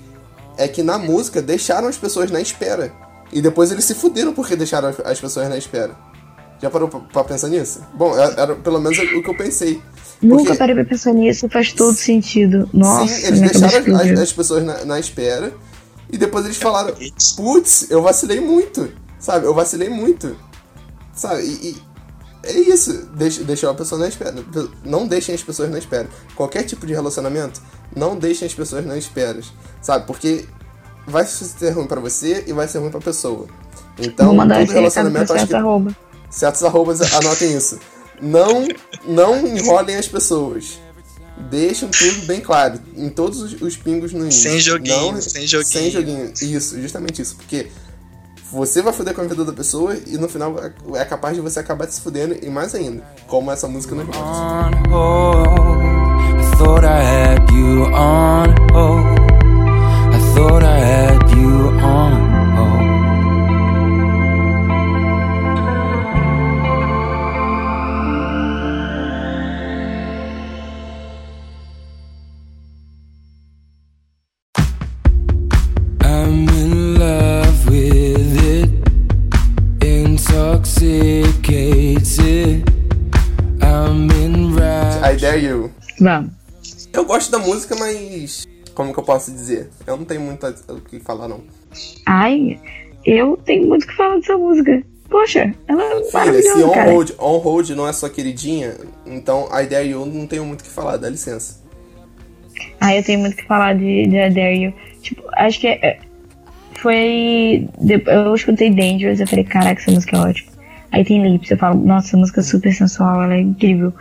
é 0.59 0.67
que 0.67 0.83
na 0.83 0.97
música 0.97 1.41
deixaram 1.41 1.87
as 1.87 1.97
pessoas 1.97 2.29
na 2.29 2.41
espera. 2.41 2.91
E 3.31 3.41
depois 3.41 3.71
eles 3.71 3.85
se 3.85 3.95
fuderam 3.95 4.33
porque 4.33 4.55
deixaram 4.55 4.89
as, 4.89 4.99
as 4.99 5.19
pessoas 5.19 5.47
na 5.47 5.57
espera. 5.57 5.95
Já 6.61 6.69
parou 6.69 6.89
pra, 6.89 7.23
pensar 7.23 7.47
nisso? 7.47 7.79
Bom, 7.93 8.13
era, 8.17 8.41
era 8.41 8.55
pelo 8.55 8.79
menos 8.79 8.97
o 8.97 9.23
que 9.23 9.29
eu 9.29 9.37
pensei. 9.37 9.81
Nunca 10.21 10.43
Porque- 10.43 10.57
parei 10.57 10.75
pra 10.75 10.83
pensar 10.83 11.13
nisso, 11.13 11.47
faz 11.47 11.71
todo 11.71 11.95
sentido. 11.95 12.69
Nossa, 12.73 13.07
Sim, 13.07 13.27
eles 13.27 13.39
deixaram 13.39 13.95
as, 13.95 14.19
as 14.19 14.33
pessoas 14.33 14.63
na, 14.65 14.83
na 14.83 14.99
espera 14.99 15.53
e 16.11 16.17
depois 16.17 16.43
eles 16.43 16.57
falaram: 16.57 16.93
Putz, 17.37 17.89
eu 17.89 18.01
vacilei 18.01 18.41
muito, 18.41 18.91
sabe? 19.17 19.45
Eu 19.45 19.53
vacilei 19.53 19.87
muito, 19.87 20.35
sabe? 21.15 21.43
E, 21.43 21.69
e 21.69 21.89
é 22.43 22.59
isso, 22.59 23.05
deixa, 23.15 23.43
deixou 23.43 23.69
a 23.69 23.73
pessoa 23.73 23.99
na 23.99 24.09
espera. 24.09 24.35
Não 24.83 25.07
deixem 25.07 25.33
as 25.33 25.41
pessoas 25.41 25.69
na 25.69 25.77
espera. 25.77 26.09
Qualquer 26.35 26.63
tipo 26.63 26.85
de 26.85 26.93
relacionamento, 26.93 27.61
não 27.95 28.17
deixem 28.17 28.45
as 28.45 28.53
pessoas 28.53 28.85
na 28.85 28.97
espera, 28.97 29.39
sabe? 29.81 30.05
Porque 30.05 30.45
vai 31.07 31.25
ser 31.25 31.71
ruim 31.71 31.87
pra 31.87 31.99
você 31.99 32.43
e 32.47 32.53
vai 32.53 32.67
ser 32.67 32.79
ruim 32.79 32.91
pra 32.91 32.99
pessoa. 33.01 33.47
Então, 33.97 34.35
todo 34.35 34.71
relacionamento, 34.71 35.33
acho 35.33 35.47
que 35.47 35.55
arroba. 35.55 35.95
certos 36.29 36.63
arrobas, 36.63 37.13
anotem 37.13 37.55
isso. 37.55 37.79
Não, 38.21 38.67
não 39.05 39.45
enrolem 39.47 39.95
as 39.95 40.07
pessoas. 40.07 40.79
Deixem 41.49 41.87
tudo 41.89 42.25
bem 42.25 42.41
claro. 42.41 42.79
Em 42.95 43.09
todos 43.09 43.41
os, 43.41 43.61
os 43.61 43.75
pingos 43.77 44.11
no 44.11 44.21
início. 44.25 44.49
Sem 44.51 44.59
joguinho, 44.59 45.13
Não- 45.13 45.21
sem 45.21 45.47
joguinho. 45.47 45.67
Sem 45.71 45.89
joguinho. 45.91 46.33
Isso, 46.41 46.81
justamente 46.81 47.21
isso. 47.21 47.35
Porque 47.37 47.67
você 48.51 48.81
vai 48.81 48.91
foder 48.91 49.13
com 49.13 49.21
a 49.21 49.23
vida 49.25 49.45
da 49.45 49.53
pessoa 49.53 49.95
e 50.05 50.17
no 50.17 50.27
final 50.27 50.55
é 50.95 51.05
capaz 51.05 51.35
de 51.35 51.41
você 51.41 51.59
acabar 51.59 51.87
se 51.89 52.01
fudendo 52.01 52.35
e 52.41 52.49
mais 52.49 52.75
ainda. 52.75 53.03
Como 53.27 53.49
essa 53.51 53.67
música 53.67 53.95
nos 53.95 54.05
mostra. 54.07 54.21
Gosto 87.29 87.31
da 87.31 87.39
música, 87.39 87.75
mas. 87.75 88.47
Como 88.73 88.93
que 88.93 88.99
eu 88.99 89.03
posso 89.03 89.31
dizer? 89.31 89.69
Eu 89.85 89.97
não 89.97 90.05
tenho 90.05 90.21
muito 90.21 90.45
o 90.69 90.81
que 90.81 90.99
falar, 90.99 91.27
não. 91.27 91.41
Ai, 92.05 92.59
eu 93.05 93.37
tenho 93.45 93.67
muito 93.67 93.83
o 93.83 93.87
que 93.87 93.95
falar 93.95 94.15
dessa 94.17 94.37
música. 94.37 94.83
Poxa, 95.09 95.53
ela 95.67 95.83
é 95.83 96.03
Filha, 96.03 96.41
se 96.41 96.63
On 96.63 96.71
cara. 96.71 96.91
Hold, 96.91 97.11
On 97.17 97.37
Hold 97.39 97.69
não 97.71 97.87
é 97.87 97.93
sua 97.93 98.09
queridinha, 98.09 98.75
então 99.07 99.47
I 99.51 99.65
Dare 99.65 99.89
You 99.89 100.05
não 100.05 100.27
tenho 100.27 100.45
muito 100.45 100.61
o 100.61 100.63
que 100.63 100.69
falar, 100.69 100.97
dá 100.97 101.09
licença. 101.09 101.59
Ah, 102.79 102.95
eu 102.95 103.03
tenho 103.03 103.19
muito 103.19 103.33
o 103.33 103.37
que 103.37 103.45
falar 103.47 103.73
de, 103.73 104.07
de 104.07 104.15
I 104.15 104.29
Dare 104.29 104.63
You. 104.63 104.73
Tipo, 105.01 105.23
acho 105.35 105.59
que 105.59 105.67
é- 105.67 105.99
foi. 106.75 107.67
Eu 108.05 108.35
escutei 108.35 108.69
Dangerous, 108.69 109.19
eu 109.19 109.27
falei, 109.27 109.43
caraca, 109.43 109.81
essa 109.81 109.91
música 109.91 110.15
é 110.15 110.19
ótima. 110.19 110.51
Aí 110.91 111.03
tem 111.03 111.21
Lips, 111.23 111.51
eu 111.51 111.57
falo, 111.57 111.83
nossa, 111.85 112.07
essa 112.09 112.17
música 112.17 112.39
é 112.39 112.43
super 112.43 112.73
sensual, 112.73 113.23
ela 113.23 113.33
é 113.35 113.41
incrível. 113.41 113.93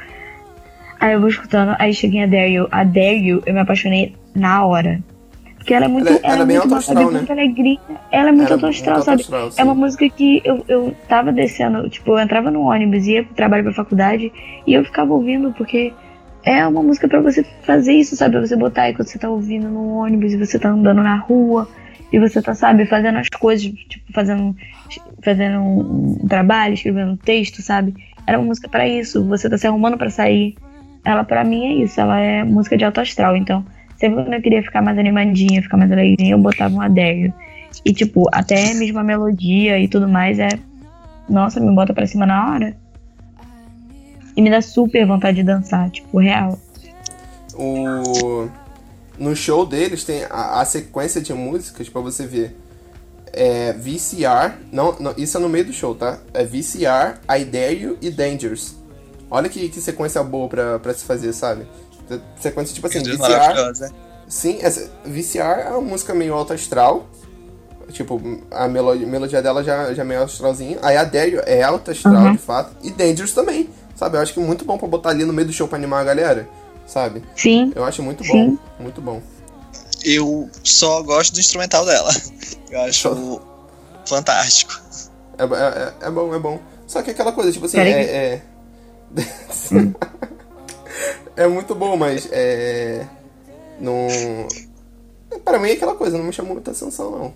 Aí 1.01 1.13
eu 1.13 1.21
vou 1.21 1.29
escutando, 1.29 1.77
aí 1.79 1.93
cheguei 1.95 2.23
A 2.23 2.27
Dare 2.27 2.53
You. 2.53 2.69
A 2.71 2.85
Dare 2.85 3.17
You, 3.17 3.43
eu 3.47 3.55
me 3.55 3.61
apaixonei 3.61 4.15
na 4.35 4.65
hora. 4.65 5.01
Porque 5.57 5.75
ela 5.75 5.85
é 5.85 5.89
muito. 5.89 6.09
Ela 6.09 6.17
é- 6.17 6.21
ela 6.23 6.33
ela 6.33 6.41
é 6.41 6.43
é 6.43 6.47
bem 6.47 6.57
muito, 6.59 6.73
autoastral, 6.75 7.05
né? 7.11 7.19
muito 7.19 7.33
alegrinha. 7.33 7.81
Ela 8.11 8.29
é 8.29 8.33
muito 8.33 8.47
Ela 8.47 8.51
é 8.51 8.55
autoastral, 8.55 9.03
sabe? 9.03 9.25
É 9.57 9.65
uma 9.65 9.75
música 9.75 10.09
que 10.09 10.41
eu, 10.45 10.65
eu 10.67 10.97
tava 11.09 11.31
descendo, 11.33 11.89
tipo, 11.91 12.13
eu 12.13 12.19
entrava 12.19 12.51
no 12.51 12.63
ônibus, 12.63 13.07
ia 13.07 13.23
pro 13.23 13.35
trabalho 13.35 13.65
pra 13.65 13.73
faculdade 13.75 14.33
e 14.67 14.75
eu 14.75 14.85
ficava 14.85 15.13
ouvindo, 15.13 15.53
porque 15.53 15.93
é 16.45 16.67
uma 16.67 16.83
música 16.83 17.07
pra 17.07 17.21
você 17.21 17.45
fazer 17.63 17.93
isso, 17.93 18.17
sabe? 18.17 18.33
Pra 18.39 18.47
você 18.47 18.57
botar 18.57 18.83
aí 18.83 18.95
quando 18.95 19.09
você 19.09 19.19
tá 19.19 19.29
ouvindo 19.29 19.69
no 19.69 19.99
ônibus 19.99 20.33
e 20.33 20.37
você 20.39 20.59
tá 20.59 20.71
andando 20.71 21.03
na 21.03 21.17
rua 21.17 21.69
e 22.11 22.19
você 22.19 22.41
tá, 22.41 22.55
sabe, 22.55 22.87
fazendo 22.87 23.19
as 23.19 23.29
coisas, 23.29 23.67
tipo, 23.71 24.13
fazendo, 24.13 24.57
fazendo 25.23 25.61
um, 25.61 26.27
trabalho, 26.27 26.75
escrevendo 26.75 27.13
um 27.13 27.17
texto, 27.17 27.61
sabe? 27.61 27.95
Era 28.27 28.39
uma 28.39 28.47
música 28.47 28.69
pra 28.69 28.89
isso, 28.89 29.23
você 29.25 29.51
tá 29.51 29.59
se 29.59 29.67
arrumando 29.67 29.99
pra 29.99 30.09
sair. 30.09 30.57
Ela, 31.09 31.25
pra 31.25 31.43
mim, 31.43 31.65
é 31.65 31.85
isso, 31.85 31.99
ela 31.99 32.21
é 32.21 32.45
música 32.45 32.77
de 32.77 32.85
alto 32.85 33.01
astral, 33.01 33.35
então. 33.35 33.65
Sempre 33.97 34.23
quando 34.23 34.35
eu 34.35 34.43
queria 34.43 34.63
ficar 34.63 34.83
mais 34.83 34.99
animadinha, 34.99 35.63
ficar 35.63 35.79
mais 35.79 35.91
alegrinha, 35.91 36.35
eu 36.35 36.39
botava 36.39 36.75
um 36.75 36.83
adério. 36.83 37.33
E, 37.83 37.95
tipo, 37.95 38.29
até 38.31 38.75
mesmo 38.75 38.99
a 38.99 39.03
melodia 39.03 39.79
e 39.79 39.89
tudo 39.89 40.07
mais 40.07 40.39
é. 40.39 40.51
Nossa, 41.27 41.61
me 41.61 41.75
bota 41.75 41.95
pra 41.95 42.07
cima 42.07 42.27
na 42.27 42.51
hora. 42.51 42.77
E 44.37 44.43
me 44.43 44.51
dá 44.51 44.61
super 44.61 45.07
vontade 45.07 45.39
de 45.39 45.45
dançar, 45.45 45.89
tipo, 45.89 46.19
real. 46.19 46.59
O... 47.55 48.47
No 49.19 49.35
show 49.35 49.65
deles 49.65 50.05
tem 50.05 50.25
a, 50.25 50.61
a 50.61 50.65
sequência 50.67 51.23
de 51.23 51.33
músicas 51.33 51.89
pra 51.89 52.03
você 52.03 52.27
ver. 52.27 52.55
É 53.33 53.73
VCR, 53.73 54.59
não, 54.71 54.95
não, 55.01 55.15
isso 55.17 55.39
é 55.39 55.41
no 55.41 55.49
meio 55.49 55.65
do 55.65 55.73
show, 55.73 55.95
tá? 55.95 56.19
É 56.35 56.45
VCR, 56.45 57.19
I 57.31 57.47
Dare 57.47 57.81
You 57.81 57.99
e 58.03 58.11
Dangerous. 58.11 58.78
Olha 59.31 59.49
que, 59.49 59.69
que 59.69 59.81
sequência 59.81 60.23
boa 60.23 60.49
pra, 60.49 60.79
pra 60.79 60.95
se 60.95 61.05
fazer, 61.05 61.33
sabe? 61.33 61.67
Sequência 62.41 62.75
tipo 62.75 62.87
assim, 62.87 63.03
Deus, 63.03 63.19
VCR. 63.19 63.29
maravilhosa. 63.31 63.93
Sim, 64.27 64.59
essa, 64.63 64.91
VCR 65.05 65.61
é 65.67 65.71
uma 65.71 65.81
música 65.83 66.15
meio 66.15 66.35
alto 66.35 66.53
astral. 66.53 67.07
Tipo, 67.93 68.21
a 68.51 68.69
melodia, 68.69 69.07
melodia 69.07 69.41
dela 69.43 69.65
já, 69.65 69.93
já 69.95 70.03
é 70.03 70.05
meio 70.05 70.23
astralzinha. 70.23 70.79
Aí 70.83 70.97
a 70.97 71.05
Dario 71.05 71.41
é 71.47 71.63
alta 71.63 71.93
astral, 71.93 72.15
Uhum. 72.25 72.33
de 72.33 72.39
fato. 72.39 72.71
E 72.83 72.91
Dangerous 72.91 73.33
também, 73.33 73.71
sabe? 73.97 74.17
Eu 74.17 74.21
acho 74.21 74.35
que 74.35 74.41
é 74.41 74.43
muito 74.43 74.65
bom 74.65 74.77
pra 74.77 74.87
botar 74.87 75.11
ali 75.11 75.25
no 75.25 75.33
meio 75.33 75.47
do 75.49 75.53
show 75.55 75.67
pra 75.67 75.79
animar 75.79 76.01
a 76.01 76.05
galera, 76.05 76.47
sabe? 76.87 77.23
Sim. 77.35 77.73
Eu 77.75 77.85
acho 77.85 78.03
muito 78.03 78.23
bom, 78.25 78.33
Sim. 78.33 78.59
muito 78.79 79.01
bom. 79.01 79.23
Eu 80.05 80.49
só 80.63 81.03
gosto 81.03 81.33
do 81.35 81.41
instrumental 81.41 81.85
dela. 81.87 82.11
Eu 82.71 82.81
acho 82.83 83.41
fantástico. 84.07 84.79
É, 85.39 85.45
é, 85.45 86.07
é 86.07 86.11
bom, 86.11 86.35
é 86.35 86.39
bom. 86.39 86.61
Só 86.87 87.01
que 87.03 87.11
aquela 87.11 87.33
coisa, 87.33 87.51
tipo 87.53 87.65
assim, 87.67 87.79
Peraí. 87.79 87.93
é. 87.93 88.43
É... 91.37 91.45
é 91.45 91.47
muito 91.47 91.75
bom, 91.75 91.97
mas 91.97 92.29
é. 92.33 93.07
Não. 93.81 94.09
Pra 95.45 95.59
mim 95.59 95.71
é 95.71 95.73
aquela 95.73 95.95
coisa, 95.95 96.17
não 96.19 96.25
me 96.25 96.33
chamou 96.33 96.55
muita 96.55 96.71
atenção, 96.71 97.11
não. 97.11 97.35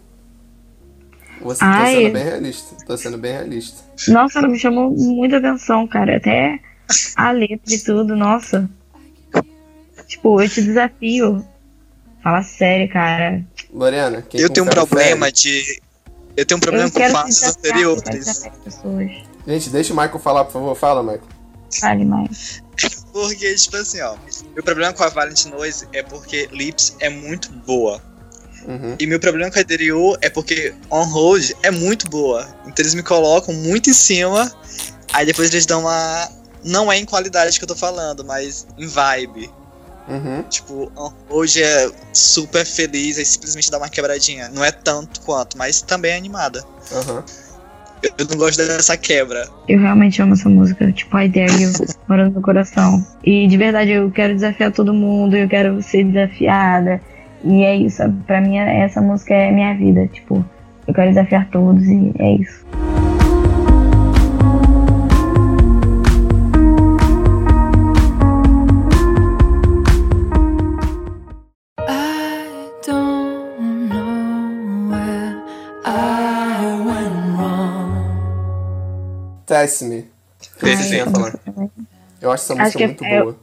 Você 1.43 1.61
tá 1.61 1.67
Ai. 1.67 1.95
sendo 1.95 2.13
bem 2.13 2.25
realista. 2.25 2.77
Tô 2.87 2.97
sendo 2.97 3.19
bem 3.19 3.33
realista. 3.33 3.83
Nossa, 4.09 4.39
ela 4.39 4.49
me 4.49 4.59
chamou 4.59 4.91
muita 4.91 5.39
atenção, 5.39 5.87
cara. 5.87 6.17
Até 6.17 6.61
a 7.17 7.31
letra 7.33 7.75
e 7.75 7.79
tudo, 7.79 8.17
nossa. 8.17 8.69
Tipo, 10.07 10.41
eu 10.41 10.49
te 10.49 10.63
desafio. 10.63 11.45
Fala 12.23 12.43
sério, 12.43 12.89
cara. 12.93 13.45
Lorena, 13.73 14.23
quem 14.23 14.41
eu 14.41 14.51
tenho 14.51 14.67
um 14.67 14.71
problema 14.71 15.33
de. 15.33 15.81
Eu 16.37 16.47
tenho 16.47 16.59
um 16.59 16.61
problema 16.61 16.87
eu 16.87 16.93
com 16.93 17.11
fases 17.11 17.57
anteriores. 17.57 18.43
Gente, 19.47 19.71
deixa 19.71 19.93
o 19.93 19.97
Michael 19.97 20.19
falar, 20.19 20.45
por 20.45 20.53
favor. 20.53 20.77
Fala, 20.77 21.03
Michael. 21.03 21.32
Fale 21.81 22.05
mais. 22.05 22.63
Porque, 23.13 23.55
tipo 23.55 23.77
assim, 23.77 24.01
ó. 24.01 24.17
Meu 24.55 24.63
problema 24.63 24.93
com 24.93 25.03
a 25.05 25.09
Valent 25.09 25.47
Noise 25.47 25.87
é 25.93 26.03
porque 26.03 26.49
Lips 26.53 26.97
é 27.01 27.09
muito 27.09 27.51
boa. 27.51 28.01
Uhum. 28.67 28.97
E 28.99 29.07
meu 29.07 29.19
problema 29.19 29.51
com 29.51 29.59
a 29.59 29.63
Deriu 29.63 30.17
é 30.21 30.31
porque 30.31 30.75
On 30.91 31.05
Hold 31.05 31.51
é 31.63 31.71
muito 31.71 32.09
boa. 32.09 32.47
Então 32.65 32.77
eles 32.79 32.95
me 32.95 33.03
colocam 33.03 33.55
muito 33.55 33.91
em 33.91 33.93
cima. 33.93 34.53
Aí 35.13 35.27
depois 35.27 35.51
eles 35.51 35.67
dão 35.67 35.81
uma. 35.81 36.29
Não 36.65 36.91
é 36.93 36.97
em 36.97 37.05
qualidade 37.05 37.59
que 37.59 37.65
eu 37.65 37.69
tô 37.69 37.75
falando, 37.75 38.25
mas 38.25 38.67
em 38.79 38.87
vibe. 38.87 39.51
Uhum. 40.09 40.43
Tipo, 40.45 40.93
On 40.97 41.13
Hold 41.29 41.57
é 41.57 41.91
super 42.13 42.65
feliz, 42.65 43.19
aí 43.19 43.25
simplesmente 43.25 43.71
dá 43.71 43.79
uma 43.79 43.89
quebradinha. 43.89 44.49
Não 44.49 44.65
é 44.65 44.71
tanto 44.71 45.21
quanto, 45.23 45.59
mas 45.59 45.83
também 45.83 46.13
é 46.13 46.17
animada. 46.17 46.65
Aham. 46.93 47.25
Eu 48.19 48.27
não 48.31 48.37
gosto 48.37 48.59
dessa 48.59 48.97
quebra. 48.97 49.49
Eu 49.69 49.81
realmente 49.81 50.21
amo 50.21 50.33
essa 50.33 50.49
música, 50.49 50.91
tipo, 50.93 51.17
I 51.19 51.29
Dare 51.29 51.63
You, 51.63 51.71
morando 52.09 52.35
no 52.35 52.43
coração. 52.43 53.05
E 53.25 53.47
de 53.47 53.57
verdade, 53.57 53.93
eu 53.93 54.11
quero 54.11 54.35
desafiar 54.35 54.73
todo 54.73 54.93
mundo, 54.93 55.37
eu 55.37 55.49
quero 55.49 55.81
ser 55.83 56.05
desafiada. 56.05 57.01
E 57.45 57.63
é 57.63 57.77
isso, 57.77 58.03
pra 58.27 58.41
mim, 58.41 58.57
essa 58.57 59.01
música 59.01 59.35
é 59.35 59.51
minha 59.51 59.75
vida, 59.75 60.07
tipo, 60.07 60.45
eu 60.87 60.95
quero 60.95 61.09
desafiar 61.09 61.49
todos 61.51 61.85
e 61.85 62.13
é 62.19 62.35
isso. 62.35 62.65
Test 79.53 79.83
Me. 79.83 80.07
Você 80.63 80.97
ia 80.97 81.05
falar? 81.05 81.35
Eu 82.23 82.33
acho 82.33 82.45
essa 82.45 82.55
música 82.55 82.87
muito 82.87 83.05
é- 83.05 83.21
boa. 83.21 83.37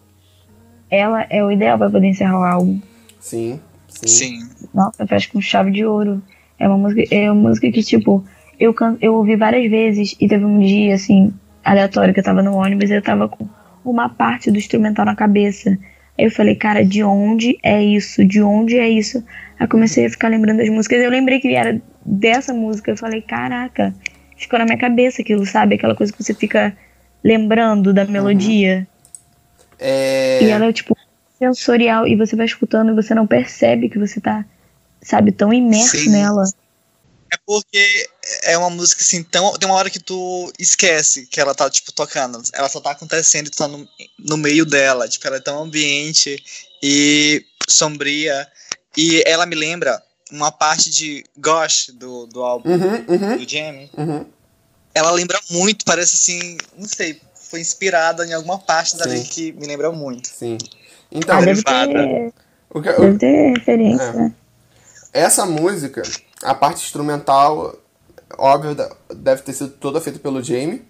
Ela 0.89 1.28
é 1.30 1.43
o 1.43 1.51
ideal 1.51 1.78
pra 1.78 1.88
poder 1.88 2.07
encerrar 2.07 2.39
o 2.39 2.43
álbum. 2.43 2.80
Sim, 3.20 3.60
sim. 3.88 4.07
Sim. 4.07 4.49
Nossa, 4.74 5.05
fecha 5.05 5.30
com 5.32 5.39
chave 5.39 5.70
de 5.70 5.86
ouro. 5.86 6.20
É 6.57 6.68
uma 6.68 6.80
música, 6.80 7.03
é 7.14 7.32
uma 7.32 7.49
música 7.49 7.72
que, 7.72 7.84
tipo, 7.84 8.26
eu, 8.60 8.74
can, 8.74 8.97
eu 8.99 9.14
ouvi 9.14 9.36
várias 9.36 9.70
vezes 9.70 10.16
e 10.20 10.28
teve 10.28 10.43
um 10.43 10.57
dia, 10.57 10.95
assim, 10.95 11.32
aleatório, 11.64 12.12
que 12.12 12.22
eu 12.22 12.24
tava 12.24 12.41
no 12.41 12.55
ônibus 12.55 12.89
e 12.89 12.95
eu 12.95 13.03
tava 13.03 13.30
com 13.30 13.47
uma 13.86 14.10
parte 14.10 14.49
do 14.49 14.57
instrumental 14.57 15.05
na 15.05 15.16
cabeça. 15.16 15.78
Aí 16.18 16.26
eu 16.26 16.32
falei, 16.32 16.55
cara, 16.55 16.84
de 16.84 17.03
onde 17.03 17.55
é 17.62 17.84
isso? 17.84 18.26
De 18.26 18.41
onde 18.41 18.80
é 18.80 18.89
isso? 18.89 19.24
Aí 19.60 19.68
comecei 19.68 20.07
a 20.07 20.10
ficar 20.10 20.30
lembrando 20.30 20.57
das 20.57 20.70
músicas. 20.70 21.03
Eu 21.03 21.12
lembrei 21.12 21.39
que 21.39 21.53
era 21.53 21.80
dessa 22.03 22.51
música. 22.51 22.89
Eu 22.89 22.97
falei, 22.97 23.22
caraca, 23.22 23.93
ficou 24.39 24.57
na 24.57 24.65
minha 24.65 24.77
cabeça 24.77 25.21
aquilo, 25.21 25.45
sabe? 25.45 25.75
Aquela 25.75 25.95
coisa 25.95 26.11
que 26.13 26.23
você 26.23 26.33
fica 26.33 26.75
lembrando 27.23 27.93
da 27.93 28.05
melodia. 28.05 28.87
É... 29.77 30.43
E 30.43 30.49
ela 30.49 30.65
é, 30.65 30.73
tipo, 30.73 30.97
sensorial. 31.37 32.07
E 32.07 32.15
você 32.15 32.35
vai 32.35 32.45
escutando 32.45 32.91
e 32.91 32.95
você 32.95 33.13
não 33.13 33.27
percebe 33.27 33.89
que 33.89 33.99
você 33.99 34.19
tá, 34.19 34.45
sabe, 35.01 35.31
tão 35.31 35.53
imerso 35.53 35.97
Sim. 35.97 36.09
nela. 36.09 36.43
É 37.31 37.37
porque 37.45 38.07
é 38.43 38.57
uma 38.57 38.71
música 38.71 39.01
assim, 39.01 39.21
tão, 39.21 39.53
tem 39.53 39.69
uma 39.69 39.77
hora 39.77 39.89
que 39.89 39.99
tu 39.99 40.51
esquece 40.57 41.27
que 41.27 41.39
ela 41.39 41.53
tá, 41.53 41.69
tipo, 41.69 41.91
tocando. 41.91 42.41
Ela 42.53 42.69
só 42.69 42.79
tá 42.79 42.91
acontecendo 42.91 43.47
e 43.47 43.49
tu 43.51 43.57
tá 43.57 43.67
no, 43.67 43.87
no 44.17 44.37
meio 44.37 44.65
dela. 44.65 45.07
Tipo, 45.07 45.27
ela 45.27 45.37
é 45.37 45.41
tão 45.41 45.61
ambiente 45.61 46.43
e 46.81 47.45
sombria. 47.67 48.47
E 48.97 49.21
ela 49.27 49.45
me 49.45 49.55
lembra 49.55 50.01
uma 50.32 50.51
parte 50.51 50.89
de 50.89 51.23
Gosh 51.38 51.91
do, 51.93 52.25
do 52.27 52.43
álbum 52.43 52.69
Uhum, 52.69 53.05
uhum, 53.07 53.38
do 53.38 53.49
Jamie. 53.49 53.89
uhum. 53.97 54.25
Ela 54.93 55.11
lembra 55.11 55.39
muito, 55.49 55.86
parece 55.86 56.15
assim, 56.15 56.57
não 56.77 56.88
sei, 56.88 57.21
foi 57.36 57.61
inspirada 57.61 58.25
em 58.25 58.34
alguma 58.34 58.57
parte 58.59 58.97
dali 58.97 59.19
Sim. 59.19 59.23
que 59.25 59.51
me 59.53 59.65
lembra 59.67 59.91
muito. 59.91 60.27
Sim. 60.27 60.57
Então, 61.11 61.38
Ah, 61.38 61.41
deve 61.41 61.63
ter, 61.63 62.34
o 62.69 62.82
que- 62.82 62.89
o- 62.89 62.99
deve 63.01 63.17
ter 63.19 63.53
referência, 63.57 64.03
É. 64.03 64.13
né? 64.13 64.34
essa 65.13 65.45
música, 65.45 66.03
a 66.43 66.53
parte 66.53 66.84
instrumental, 66.84 67.75
óbvio, 68.38 68.75
da- 68.75 68.95
deve 69.15 69.41
ter 69.41 69.53
sido 69.53 69.69
toda 69.71 69.99
feita 70.01 70.19
pelo 70.19 70.43
Jamie. 70.43 70.84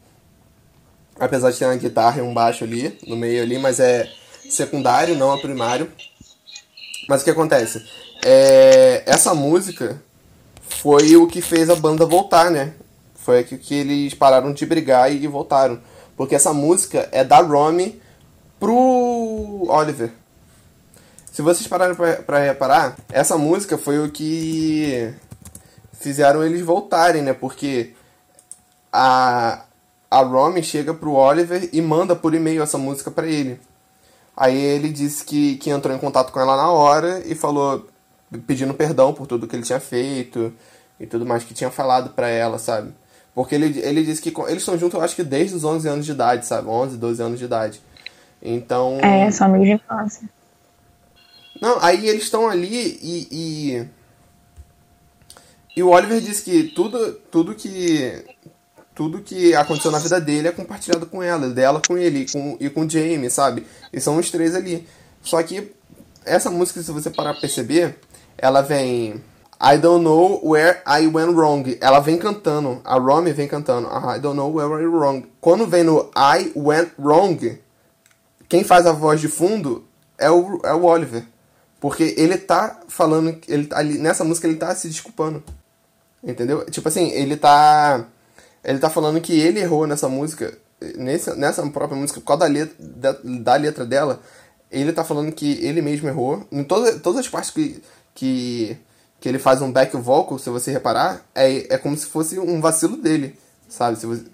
Apesar 1.20 1.52
de 1.52 1.58
ter 1.60 1.66
uma 1.66 1.76
guitarra 1.76 2.20
e 2.20 2.22
um 2.22 2.34
baixo 2.34 2.64
ali, 2.64 2.98
no 3.06 3.16
meio 3.18 3.44
ali, 3.44 3.58
mas 3.60 3.80
é 3.80 4.10
secundário, 4.50 5.16
não 5.16 5.34
é 5.38 5.42
primário. 5.42 5.92
Mas 7.10 7.22
o 7.22 7.24
que 7.26 7.30
acontece? 7.32 7.86
É, 8.22 9.04
essa 9.06 9.34
música 9.34 10.02
foi 10.62 11.16
o 11.16 11.28
que 11.28 11.42
fez 11.42 11.70
a 11.70 11.76
banda 11.76 12.06
voltar, 12.06 12.52
né? 12.52 12.74
Foi 13.16 13.44
que, 13.44 13.58
que 13.58 13.76
eles 13.76 14.14
pararam 14.14 14.54
de 14.54 14.66
brigar 14.66 15.12
e 15.12 15.28
voltaram. 15.28 15.80
Porque 16.16 16.36
essa 16.36 16.54
música 16.54 17.08
é 17.12 17.24
da 17.24 17.40
Romy 17.40 18.02
pro 18.60 19.66
Oliver. 19.70 20.12
Se 21.32 21.42
vocês 21.42 21.68
pararem 21.68 21.96
pra, 21.96 22.40
reparar, 22.40 22.98
essa 23.10 23.38
música 23.38 23.78
foi 23.78 24.00
o 24.00 24.12
que 24.12 25.14
fizeram 25.94 26.44
eles 26.44 26.62
voltarem, 26.62 27.22
né? 27.22 27.34
Porque 27.34 27.94
a, 28.92 29.64
a 30.12 30.22
Romy 30.22 30.62
chega 30.62 30.94
pro 30.94 31.14
Oliver 31.14 31.70
e 31.72 31.82
manda 31.82 32.16
por 32.16 32.34
e-mail 32.34 32.62
essa 32.62 32.78
música 32.78 33.10
pra 33.10 33.28
ele. 33.28 33.60
Aí 34.36 34.58
ele 34.58 34.90
disse 34.90 35.24
que, 35.24 35.56
que 35.58 35.70
entrou 35.70 35.96
em 35.96 36.00
contato 36.00 36.32
com 36.32 36.40
ela 36.40 36.58
na 36.58 36.72
hora 36.72 37.22
e 37.26 37.36
falou, 37.36 37.88
pedindo 38.46 38.74
perdão 38.74 39.14
por 39.14 39.28
tudo 39.28 39.48
que 39.48 39.56
ele 39.56 39.64
tinha 39.64 39.80
feito 39.80 40.54
e 41.00 41.06
tudo 41.06 41.26
mais 41.26 41.44
que 41.44 41.54
tinha 41.54 41.72
falado 41.72 42.12
pra 42.12 42.28
ela, 42.28 42.60
sabe? 42.60 42.94
Porque 43.34 43.56
ele, 43.56 43.80
ele 43.80 44.04
disse 44.04 44.22
que 44.22 44.34
eles 44.42 44.58
estão 44.62 44.78
juntos, 44.78 44.96
eu 44.96 45.04
acho 45.04 45.16
que 45.16 45.24
desde 45.24 45.56
os 45.56 45.64
11 45.64 45.88
anos 45.88 46.06
de 46.06 46.12
idade, 46.12 46.46
sabe? 46.46 46.68
11, 46.68 46.98
12 46.98 47.22
anos 47.22 47.40
de 47.40 47.46
idade. 47.46 47.82
Então. 48.42 49.00
É, 49.02 49.30
são 49.32 49.48
amigos 49.48 49.68
de 49.68 49.74
infância. 49.74 50.30
Não, 51.62 51.78
aí 51.82 52.08
eles 52.08 52.24
estão 52.24 52.50
ali 52.50 53.00
e, 53.02 53.28
e. 53.32 53.88
e 55.76 55.84
o 55.84 55.90
Oliver 55.90 56.22
disse 56.22 56.44
que 56.44 56.64
tudo, 56.64 57.14
tudo 57.32 57.56
que. 57.56 58.26
Tudo 58.94 59.22
que 59.22 59.56
aconteceu 59.56 59.92
na 59.92 60.00
vida 60.00 60.20
dele 60.20 60.50
é 60.50 60.52
compartilhado 60.52 61.06
com 61.06 61.24
ela, 61.24 61.48
dela 61.50 61.82
com 61.88 61.98
ele 61.98 62.20
e 62.20 62.30
com, 62.30 62.58
e 62.60 62.70
com 62.70 62.82
o 62.82 62.90
Jamie, 62.90 63.30
sabe? 63.30 63.66
E 63.94 64.02
são 64.02 64.18
os 64.18 64.30
três 64.30 64.54
ali. 64.54 64.86
Só 65.22 65.42
que 65.42 65.72
essa 66.26 66.52
música, 66.52 66.84
se 66.84 66.92
você 66.92 67.10
parar 67.10 67.32
pra 67.32 67.40
perceber, 67.40 67.98
ela 68.42 68.62
vem. 68.62 69.22
I 69.62 69.78
don't 69.78 70.04
know 70.04 70.40
where 70.42 70.82
I 70.88 71.06
went 71.08 71.36
wrong. 71.36 71.78
Ela 71.82 72.00
vem 72.00 72.18
cantando. 72.18 72.82
A 72.86 72.98
Romy 72.98 73.34
vem 73.34 73.48
cantando. 73.48 73.88
I 73.90 74.20
don't 74.20 74.36
know 74.36 74.50
where 74.50 74.70
I 74.70 74.86
went 74.86 74.94
wrong. 74.94 75.26
Quando 75.42 75.68
vem 75.68 75.84
no 75.84 76.10
I 76.16 76.52
went 76.56 76.92
wrong, 76.98 77.60
quem 78.48 78.64
faz 78.64 78.86
a 78.86 78.94
voz 78.94 79.20
de 79.20 79.28
fundo 79.28 79.84
é 80.18 80.32
o, 80.32 80.62
é 80.64 80.74
o 80.74 80.86
Oliver. 80.86 81.26
Porque 81.80 82.16
ele 82.18 82.38
tá 82.38 82.80
falando. 82.88 83.38
Ele, 83.48 83.68
tá 83.68 83.78
ali, 83.78 83.98
nessa 83.98 84.24
música 84.24 84.48
ele 84.48 84.58
tá 84.58 84.74
se 84.74 84.88
desculpando. 84.88 85.44
Entendeu? 86.24 86.66
Tipo 86.66 86.88
assim, 86.88 87.10
ele 87.12 87.36
tá. 87.36 88.06
Ele 88.64 88.80
tá 88.80 88.90
falando 88.90 89.20
que 89.20 89.38
ele 89.38 89.60
errou 89.60 89.86
nessa 89.86 90.08
música. 90.08 90.58
Nesse, 90.96 91.34
nessa 91.36 91.66
própria 91.68 92.00
música, 92.00 92.22
por 92.22 92.28
causa 92.28 92.46
da 92.46 92.48
letra, 92.48 92.76
da, 92.80 93.18
da 93.22 93.56
letra 93.56 93.86
dela, 93.86 94.22
ele 94.72 94.94
tá 94.94 95.04
falando 95.04 95.32
que 95.34 95.66
ele 95.66 95.82
mesmo 95.82 96.08
errou. 96.08 96.46
Em 96.50 96.64
toda, 96.64 96.98
todas 97.00 97.20
as 97.20 97.28
partes 97.28 97.52
que, 97.52 97.82
que, 98.14 98.78
que 99.20 99.30
ele 99.30 99.40
faz 99.40 99.62
um 99.62 99.72
back 99.72 99.96
vocal, 99.98 100.40
se 100.40 100.50
você 100.50 100.72
reparar, 100.72 101.26
é, 101.34 101.74
é 101.74 101.78
como 101.78 101.98
se 101.98 102.06
fosse 102.06 102.40
um 102.40 102.60
vacilo 102.62 102.98
dele, 102.98 103.38
sabe? 103.68 103.98
Se 104.00 104.06
você, 104.06 104.26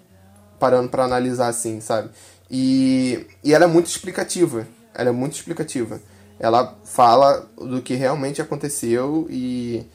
parando 0.58 0.88
pra 0.88 1.04
analisar 1.04 1.48
assim, 1.48 1.80
sabe? 1.80 2.10
E, 2.50 3.26
e 3.42 3.54
ela 3.54 3.64
é 3.64 3.68
muito 3.68 3.86
explicativa. 3.86 4.66
Ela 4.94 5.10
é 5.10 5.12
muito 5.12 5.34
explicativa. 5.34 6.00
Ela 6.38 6.76
fala 6.84 7.48
do 7.56 7.82
que 7.82 7.94
realmente 7.94 8.42
aconteceu 8.42 9.26
e, 9.30 9.86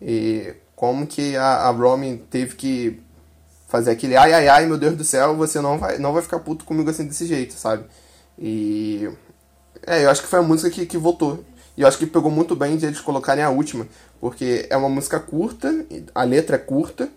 e 0.00 0.54
como 0.74 1.06
que 1.06 1.36
a, 1.36 1.68
a 1.68 1.70
Romy 1.70 2.18
teve 2.30 2.56
que 2.56 3.00
fazer 3.68 3.92
aquele 3.92 4.16
ai 4.16 4.32
ai 4.32 4.48
ai, 4.48 4.66
meu 4.66 4.76
Deus 4.76 4.96
do 4.96 5.04
céu, 5.04 5.36
você 5.36 5.60
não 5.60 5.78
vai, 5.78 5.98
não 5.98 6.12
vai 6.12 6.22
ficar 6.22 6.40
puto 6.40 6.64
comigo 6.64 6.90
assim 6.90 7.06
desse 7.06 7.26
jeito, 7.26 7.54
sabe? 7.54 7.84
E. 8.38 9.10
É, 9.86 10.04
eu 10.04 10.10
acho 10.10 10.22
que 10.22 10.28
foi 10.28 10.40
a 10.40 10.42
música 10.42 10.70
que, 10.70 10.86
que 10.86 10.98
voltou. 10.98 11.44
E 11.80 11.82
eu 11.82 11.88
acho 11.88 11.96
que 11.96 12.04
pegou 12.04 12.30
muito 12.30 12.54
bem 12.54 12.76
de 12.76 12.84
eles 12.84 13.00
colocarem 13.00 13.42
a 13.42 13.48
última, 13.48 13.88
porque 14.20 14.66
é 14.68 14.76
uma 14.76 14.90
música 14.90 15.18
curta, 15.18 15.86
a 16.14 16.24
letra 16.24 16.56
é 16.56 16.58
curta, 16.58 17.08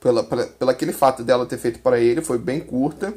pela, 0.00 0.24
pela, 0.24 0.44
pelo 0.44 0.70
aquele 0.72 0.92
fato 0.92 1.22
dela 1.22 1.46
ter 1.46 1.56
feito 1.56 1.78
para 1.78 2.00
ele, 2.00 2.20
foi 2.20 2.36
bem 2.36 2.58
curta. 2.58 3.14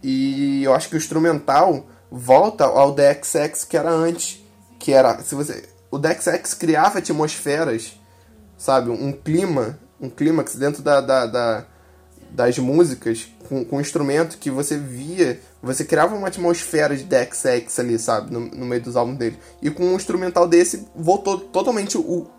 E 0.00 0.62
eu 0.62 0.72
acho 0.72 0.88
que 0.88 0.94
o 0.94 0.98
instrumental 0.98 1.84
volta 2.08 2.62
ao 2.62 2.94
DXX 2.94 3.64
que 3.64 3.76
era 3.76 3.90
antes, 3.90 4.40
que 4.78 4.92
era, 4.92 5.20
se 5.20 5.34
você, 5.34 5.68
o 5.90 5.98
DXX 5.98 6.54
criava 6.54 7.00
atmosferas, 7.00 7.98
sabe, 8.56 8.88
um 8.88 9.10
clima, 9.10 9.80
um 10.00 10.08
clímax 10.08 10.54
dentro 10.54 10.80
da, 10.80 11.00
da, 11.00 11.26
da 11.26 11.66
das 12.32 12.58
músicas 12.58 13.28
com, 13.48 13.64
com 13.64 13.76
um 13.76 13.80
instrumento 13.80 14.38
que 14.38 14.50
você 14.50 14.78
via, 14.78 15.40
você 15.62 15.84
criava 15.84 16.14
uma 16.14 16.28
atmosfera 16.28 16.96
de 16.96 17.04
DXX 17.04 17.78
ali, 17.78 17.98
sabe, 17.98 18.32
no, 18.32 18.40
no 18.40 18.66
meio 18.66 18.82
dos 18.82 18.96
álbuns 18.96 19.18
dele. 19.18 19.38
E 19.60 19.70
com 19.70 19.84
um 19.84 19.96
instrumental 19.96 20.46
desse 20.46 20.86
voltou 20.94 21.38
totalmente 21.38 21.98
o, 21.98 22.30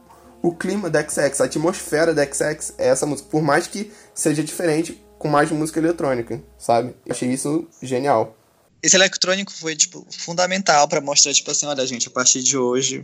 o 0.42 0.56
clima 0.56 0.90
da 0.90 1.08
XX, 1.08 1.42
a 1.42 1.46
atmosfera 1.46 2.14
da 2.14 2.26
XX 2.26 2.74
é 2.78 2.88
essa 2.88 3.06
música, 3.06 3.30
por 3.30 3.42
mais 3.42 3.68
que 3.68 3.92
seja 4.14 4.44
diferente 4.44 5.04
com 5.20 5.28
mais 5.28 5.52
música 5.52 5.80
eletrônica, 5.80 6.42
sabe? 6.58 6.96
Eu 7.06 7.12
achei 7.12 7.30
isso 7.30 7.68
genial. 7.82 8.36
Esse 8.82 8.96
eletrônico 8.96 9.52
foi, 9.52 9.76
tipo, 9.76 10.04
fundamental 10.10 10.88
para 10.88 11.00
mostrar, 11.00 11.34
tipo 11.34 11.52
assim, 11.52 11.68
olha, 11.68 11.86
gente, 11.86 12.08
a 12.08 12.12
partir 12.12 12.42
de 12.42 12.58
hoje 12.58 13.04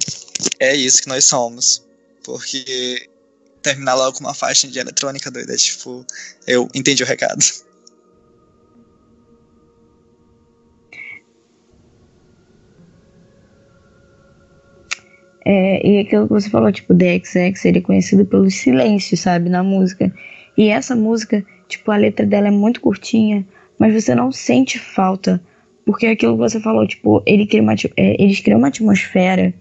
é 0.59 0.75
isso 0.75 1.03
que 1.03 1.07
nós 1.07 1.25
somos. 1.25 1.85
Porque 2.23 3.07
terminar 3.67 3.95
logo 3.95 4.17
com 4.17 4.23
uma 4.23 4.33
faixa 4.33 4.67
de 4.67 4.79
eletrônica 4.79 5.29
doida, 5.29 5.55
tipo, 5.55 6.05
eu 6.47 6.69
entendi 6.73 7.03
o 7.03 7.05
recado. 7.05 7.43
É, 15.45 15.87
e 15.87 15.99
aquilo 15.99 16.27
que 16.27 16.33
você 16.33 16.49
falou, 16.49 16.71
tipo, 16.71 16.93
DXX, 16.93 17.65
ele 17.65 17.79
é 17.79 17.81
conhecido 17.81 18.25
pelos 18.25 18.55
silêncios, 18.55 19.19
sabe, 19.21 19.49
na 19.49 19.63
música. 19.63 20.13
E 20.57 20.69
essa 20.69 20.95
música, 20.95 21.45
tipo, 21.67 21.91
a 21.91 21.97
letra 21.97 22.25
dela 22.25 22.47
é 22.47 22.51
muito 22.51 22.81
curtinha, 22.81 23.45
mas 23.79 23.93
você 23.93 24.13
não 24.13 24.31
sente 24.31 24.79
falta. 24.79 25.41
Porque 25.85 26.05
é 26.05 26.11
aquilo 26.11 26.33
que 26.33 26.39
você 26.39 26.59
falou, 26.59 26.85
tipo, 26.85 27.23
ele 27.25 27.47
cria 27.47 27.61
uma, 27.61 27.73
é, 27.73 28.21
eles 28.21 28.41
criam 28.41 28.59
uma 28.59 28.67
atmosfera 28.67 29.53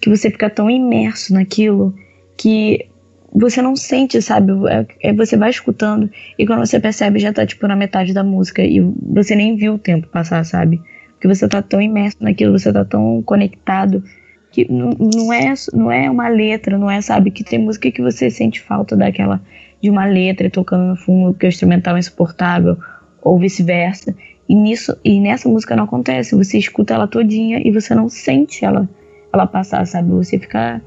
que 0.00 0.08
você 0.08 0.28
fica 0.28 0.50
tão 0.50 0.68
imerso 0.68 1.32
naquilo 1.32 1.94
que 2.36 2.88
você 3.34 3.62
não 3.62 3.74
sente, 3.74 4.20
sabe? 4.20 4.52
É, 4.68 4.86
é, 5.08 5.12
você 5.12 5.36
vai 5.36 5.50
escutando 5.50 6.10
e 6.38 6.46
quando 6.46 6.66
você 6.66 6.78
percebe 6.78 7.18
já 7.18 7.32
tá, 7.32 7.46
tipo, 7.46 7.66
na 7.66 7.74
metade 7.76 8.12
da 8.12 8.22
música 8.22 8.62
e 8.62 8.80
você 8.80 9.34
nem 9.34 9.56
viu 9.56 9.74
o 9.74 9.78
tempo 9.78 10.06
passar, 10.08 10.44
sabe? 10.44 10.82
Porque 11.12 11.28
você 11.28 11.48
tá 11.48 11.62
tão 11.62 11.80
imerso 11.80 12.18
naquilo, 12.20 12.58
você 12.58 12.72
tá 12.72 12.84
tão 12.84 13.22
conectado 13.22 14.02
que 14.50 14.70
não 14.70 15.32
é, 15.32 15.54
não 15.72 15.90
é 15.90 16.10
uma 16.10 16.28
letra, 16.28 16.76
não 16.76 16.90
é, 16.90 17.00
sabe? 17.00 17.30
Que 17.30 17.42
tem 17.42 17.58
música 17.58 17.90
que 17.90 18.02
você 18.02 18.30
sente 18.30 18.60
falta 18.60 18.94
daquela, 18.94 19.40
de 19.80 19.88
uma 19.88 20.04
letra 20.04 20.50
tocando 20.50 20.84
no 20.84 20.96
fundo, 20.96 21.32
porque 21.32 21.46
o 21.46 21.48
instrumental 21.48 21.96
é 21.96 22.00
insuportável, 22.00 22.76
ou 23.22 23.38
vice-versa. 23.38 24.14
E, 24.48 24.54
nisso, 24.54 24.94
e 25.02 25.18
nessa 25.18 25.48
música 25.48 25.74
não 25.74 25.84
acontece, 25.84 26.34
você 26.34 26.58
escuta 26.58 26.92
ela 26.92 27.06
todinha 27.06 27.62
e 27.64 27.70
você 27.70 27.94
não 27.94 28.08
sente 28.08 28.64
ela, 28.64 28.86
ela 29.32 29.46
passar, 29.46 29.86
sabe? 29.86 30.10
Você 30.10 30.38
fica. 30.38 30.82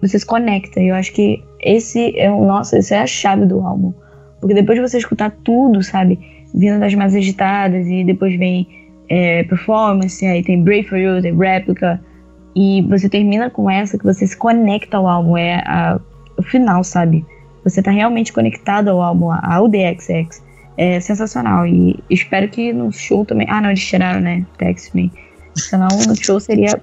Você 0.00 0.18
se 0.18 0.26
conecta. 0.26 0.80
E 0.80 0.88
eu 0.88 0.94
acho 0.94 1.12
que 1.12 1.42
esse 1.60 2.18
é 2.18 2.30
o. 2.30 2.44
Nossa, 2.44 2.78
essa 2.78 2.96
é 2.96 2.98
a 3.00 3.06
chave 3.06 3.46
do 3.46 3.60
álbum. 3.60 3.92
Porque 4.40 4.54
depois 4.54 4.78
de 4.78 4.86
você 4.86 4.98
escutar 4.98 5.30
tudo, 5.42 5.82
sabe? 5.82 6.18
Vindo 6.54 6.78
das 6.78 6.94
mais 6.94 7.14
agitadas, 7.14 7.86
e 7.86 8.04
depois 8.04 8.36
vem 8.38 8.68
é, 9.08 9.42
performance, 9.44 10.24
aí 10.24 10.42
tem 10.42 10.62
Brave 10.62 10.84
for 10.84 10.98
You, 10.98 11.22
tem 11.22 11.36
réplica 11.36 12.00
e 12.56 12.82
você 12.82 13.08
termina 13.08 13.50
com 13.50 13.68
essa 13.68 13.98
que 13.98 14.04
você 14.04 14.26
se 14.26 14.36
conecta 14.36 14.96
ao 14.96 15.08
álbum, 15.08 15.36
é 15.36 15.56
a, 15.66 16.00
o 16.36 16.42
final, 16.42 16.84
sabe? 16.84 17.26
Você 17.64 17.82
tá 17.82 17.90
realmente 17.90 18.32
conectado 18.32 18.88
ao 18.88 19.02
álbum, 19.02 19.30
ao 19.30 19.68
DXX. 19.68 20.42
É 20.76 21.00
sensacional. 21.00 21.66
E 21.66 21.98
espero 22.10 22.48
que 22.48 22.72
no 22.72 22.92
show 22.92 23.24
também. 23.24 23.46
Ah, 23.48 23.60
não, 23.60 23.70
eles 23.70 23.84
tiraram, 23.84 24.20
né? 24.20 24.44
Text 24.58 24.94
Me. 24.94 25.10
Senão 25.56 25.88
no 26.06 26.16
show 26.16 26.38
seria 26.38 26.80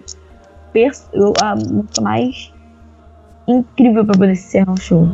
a 1.41 1.55
música 1.55 2.01
mais 2.01 2.53
incrível 3.51 4.05
para 4.05 4.17
poder 4.17 4.35
ser 4.35 4.69
um 4.69 4.77
show. 4.77 5.07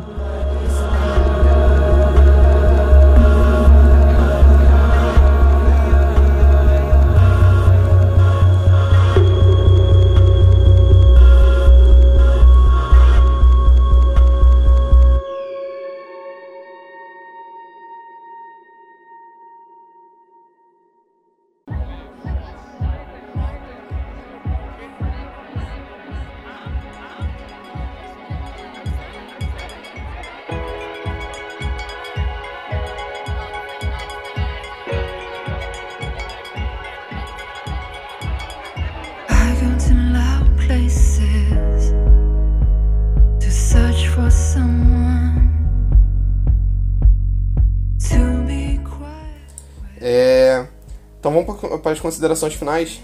Considerações 52.00 52.54
finais, 52.54 53.02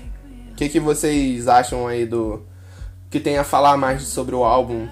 o 0.52 0.56
que, 0.56 0.70
que 0.70 0.80
vocês 0.80 1.48
acham 1.48 1.88
aí 1.88 2.06
do. 2.06 2.42
que 3.10 3.20
tem 3.20 3.38
a 3.38 3.44
falar 3.44 3.76
mais 3.78 4.04
sobre 4.04 4.36
o 4.36 4.44
álbum? 4.44 4.88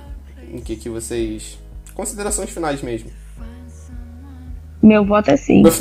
O 0.54 0.62
que, 0.62 0.76
que 0.76 0.90
vocês. 0.90 1.58
Considerações 1.94 2.50
finais 2.50 2.82
mesmo. 2.82 3.12
Meu 4.82 5.06
voto 5.06 5.30
é 5.30 5.38
sim. 5.38 5.62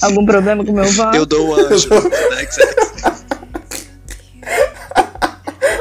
Algum 0.00 0.24
problema 0.24 0.64
com 0.64 0.72
meu 0.72 0.84
voto? 0.92 1.16
Eu 1.16 1.26
dou 1.26 1.48
o 1.48 1.54
anjo. 1.54 1.88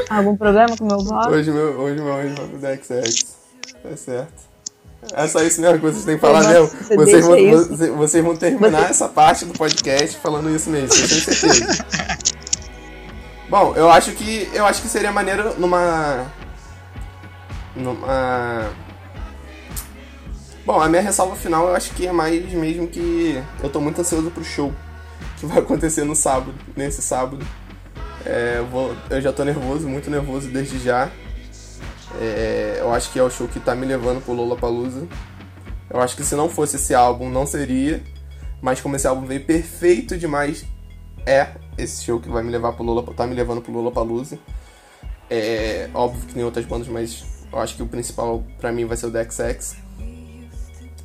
Algum 0.09 0.35
problema 0.35 0.75
com 0.75 0.85
meu 0.85 0.99
voto? 0.99 1.29
Hoje 1.29 1.51
meu, 1.51 1.79
hoje 1.79 2.01
meu 2.01 2.15
anjo 2.15 2.35
vai 2.35 2.47
pro 2.47 2.57
Dex 2.57 2.87
X. 2.87 3.37
Tá 3.83 3.95
certo. 3.95 4.46
É 5.13 5.27
só 5.27 5.41
isso 5.41 5.61
mesmo 5.61 5.79
que 5.79 5.85
vocês 5.85 6.05
têm 6.05 6.15
que 6.15 6.21
falar 6.21 6.43
mesmo. 6.43 6.69
Vocês 6.95 7.25
vão, 7.25 7.49
vocês, 7.49 7.89
vocês 7.91 8.23
vão 8.23 8.35
terminar 8.35 8.83
você... 8.83 8.91
essa 8.91 9.07
parte 9.07 9.45
do 9.45 9.53
podcast 9.53 10.17
falando 10.17 10.49
isso 10.49 10.69
mesmo, 10.69 10.93
eu 10.93 11.07
tenho 11.07 11.21
certeza. 11.21 11.85
Bom, 13.49 13.73
eu 13.75 13.89
acho 13.89 14.11
que. 14.11 14.49
Eu 14.53 14.65
acho 14.65 14.81
que 14.81 14.87
seria 14.87 15.11
maneiro 15.11 15.57
numa. 15.57 16.25
Numa. 17.75 18.69
Bom, 20.65 20.81
a 20.81 20.89
minha 20.89 21.01
ressalva 21.01 21.35
final 21.35 21.69
eu 21.69 21.75
acho 21.75 21.91
que 21.91 22.05
é 22.05 22.11
mais 22.11 22.51
mesmo 22.51 22.87
que 22.87 23.41
eu 23.63 23.69
tô 23.69 23.79
muito 23.79 24.01
ansioso 24.01 24.29
pro 24.29 24.43
show 24.43 24.73
que 25.37 25.45
vai 25.45 25.59
acontecer 25.63 26.03
no 26.03 26.15
sábado, 26.15 26.53
nesse 26.75 27.01
sábado. 27.01 27.45
É, 28.25 28.55
eu, 28.57 28.67
vou, 28.67 28.95
eu 29.09 29.21
já 29.21 29.31
tô 29.31 29.43
nervoso, 29.45 29.87
muito 29.87 30.09
nervoso 30.09 30.49
desde 30.49 30.77
já. 30.79 31.09
É, 32.19 32.77
eu 32.79 32.93
acho 32.93 33.11
que 33.11 33.19
é 33.19 33.23
o 33.23 33.29
show 33.29 33.47
que 33.47 33.59
tá 33.59 33.75
me 33.75 33.85
levando 33.85 34.23
pro 34.23 34.33
Lollapalooza. 34.33 35.07
Eu 35.89 36.01
acho 36.01 36.15
que 36.15 36.23
se 36.23 36.35
não 36.35 36.49
fosse 36.49 36.75
esse 36.75 36.93
álbum, 36.93 37.29
não 37.29 37.45
seria. 37.45 38.01
Mas 38.61 38.81
como 38.81 38.95
esse 38.95 39.07
álbum 39.07 39.25
veio 39.25 39.45
perfeito 39.45 40.17
demais, 40.17 40.65
é 41.25 41.49
esse 41.77 42.03
show 42.03 42.19
que 42.19 42.29
vai 42.29 42.43
me 42.43 42.51
levar 42.51 42.73
pro 42.73 42.83
Lola, 42.83 43.13
tá 43.13 43.27
me 43.27 43.35
levando 43.35 43.61
pro 43.61 43.71
Lollapalooza. 43.71 44.39
É 45.29 45.89
óbvio 45.93 46.25
que 46.25 46.33
tem 46.33 46.43
outras 46.43 46.65
bandas, 46.65 46.87
mas 46.87 47.23
eu 47.51 47.59
acho 47.59 47.75
que 47.75 47.83
o 47.83 47.87
principal 47.87 48.43
para 48.59 48.71
mim 48.71 48.85
vai 48.85 48.97
ser 48.97 49.07
o 49.07 49.11
DXX. 49.11 49.75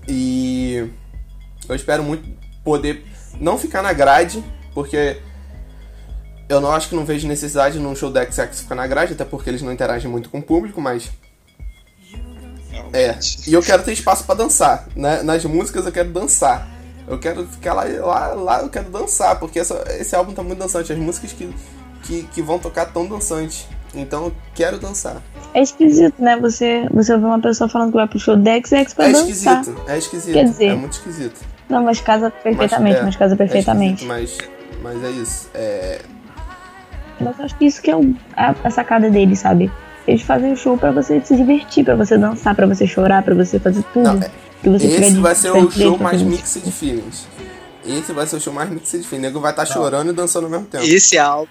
E 0.08 0.90
eu 1.68 1.74
espero 1.74 2.02
muito 2.02 2.28
poder 2.64 3.04
não 3.38 3.58
ficar 3.58 3.82
na 3.82 3.92
grade, 3.92 4.42
porque 4.74 5.20
eu 6.48 6.60
não 6.60 6.70
acho 6.72 6.88
que 6.88 6.94
não 6.94 7.04
vejo 7.04 7.26
necessidade 7.26 7.78
num 7.78 7.94
show 7.94 8.10
da 8.10 8.24
XX 8.24 8.60
ficar 8.60 8.74
na 8.74 8.86
grade, 8.86 9.12
até 9.14 9.24
porque 9.24 9.48
eles 9.50 9.62
não 9.62 9.72
interagem 9.72 10.10
muito 10.10 10.28
com 10.28 10.38
o 10.38 10.42
público, 10.42 10.80
mas. 10.80 11.10
É. 12.92 13.16
E 13.46 13.52
eu 13.54 13.62
quero 13.62 13.82
ter 13.82 13.92
espaço 13.92 14.24
para 14.24 14.34
dançar. 14.34 14.86
Né? 14.94 15.22
Nas 15.22 15.44
músicas 15.44 15.86
eu 15.86 15.92
quero 15.92 16.10
dançar. 16.10 16.68
Eu 17.06 17.18
quero 17.18 17.46
ficar 17.46 17.74
lá, 17.74 17.84
lá, 17.84 18.26
lá 18.34 18.60
eu 18.62 18.68
quero 18.68 18.90
dançar, 18.90 19.38
porque 19.38 19.58
essa, 19.58 19.82
esse 19.98 20.14
álbum 20.14 20.32
tá 20.32 20.42
muito 20.42 20.58
dançante. 20.58 20.92
As 20.92 20.98
músicas 20.98 21.32
que, 21.32 21.52
que, 22.04 22.22
que 22.24 22.42
vão 22.42 22.58
tocar 22.58 22.86
tão 22.86 23.06
dançantes. 23.06 23.66
Então 23.94 24.26
eu 24.26 24.32
quero 24.54 24.78
dançar. 24.78 25.20
É 25.52 25.60
esquisito, 25.60 26.14
né? 26.22 26.38
Você, 26.40 26.86
você 26.90 27.12
ouvir 27.12 27.26
uma 27.26 27.40
pessoa 27.40 27.68
falando 27.68 27.90
que 27.90 27.96
vai 27.96 28.08
pro 28.08 28.18
show 28.18 28.36
da 28.36 28.52
XX 28.58 28.94
pra 28.94 29.08
É 29.08 29.12
dançar. 29.12 29.28
esquisito, 29.62 29.82
é 29.86 29.98
esquisito. 29.98 30.32
Quer 30.34 30.44
dizer- 30.44 30.66
é 30.68 30.74
muito 30.74 30.92
esquisito. 30.92 31.40
Não, 31.68 31.82
mas 31.82 32.00
casa 32.00 32.30
perfeitamente, 32.30 32.98
é, 32.98 33.02
mas 33.02 33.16
casa 33.16 33.34
é 33.34 33.36
perfeitamente. 33.36 34.04
esquisito, 34.04 34.08
mas, 34.82 34.92
mas 34.94 35.04
é 35.04 35.10
isso. 35.10 35.50
É, 35.54 36.00
Mas 37.22 37.38
eu 37.38 37.44
acho 37.44 37.56
que 37.56 37.64
isso 37.66 37.80
que 37.82 37.90
é 37.90 37.96
o- 37.96 38.14
a, 38.36 38.54
a 38.64 38.70
sacada 38.70 39.10
deles, 39.10 39.38
sabe? 39.40 39.70
Eles 40.06 40.22
fazem 40.22 40.52
o 40.52 40.56
show 40.56 40.76
pra 40.76 40.90
você 40.90 41.20
se 41.24 41.36
divertir, 41.36 41.84
pra 41.84 41.94
você 41.94 42.18
dançar, 42.18 42.54
pra 42.54 42.66
você 42.66 42.86
chorar, 42.86 43.22
pra 43.22 43.34
você 43.34 43.58
fazer 43.60 43.82
tudo. 43.92 44.02
Não, 44.04 44.20
que 44.62 44.68
você 44.68 44.86
esse 44.86 45.12
de- 45.12 45.20
vai 45.20 45.34
ser 45.34 45.50
o 45.52 45.70
show 45.70 45.96
mais 45.98 46.18
fazer. 46.20 46.24
mixed 46.30 46.72
feelings. 46.72 47.26
Esse 47.86 48.12
vai 48.12 48.26
ser 48.26 48.36
o 48.36 48.40
show 48.40 48.52
mais 48.52 48.68
mixed 48.70 48.90
feelings. 49.04 49.12
O 49.12 49.20
nego 49.20 49.40
vai 49.40 49.50
estar 49.52 49.64
chorando 49.66 50.10
e 50.10 50.12
dançando 50.12 50.44
ao 50.44 50.50
mesmo 50.50 50.66
tempo. 50.66 50.84
Esse 50.84 51.18
álbum 51.18 51.48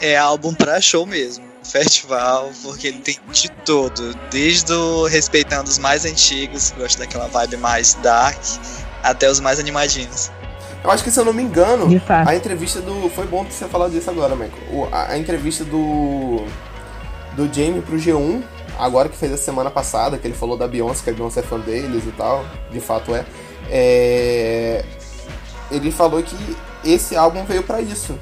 é 0.00 0.16
álbum 0.16 0.54
pra 0.54 0.80
show 0.80 1.04
mesmo. 1.06 1.44
Festival, 1.64 2.50
porque 2.62 2.86
ele 2.86 2.98
tem 3.00 3.16
de 3.32 3.50
tudo. 3.64 4.14
Desde 4.30 4.72
o 4.72 5.06
respeitando 5.06 5.68
os 5.68 5.78
mais 5.78 6.04
antigos, 6.04 6.70
que 6.70 6.80
gosta 6.80 7.00
daquela 7.00 7.26
vibe 7.26 7.56
mais 7.56 7.94
dark, 8.02 8.38
até 9.02 9.28
os 9.28 9.40
mais 9.40 9.58
animadinhos. 9.58 10.30
Eu 10.86 10.92
acho 10.92 11.02
que 11.02 11.10
se 11.10 11.18
eu 11.18 11.24
não 11.24 11.32
me 11.32 11.42
engano, 11.42 11.88
a 12.24 12.36
entrevista 12.36 12.80
do. 12.80 13.10
Foi 13.10 13.26
bom 13.26 13.42
você 13.42 13.66
falar 13.66 13.88
disso 13.88 14.08
agora, 14.08 14.36
Michael. 14.36 14.88
A, 14.92 15.10
a 15.10 15.18
entrevista 15.18 15.64
do. 15.64 16.44
Do 17.34 17.52
Jamie 17.52 17.82
pro 17.82 17.96
G1, 17.96 18.40
agora 18.78 19.08
que 19.08 19.16
fez 19.16 19.32
a 19.32 19.36
semana 19.36 19.68
passada, 19.68 20.16
que 20.16 20.26
ele 20.26 20.32
falou 20.32 20.56
da 20.56 20.68
Beyoncé, 20.68 21.02
que 21.02 21.10
a 21.10 21.12
Beyoncé 21.12 21.40
é 21.40 21.42
fã 21.42 21.58
deles 21.58 22.04
e 22.06 22.12
tal. 22.12 22.46
De 22.70 22.78
fato 22.78 23.12
é. 23.16 23.26
é 23.68 24.84
ele 25.72 25.90
falou 25.90 26.22
que 26.22 26.36
esse 26.84 27.16
álbum 27.16 27.44
veio 27.44 27.64
pra 27.64 27.80
isso. 27.80 28.16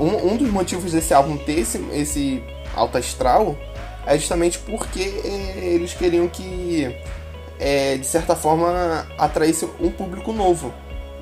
Um, 0.00 0.32
um 0.32 0.36
dos 0.36 0.50
motivos 0.50 0.90
desse 0.90 1.14
álbum 1.14 1.36
ter 1.36 1.60
esse, 1.60 1.78
esse 1.92 2.42
alto 2.74 2.98
astral 2.98 3.56
é 4.04 4.18
justamente 4.18 4.58
porque 4.58 5.00
é, 5.24 5.64
eles 5.64 5.94
queriam 5.94 6.26
que, 6.26 6.92
é, 7.60 7.96
de 7.96 8.06
certa 8.06 8.34
forma, 8.34 9.06
atraísse 9.16 9.64
um 9.80 9.92
público 9.92 10.32
novo. 10.32 10.74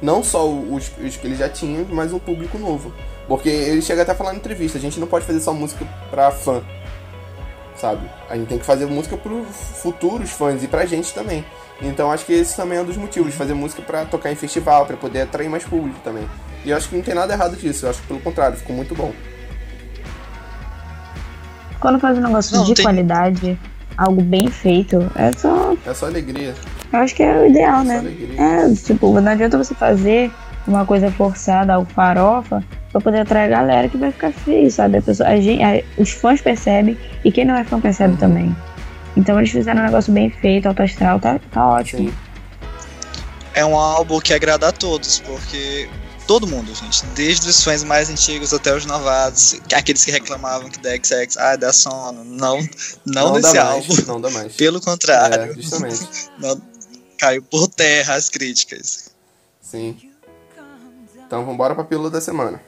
Não 0.02 0.22
só 0.24 0.48
os, 0.48 0.90
os 0.98 1.16
que 1.16 1.26
eles 1.26 1.38
já 1.38 1.48
tinham, 1.48 1.86
mas 1.90 2.12
um 2.12 2.18
público 2.18 2.58
novo. 2.58 2.92
Porque 3.28 3.48
ele 3.48 3.82
chega 3.82 4.02
até 4.02 4.12
a 4.12 4.14
falar 4.14 4.32
na 4.32 4.38
entrevista, 4.38 4.78
a 4.78 4.80
gente 4.80 4.98
não 4.98 5.06
pode 5.06 5.24
fazer 5.26 5.40
só 5.40 5.52
música 5.52 5.86
pra 6.10 6.30
fã. 6.30 6.62
Sabe? 7.76 8.00
A 8.28 8.36
gente 8.36 8.48
tem 8.48 8.58
que 8.58 8.64
fazer 8.64 8.86
música 8.86 9.16
pros 9.16 9.46
futuros 9.82 10.30
fãs 10.30 10.62
e 10.62 10.68
pra 10.68 10.84
gente 10.86 11.12
também. 11.14 11.44
Então 11.80 12.10
acho 12.12 12.26
que 12.26 12.32
esse 12.32 12.54
também 12.56 12.76
é 12.78 12.80
um 12.82 12.84
dos 12.84 12.96
motivos, 12.96 13.34
fazer 13.34 13.54
música 13.54 13.80
pra 13.82 14.04
tocar 14.04 14.30
em 14.30 14.34
festival, 14.36 14.84
pra 14.84 14.96
poder 14.96 15.22
atrair 15.22 15.48
mais 15.48 15.64
público 15.64 15.98
também. 16.04 16.28
E 16.64 16.70
eu 16.70 16.76
acho 16.76 16.88
que 16.90 16.96
não 16.96 17.02
tem 17.02 17.14
nada 17.14 17.32
errado 17.32 17.56
disso, 17.56 17.86
eu 17.86 17.90
acho 17.90 18.00
que 18.02 18.06
pelo 18.08 18.20
contrário, 18.20 18.56
ficou 18.58 18.76
muito 18.76 18.94
bom. 18.94 19.12
Quando 21.80 21.98
faz 21.98 22.18
um 22.18 22.20
negócio 22.20 22.54
Não, 22.56 22.64
de 22.64 22.74
tem- 22.74 22.84
qualidade, 22.84 23.58
algo 24.00 24.22
bem 24.22 24.48
feito, 24.48 24.98
é 25.14 25.30
só. 25.36 25.76
É 25.86 25.92
só 25.94 26.06
alegria. 26.06 26.54
Eu 26.92 26.98
acho 26.98 27.14
que 27.14 27.22
é 27.22 27.38
o 27.38 27.46
ideal, 27.46 27.78
Só 27.78 27.84
né? 27.84 27.98
alegria. 27.98 28.40
É, 28.42 28.74
tipo, 28.74 29.20
não 29.20 29.30
adianta 29.30 29.58
você 29.58 29.74
fazer 29.74 30.30
uma 30.66 30.84
coisa 30.86 31.10
forçada, 31.10 31.74
algo 31.74 31.88
farofa, 31.92 32.64
pra 32.90 33.00
poder 33.00 33.20
atrair 33.20 33.44
a 33.52 33.56
galera 33.58 33.88
que 33.88 33.96
vai 33.98 34.10
ficar 34.10 34.32
feio, 34.32 34.70
sabe? 34.70 34.98
A 34.98 35.02
pessoa, 35.02 35.28
a 35.28 35.36
gente, 35.40 35.62
a- 35.62 35.82
os 35.98 36.10
fãs 36.10 36.40
percebem 36.40 36.96
e 37.24 37.30
quem 37.30 37.44
não 37.44 37.54
é 37.54 37.62
fã 37.62 37.78
percebe 37.80 38.16
também. 38.16 38.54
Então 39.16 39.38
eles 39.38 39.50
fizeram 39.50 39.80
um 39.82 39.84
negócio 39.84 40.12
bem 40.12 40.30
feito, 40.30 40.66
alto 40.66 40.82
astral, 40.82 41.20
tá, 41.20 41.38
tá 41.50 41.66
ótimo. 41.68 42.08
Sim. 42.08 42.14
É 43.54 43.64
um 43.64 43.76
álbum 43.76 44.18
que 44.20 44.32
agrada 44.32 44.68
a 44.68 44.72
todos, 44.72 45.18
porque 45.20 45.88
todo 46.30 46.46
mundo, 46.46 46.72
gente, 46.72 47.04
desde 47.06 47.48
os 47.48 47.64
fãs 47.64 47.82
mais 47.82 48.08
antigos 48.08 48.54
até 48.54 48.72
os 48.72 48.86
novatos, 48.86 49.56
aqueles 49.74 50.04
que 50.04 50.12
reclamavam 50.12 50.70
que 50.70 50.78
da 50.78 50.90
XX, 50.94 51.36
ah, 51.36 51.56
dá 51.56 51.72
sono. 51.72 52.22
Não, 52.22 52.56
não, 53.04 53.32
nesse 53.32 53.52
mais, 53.52 53.56
álbum. 53.56 53.94
Não 54.06 54.20
dá 54.20 54.30
mais. 54.30 54.54
Pelo 54.54 54.80
contrário, 54.80 55.50
É, 55.50 55.54
justamente. 55.54 55.98
não- 56.38 56.62
caiu 57.18 57.42
por 57.42 57.66
terra 57.66 58.14
as 58.14 58.28
críticas. 58.28 59.10
Sim. 59.60 59.96
Então 61.26 61.44
vambora 61.44 61.74
pra 61.74 61.82
pílula 61.82 62.08
da 62.08 62.20
semana. 62.20 62.62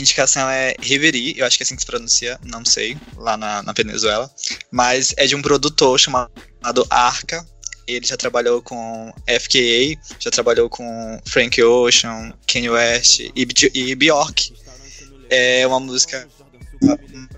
Indicação 0.00 0.48
é 0.48 0.74
Riveri, 0.80 1.38
eu 1.38 1.46
acho 1.46 1.56
que 1.56 1.62
é 1.62 1.64
assim 1.64 1.74
que 1.74 1.82
se 1.82 1.86
pronuncia, 1.86 2.38
não 2.44 2.64
sei, 2.64 2.96
lá 3.16 3.36
na, 3.36 3.62
na 3.62 3.72
Venezuela. 3.72 4.30
Mas 4.70 5.14
é 5.16 5.26
de 5.26 5.34
um 5.34 5.42
produtor 5.42 5.98
chamado 5.98 6.30
Arca. 6.88 7.46
Ele 7.86 8.06
já 8.06 8.16
trabalhou 8.16 8.62
com 8.62 9.12
FKA, 9.26 9.98
já 10.18 10.30
trabalhou 10.30 10.68
com 10.68 11.20
Frank 11.26 11.60
Ocean, 11.62 12.32
Kanye 12.46 12.70
West 12.70 13.20
e, 13.20 13.46
e 13.74 13.94
Bjork. 13.94 14.54
É 15.28 15.66
uma 15.66 15.80
música 15.80 16.28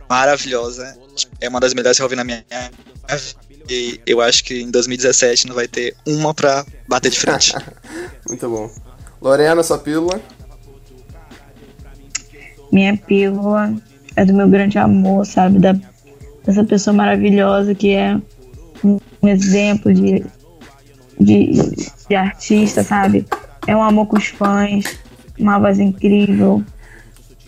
maravilhosa. 0.09 0.97
É 1.41 1.49
uma 1.49 1.61
das 1.61 1.73
melhores 1.75 1.97
que 1.97 2.03
eu 2.03 2.07
ouvi 2.07 2.17
na 2.17 2.25
minha. 2.25 2.45
E 3.69 4.01
eu 4.07 4.21
acho 4.21 4.45
que 4.45 4.61
em 4.61 4.71
2017 4.71 5.47
não 5.47 5.55
vai 5.55 5.69
ter 5.69 5.97
uma 6.07 6.35
pra 6.35 6.67
bater 6.89 7.11
de 7.11 7.19
frente. 7.19 7.55
Muito 8.29 8.49
bom. 8.49 8.71
Lorena, 9.21 9.63
sua 9.63 9.79
pílula. 9.79 10.21
Minha 12.73 12.97
pílula 12.97 13.75
é 14.17 14.25
do 14.25 14.33
meu 14.33 14.49
grande 14.49 14.79
amor, 14.79 15.27
sabe? 15.27 15.59
Da, 15.59 15.77
dessa 16.45 16.65
pessoa 16.65 16.95
maravilhosa 16.95 17.75
que 17.75 17.91
é 17.91 18.17
um, 18.83 18.99
um 19.23 19.29
exemplo 19.29 19.93
de, 19.93 20.25
de, 21.21 21.53
de 22.09 22.15
artista, 22.15 22.83
sabe? 22.83 23.27
É 23.67 23.77
um 23.77 23.83
amor 23.83 24.07
com 24.07 24.17
os 24.17 24.27
fãs, 24.27 24.85
uma 25.39 25.59
voz 25.59 25.79
incrível. 25.79 26.63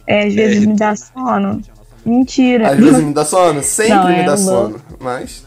É, 0.06 0.26
às 0.26 0.34
vezes 0.34 0.66
me 0.66 0.76
dá 0.76 0.94
sono. 0.94 1.60
Mentira. 2.04 2.72
Às 2.72 2.78
vezes 2.78 3.02
me 3.02 3.14
dá 3.14 3.24
sono, 3.24 3.62
sempre 3.62 3.94
Não, 3.94 4.08
me 4.08 4.14
é 4.14 4.24
dá 4.24 4.36
sono. 4.36 4.80
Mas. 5.00 5.44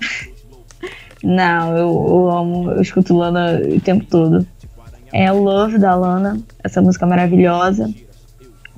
Não, 1.22 1.76
eu, 1.76 2.06
eu 2.08 2.30
amo, 2.30 2.70
eu 2.72 2.82
escuto 2.82 3.16
Lana 3.16 3.60
o 3.64 3.80
tempo 3.80 4.04
todo. 4.06 4.44
É 5.12 5.30
o 5.30 5.40
Love 5.40 5.78
da 5.78 5.94
Lana, 5.94 6.40
essa 6.64 6.82
música 6.82 7.06
maravilhosa. 7.06 7.88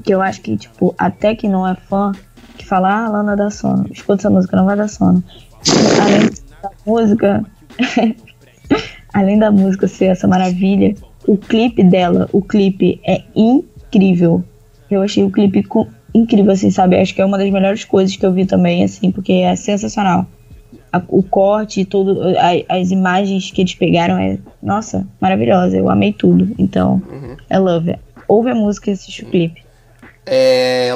Que 0.02 0.12
eu 0.14 0.20
acho 0.20 0.40
que, 0.40 0.56
tipo, 0.56 0.94
até 0.98 1.34
que 1.34 1.48
não 1.48 1.66
é 1.66 1.74
fã, 1.74 2.12
que 2.56 2.66
fala, 2.66 3.04
ah, 3.04 3.08
Lana 3.08 3.36
dá 3.36 3.50
sono. 3.50 3.86
Escuta 3.90 4.22
essa 4.22 4.30
música, 4.30 4.56
não 4.56 4.64
vai 4.64 4.76
dar 4.76 4.88
sono. 4.88 5.22
Além 6.00 6.30
da 6.62 6.70
música, 6.86 7.44
além 9.12 9.38
da 9.38 9.50
música 9.50 9.86
ser 9.88 10.06
essa 10.06 10.26
maravilha, 10.26 10.94
o 11.26 11.36
clipe 11.36 11.82
dela, 11.82 12.28
o 12.32 12.42
clipe 12.42 13.00
é 13.06 13.22
incrível. 13.34 14.42
Eu 14.90 15.02
achei 15.02 15.24
o 15.24 15.30
clipe 15.30 15.64
incrível, 16.14 16.52
assim, 16.52 16.70
sabe? 16.70 16.96
Acho 17.00 17.14
que 17.14 17.20
é 17.22 17.24
uma 17.24 17.38
das 17.38 17.50
melhores 17.50 17.84
coisas 17.84 18.14
que 18.16 18.24
eu 18.24 18.32
vi 18.32 18.46
também, 18.46 18.84
assim, 18.84 19.10
porque 19.10 19.32
é 19.32 19.56
sensacional 19.56 20.26
a- 20.92 21.02
o 21.08 21.22
corte 21.22 21.80
e 21.80 21.84
tudo, 21.84 22.20
a- 22.38 22.76
as 22.76 22.90
imagens 22.90 23.50
que 23.50 23.62
eles 23.62 23.74
pegaram 23.74 24.16
é, 24.18 24.38
nossa, 24.62 25.06
maravilhosa. 25.20 25.76
Eu 25.76 25.88
amei 25.90 26.12
tudo. 26.12 26.54
Então, 26.58 27.02
é 27.50 27.58
Love. 27.58 27.96
Ouve 28.28 28.50
a 28.50 28.54
música 28.54 28.90
e 28.90 28.92
assiste 28.92 29.24
o 29.24 29.26
clipe. 29.26 29.63
É. 30.26 30.90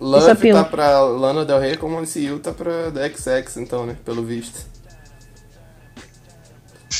Love 0.00 0.34
pílula. 0.34 0.64
tá 0.64 0.70
pra 0.70 1.00
Lana 1.00 1.44
Del 1.44 1.58
Rey, 1.60 1.76
como 1.76 1.98
MCU 2.00 2.38
tá 2.42 2.52
pra 2.52 2.90
The 2.90 3.08
XX, 3.10 3.56
então, 3.58 3.86
né? 3.86 3.96
Pelo 4.04 4.22
visto. 4.24 4.66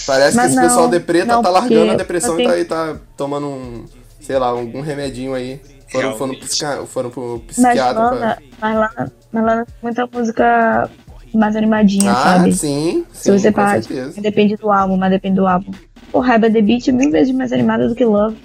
Parece 0.06 0.36
Mas 0.36 0.46
que 0.46 0.50
esse 0.52 0.56
não, 0.56 0.62
pessoal 0.68 0.88
deprê 0.88 1.20
tá, 1.24 1.34
não, 1.34 1.42
tá 1.42 1.48
largando 1.50 1.92
a 1.92 1.96
depressão 1.96 2.34
e 2.38 2.44
tá 2.44 2.50
tenho- 2.50 2.60
aí, 2.60 2.64
tá 2.64 2.96
tomando 3.16 3.46
um. 3.48 3.84
Sei 4.20 4.38
lá, 4.38 4.46
algum 4.48 4.80
remedinho 4.80 5.34
aí. 5.34 5.60
Foram, 5.90 6.16
foram, 6.16 6.34
psica- 6.34 6.84
foram 6.86 7.10
pro 7.10 7.42
Mas 7.46 7.56
psiquiatra 7.56 8.02
Lana, 8.02 8.16
pra. 8.18 8.38
mas 8.60 8.74
Lana, 8.76 9.12
mas 9.32 9.44
Lana 9.44 9.64
tem 9.66 9.74
muita 9.82 10.06
música 10.12 10.90
mais 11.34 11.54
animadinha, 11.56 12.10
Ah, 12.10 12.38
sabe? 12.38 12.52
sim, 12.54 13.04
Se 13.12 13.24
sim, 13.24 13.38
você 13.38 13.52
com 13.52 13.56
parar, 13.60 13.82
certeza. 13.82 14.20
depende 14.20 14.56
do 14.56 14.70
álbum, 14.72 14.96
mas 14.96 15.10
depende 15.10 15.36
do 15.36 15.46
álbum. 15.46 15.70
Pô, 16.10 16.20
Raiba 16.20 16.50
The 16.50 16.60
Beat 16.62 16.88
é 16.88 16.92
mil 16.92 17.10
vezes 17.10 17.34
mais 17.34 17.52
animada 17.52 17.86
do 17.88 17.94
que 17.94 18.04
Love. 18.04 18.36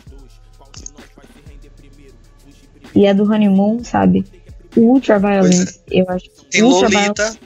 E 2.95 3.05
é 3.05 3.13
do 3.13 3.23
Honeymoon, 3.23 3.83
sabe? 3.83 4.25
O 4.75 4.81
Ultraviolence, 4.93 5.79
eu 5.91 6.05
acho. 6.09 6.25
Tem 6.51 6.63
Ultraviolence- 6.63 7.13
Lolita, 7.23 7.39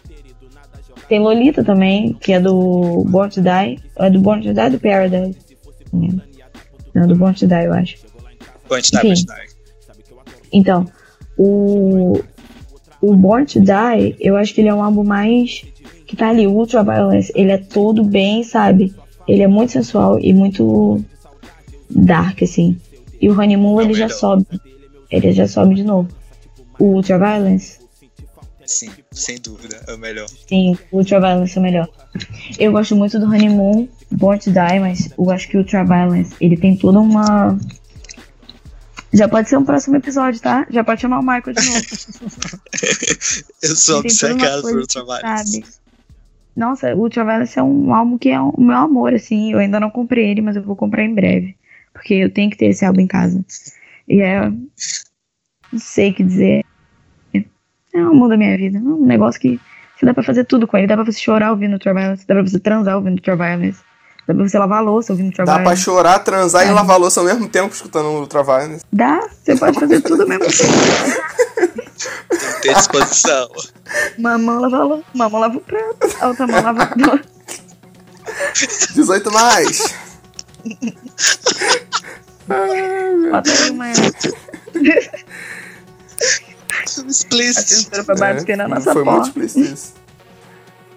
Tem 1.07 1.19
Lolita 1.19 1.63
também, 1.63 2.13
que 2.13 2.33
é 2.33 2.39
do 2.39 3.03
Born 3.07 3.29
to 3.31 3.41
Die. 3.41 3.79
É 3.97 4.09
do 4.09 4.19
Born 4.21 4.41
to 4.43 4.53
Die 4.53 4.59
ou 4.61 4.69
do 4.71 4.79
Paradise? 4.79 5.37
Não. 5.91 6.21
Não, 6.95 7.07
do 7.07 7.15
Born 7.15 7.35
to 7.37 7.47
Die, 7.47 7.65
eu 7.65 7.73
acho. 7.73 7.97
Punch 8.67 8.91
Die, 8.91 8.97
Enfim. 8.97 9.07
Punch 9.09 9.25
Die. 9.25 9.53
Então, 10.51 10.85
o, 11.37 12.19
o 13.01 13.15
Born 13.15 13.45
to 13.45 13.59
Die, 13.59 14.15
eu 14.19 14.35
acho 14.37 14.53
que 14.53 14.61
ele 14.61 14.69
é 14.69 14.73
um 14.73 14.83
álbum 14.83 15.03
mais. 15.03 15.63
que 16.07 16.15
tá 16.15 16.29
ali, 16.29 16.45
o 16.47 16.51
Ultraviolence. 16.51 17.31
Ele 17.35 17.51
é 17.51 17.57
todo 17.57 18.03
bem, 18.03 18.43
sabe? 18.43 18.93
Ele 19.27 19.41
é 19.41 19.47
muito 19.47 19.71
sensual 19.71 20.19
e 20.19 20.33
muito 20.33 21.03
dark, 21.89 22.41
assim. 22.43 22.77
E 23.21 23.29
o 23.29 23.39
Honeymoon, 23.39 23.79
É 23.79 23.83
o 23.83 23.87
ele 23.87 23.93
já 23.93 24.05
melhor. 24.05 24.17
sobe. 24.19 24.45
Ele 25.13 25.31
já 25.31 25.47
sobe 25.47 25.75
de 25.75 25.83
novo. 25.83 26.09
O 26.79 26.95
Ultraviolence, 26.95 27.77
Sim, 28.65 28.89
sem 29.11 29.37
dúvida, 29.39 29.83
é 29.87 29.93
o 29.93 29.97
melhor. 29.97 30.25
sim, 30.47 30.75
o 30.91 30.97
Ultraviolence 30.99 31.55
é 31.55 31.59
o 31.59 31.63
melhor. 31.63 31.89
Eu 32.57 32.71
gosto 32.71 32.95
muito 32.95 33.19
do 33.19 33.25
Honeymoon, 33.25 33.87
Born 34.11 34.39
to 34.39 34.51
Die, 34.51 34.79
mas 34.79 35.09
eu 35.17 35.29
acho 35.29 35.47
que 35.49 35.57
o 35.57 35.59
Ultraviolence, 35.59 36.33
ele 36.41 36.57
tem 36.57 36.75
toda 36.75 36.99
uma. 36.99 37.57
Já 39.13 39.27
pode 39.27 39.47
ser 39.49 39.57
um 39.57 39.65
próximo 39.65 39.95
episódio, 39.97 40.41
tá? 40.41 40.65
Já 40.71 40.83
pode 40.83 41.01
chamar 41.01 41.19
o 41.19 41.21
Michael 41.21 41.53
de 41.53 41.65
novo. 41.67 41.81
Eu 43.61 43.75
sou 43.75 43.99
Ele 43.99 44.07
obcecado 44.07 44.61
por 44.63 44.87
trabalho. 44.87 45.21
sabe? 45.21 45.63
Nossa, 46.55 46.95
o 46.95 46.99
Ultraviolence 47.01 47.59
é 47.59 47.63
um 47.63 47.93
álbum 47.93 48.17
que 48.17 48.29
é 48.29 48.39
o 48.39 48.53
meu 48.59 48.75
amor, 48.77 49.13
assim. 49.13 49.51
Eu 49.51 49.59
ainda 49.59 49.79
não 49.79 49.91
comprei 49.91 50.31
ele, 50.31 50.41
mas 50.41 50.55
eu 50.55 50.63
vou 50.63 50.75
comprar 50.75 51.03
em 51.03 51.13
breve. 51.13 51.55
Porque 51.93 52.15
eu 52.15 52.31
tenho 52.31 52.49
que 52.49 52.57
ter 52.57 52.67
esse 52.67 52.83
álbum 52.85 53.01
em 53.01 53.07
casa. 53.07 53.43
E 54.07 54.21
é. 54.21 54.49
Não 55.71 55.79
sei 55.79 56.11
o 56.11 56.13
que 56.13 56.23
dizer. 56.23 56.63
É 57.93 57.99
o 58.03 58.09
amor 58.11 58.29
da 58.29 58.37
minha 58.37 58.57
vida. 58.57 58.77
É 58.77 58.81
um 58.81 59.05
negócio 59.05 59.39
que, 59.39 59.59
que 59.99 60.05
dá 60.05 60.13
pra 60.13 60.23
fazer 60.23 60.45
tudo 60.45 60.67
com 60.67 60.77
ele. 60.77 60.87
Dá 60.87 60.95
pra 60.95 61.05
você 61.05 61.19
chorar 61.19 61.51
ouvindo 61.51 61.73
Ultraviolence. 61.73 62.25
Dá 62.27 62.33
pra 62.35 62.43
você 62.43 62.59
transar 62.59 62.95
ouvindo 62.95 63.15
Ultraviolence. 63.17 63.79
Dá 64.27 64.33
pra 64.33 64.47
você 64.47 64.57
lavar 64.57 64.77
a 64.79 64.81
louça 64.81 65.11
ouvindo 65.13 65.35
Dá 65.35 65.59
pra 65.59 65.75
chorar, 65.75 66.19
transar 66.19 66.65
e 66.65 66.69
É. 66.69 66.71
lavar 66.71 66.95
a 66.95 66.99
louça 66.99 67.19
ao 67.19 67.25
mesmo 67.25 67.47
tempo 67.49 67.73
escutando 67.73 68.05
o 68.05 68.19
Ultraviolence. 68.21 68.83
Dá, 68.91 69.19
você 69.43 69.55
pode 69.57 69.79
fazer 69.79 70.01
tudo 70.01 70.21
ao 70.23 70.27
mesmo 70.29 70.45
tempo. 70.45 70.73
Tem 72.61 72.73
disposição. 72.73 73.49
Mamão 74.17 74.59
lava 74.61 74.77
a 74.77 74.83
louça, 74.85 75.03
mamão 75.13 75.39
lava 75.41 75.57
o 75.57 75.61
prato, 75.61 75.97
a 76.21 76.27
outra 76.29 76.47
mão 76.47 76.61
lava 76.63 76.83
a 76.83 76.93
louça. 76.95 77.23
18 78.95 79.31
mais. 79.31 79.93
Bota 82.47 83.49
uma 83.71 83.91
Explícito. 87.07 88.03
pra 88.05 88.15
bater 88.15 88.57
na 88.57 88.67
nossa 88.67 88.89
É, 88.89 88.93
foi 88.93 89.03
muito 89.03 89.27
explícito 89.27 89.59
isso. 89.73 89.93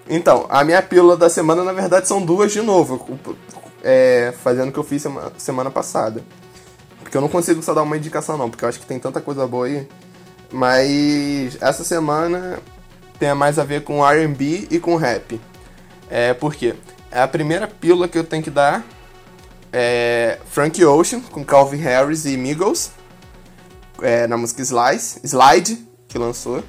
Então, 0.09 0.47
a 0.49 0.62
minha 0.64 0.80
pílula 0.82 1.16
da 1.16 1.28
semana, 1.28 1.64
na 1.64 1.72
verdade, 1.72 2.07
são 2.09 2.24
duas 2.24 2.53
de 2.53 2.61
novo. 2.62 3.18
é, 3.88 4.34
fazendo 4.42 4.70
o 4.70 4.72
que 4.72 4.78
eu 4.78 4.84
fiz 4.84 5.03
sema- 5.03 5.32
semana 5.38 5.70
passada. 5.70 6.20
Porque 7.01 7.16
eu 7.16 7.20
não 7.20 7.28
consigo 7.28 7.62
só 7.62 7.72
dar 7.72 7.82
uma 7.82 7.97
indicação, 7.97 8.36
não, 8.36 8.51
porque 8.51 8.64
eu 8.64 8.68
acho 8.68 8.80
que 8.80 8.86
tem 8.86 8.99
tanta 8.99 9.20
coisa 9.20 9.47
boa 9.47 9.66
aí. 9.66 9.86
Mas 10.51 11.57
essa 11.61 11.84
semana 11.84 12.59
tem 13.18 13.32
mais 13.34 13.59
a 13.61 13.64
ver 13.64 13.84
com 13.84 14.05
RB 14.05 14.66
e 14.70 14.78
com 14.80 14.97
rap. 14.97 15.40
É, 16.11 16.34
por 16.34 16.55
quê? 16.55 16.74
É 17.12 17.20
a 17.20 17.28
primeira 17.28 17.68
pílula 17.68 18.09
que 18.09 18.18
eu 18.18 18.24
tenho 18.24 18.42
que 18.42 18.51
dar 18.51 18.84
é 19.79 20.39
Frank 20.49 20.83
Ocean, 20.83 21.20
com 21.20 21.45
Calvin 21.45 21.77
Harris 21.77 22.24
e 22.24 22.35
Migos 22.35 22.91
é, 24.01 24.27
na 24.27 24.39
música 24.39 24.62
Slice, 24.62 25.20
Slide, 25.22 25.87
que 26.09 26.16
lançou. 26.16 26.64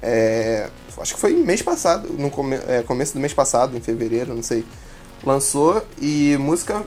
É, 0.00 0.70
acho 0.96 1.14
que 1.14 1.20
foi 1.20 1.32
mês 1.32 1.60
passado, 1.60 2.08
no 2.12 2.30
come, 2.30 2.56
é, 2.68 2.82
começo 2.82 3.14
do 3.14 3.20
mês 3.20 3.34
passado, 3.34 3.76
em 3.76 3.80
fevereiro, 3.80 4.32
não 4.32 4.44
sei. 4.44 4.64
Lançou 5.24 5.84
e 6.00 6.36
música 6.38 6.84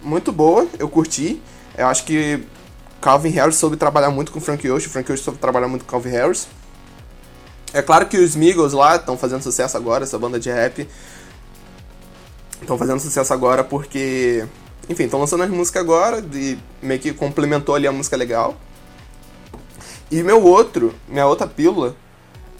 muito 0.00 0.32
boa, 0.32 0.66
eu 0.78 0.88
curti. 0.88 1.42
Eu 1.76 1.88
acho 1.88 2.04
que 2.04 2.42
Calvin 2.98 3.28
Harris 3.30 3.56
soube 3.56 3.76
trabalhar 3.76 4.10
muito 4.10 4.32
com 4.32 4.40
Frank 4.40 4.66
Ocean, 4.70 4.88
Frank 4.88 5.12
Ocean 5.12 5.24
soube 5.24 5.38
trabalhar 5.38 5.68
muito 5.68 5.84
com 5.84 5.90
Calvin 5.90 6.10
Harris. 6.10 6.48
É 7.74 7.82
claro 7.82 8.06
que 8.06 8.16
os 8.16 8.34
Migos 8.34 8.72
lá 8.72 8.96
estão 8.96 9.18
fazendo 9.18 9.42
sucesso 9.42 9.76
agora, 9.76 10.04
essa 10.04 10.18
banda 10.18 10.40
de 10.40 10.50
rap. 10.50 10.88
Estão 12.62 12.78
fazendo 12.78 12.98
sucesso 12.98 13.32
agora 13.32 13.62
porque, 13.62 14.46
enfim, 14.88 15.04
estão 15.04 15.20
lançando 15.20 15.42
as 15.42 15.50
músicas 15.50 15.82
agora, 15.82 16.22
de, 16.22 16.58
meio 16.82 17.00
que 17.00 17.12
complementou 17.12 17.74
ali 17.74 17.86
a 17.86 17.92
música 17.92 18.16
legal. 18.16 18.56
E 20.10 20.22
meu 20.22 20.42
outro, 20.42 20.94
minha 21.06 21.26
outra 21.26 21.46
pílula 21.46 21.94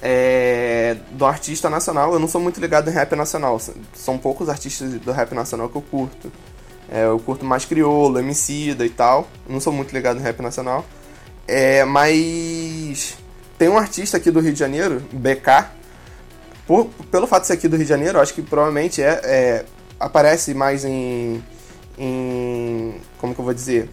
é 0.02 0.96
do 1.12 1.24
artista 1.24 1.70
nacional. 1.70 2.12
Eu 2.12 2.18
não 2.18 2.28
sou 2.28 2.40
muito 2.40 2.60
ligado 2.60 2.90
em 2.90 2.92
rap 2.92 3.16
nacional. 3.16 3.60
São 3.94 4.18
poucos 4.18 4.48
artistas 4.48 4.92
do 4.94 5.12
rap 5.12 5.34
nacional 5.34 5.68
que 5.68 5.76
eu 5.76 5.82
curto. 5.82 6.30
É, 6.90 7.06
eu 7.06 7.18
curto 7.18 7.44
mais 7.44 7.64
crioulo, 7.64 8.18
Emicida 8.18 8.84
e 8.84 8.90
tal. 8.90 9.26
Não 9.48 9.60
sou 9.60 9.72
muito 9.72 9.92
ligado 9.92 10.18
em 10.18 10.22
rap 10.22 10.40
nacional. 10.40 10.84
É, 11.46 11.84
mas 11.84 13.16
tem 13.56 13.70
um 13.70 13.78
artista 13.78 14.18
aqui 14.18 14.30
do 14.30 14.40
Rio 14.40 14.52
de 14.52 14.58
Janeiro, 14.58 15.02
BK. 15.10 15.70
Por, 16.66 16.90
pelo 17.10 17.26
fato 17.26 17.42
de 17.42 17.46
ser 17.46 17.54
aqui 17.54 17.66
do 17.66 17.76
Rio 17.76 17.86
de 17.86 17.88
Janeiro, 17.88 18.20
acho 18.20 18.34
que 18.34 18.42
provavelmente 18.42 19.02
é, 19.02 19.20
é 19.24 19.64
aparece 19.98 20.52
mais 20.52 20.84
em, 20.84 21.42
em. 21.98 22.94
Como 23.18 23.34
que 23.34 23.40
eu 23.40 23.44
vou 23.44 23.54
dizer? 23.54 23.88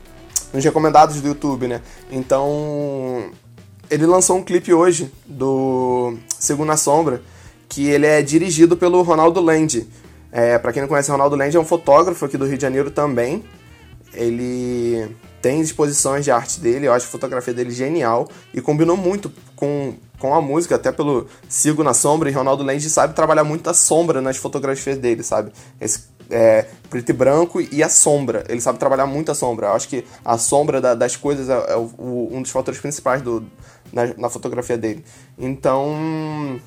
Nos 0.54 0.64
recomendados 0.64 1.22
do 1.22 1.28
YouTube, 1.28 1.68
né? 1.68 1.82
Então. 2.12 3.32
Ele 3.90 4.06
lançou 4.08 4.38
um 4.38 4.44
clipe 4.44 4.74
hoje 4.74 5.12
do 5.28 6.18
Segundo 6.40 6.68
na 6.68 6.78
Sombra, 6.78 7.22
que 7.70 7.86
ele 7.86 8.08
é 8.08 8.20
dirigido 8.22 8.76
pelo 8.76 9.02
Ronaldo 9.04 9.40
Land. 9.40 9.88
É, 10.32 10.58
para 10.58 10.74
quem 10.74 10.82
não 10.82 10.90
conhece, 10.90 11.12
Ronaldo 11.12 11.36
Land 11.36 11.56
é 11.56 11.60
um 11.60 11.66
fotógrafo 11.66 12.26
aqui 12.26 12.36
do 12.36 12.46
Rio 12.46 12.58
de 12.58 12.62
Janeiro 12.64 12.90
também. 12.90 13.44
Ele 14.14 15.08
tem 15.42 15.62
exposições 15.62 16.26
de 16.26 16.32
arte 16.32 16.60
dele, 16.60 16.88
eu 16.88 16.94
acho 16.94 17.06
a 17.06 17.10
fotografia 17.10 17.54
dele 17.54 17.70
genial 17.70 18.28
e 18.52 18.60
combinou 18.60 18.98
muito 18.98 19.32
com, 19.56 19.94
com 20.18 20.34
a 20.34 20.42
música, 20.42 20.74
até 20.74 20.92
pelo 20.92 21.28
Sigo 21.48 21.84
na 21.84 21.94
Sombra. 21.94 22.30
E 22.30 22.34
Ronaldo 22.34 22.64
Land 22.64 22.90
sabe 22.90 23.14
trabalhar 23.14 23.44
muito 23.44 23.70
a 23.70 23.74
sombra 23.74 24.22
nas 24.22 24.38
fotografias 24.38 24.98
dele, 24.98 25.22
sabe? 25.22 25.52
Esse 25.80 26.15
é, 26.30 26.66
preto 26.90 27.10
e 27.10 27.14
branco 27.14 27.62
e 27.62 27.82
a 27.84 27.90
sombra. 27.90 28.44
Ele 28.50 28.62
sabe 28.62 28.80
trabalhar 28.80 29.06
muito 29.06 29.32
a 29.32 29.36
sombra. 29.36 29.68
Eu 29.68 29.74
acho 29.74 29.88
que 29.88 30.06
a 30.24 30.38
sombra 30.38 30.80
da- 30.82 30.96
das 30.96 31.16
coisas 31.16 31.50
é, 31.50 31.74
é 31.74 31.76
o- 31.76 32.30
um 32.32 32.42
dos 32.42 32.52
fatores 32.52 32.80
principais 32.80 33.22
do, 33.22 33.46
na, 33.92 34.14
na 34.18 34.30
fotografia 34.30 34.78
dele. 34.78 35.04
Então, 35.38 36.60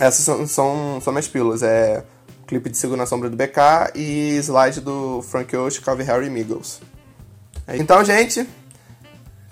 essas 0.00 0.24
são, 0.24 0.46
são, 0.46 1.00
são 1.02 1.12
minhas 1.12 1.28
pílulas. 1.28 1.62
É 1.62 2.04
clipe 2.46 2.70
de 2.70 2.78
Sigo 2.78 2.96
na 2.96 3.04
Sombra 3.04 3.28
do 3.28 3.36
BK 3.36 3.92
e 3.94 4.36
slide 4.42 4.80
do 4.80 5.20
Frank 5.22 5.54
Ocean, 5.54 5.82
Calvin 5.82 6.04
Harry 6.04 6.26
e 6.26 6.30
Migos. 6.30 6.80
Então, 7.68 8.02
gente, 8.02 8.48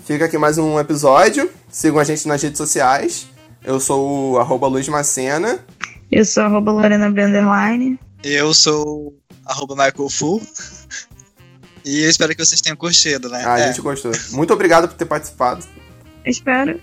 fica 0.04 0.24
aqui 0.24 0.38
mais 0.38 0.56
um 0.56 0.80
episódio. 0.80 1.50
Sigam 1.70 1.98
a 1.98 2.04
gente 2.04 2.26
nas 2.26 2.42
redes 2.42 2.56
sociais. 2.56 3.26
Eu 3.62 3.78
sou 3.80 4.32
o 4.32 4.38
arroba 4.38 4.66
Luiz 4.66 4.88
Macena. 4.88 5.58
Eu 6.10 6.24
sou 6.24 6.44
arroba 6.44 6.72
Lorena 6.72 7.10
Blenderline. 7.10 7.98
Eu 8.28 8.52
sou 8.52 9.14
arroba 9.44 9.74
Michael 9.76 10.08
Fu. 10.10 10.42
E 11.84 12.02
eu 12.02 12.10
espero 12.10 12.34
que 12.34 12.44
vocês 12.44 12.60
tenham 12.60 12.76
curtido, 12.76 13.28
né? 13.28 13.40
Ah, 13.46 13.54
a 13.54 13.60
É. 13.60 13.66
gente 13.68 13.80
gostou. 13.80 14.10
Muito 14.32 14.52
obrigado 14.52 14.88
por 14.88 14.96
ter 14.96 15.04
participado. 15.04 15.64
Espero. 16.24 16.80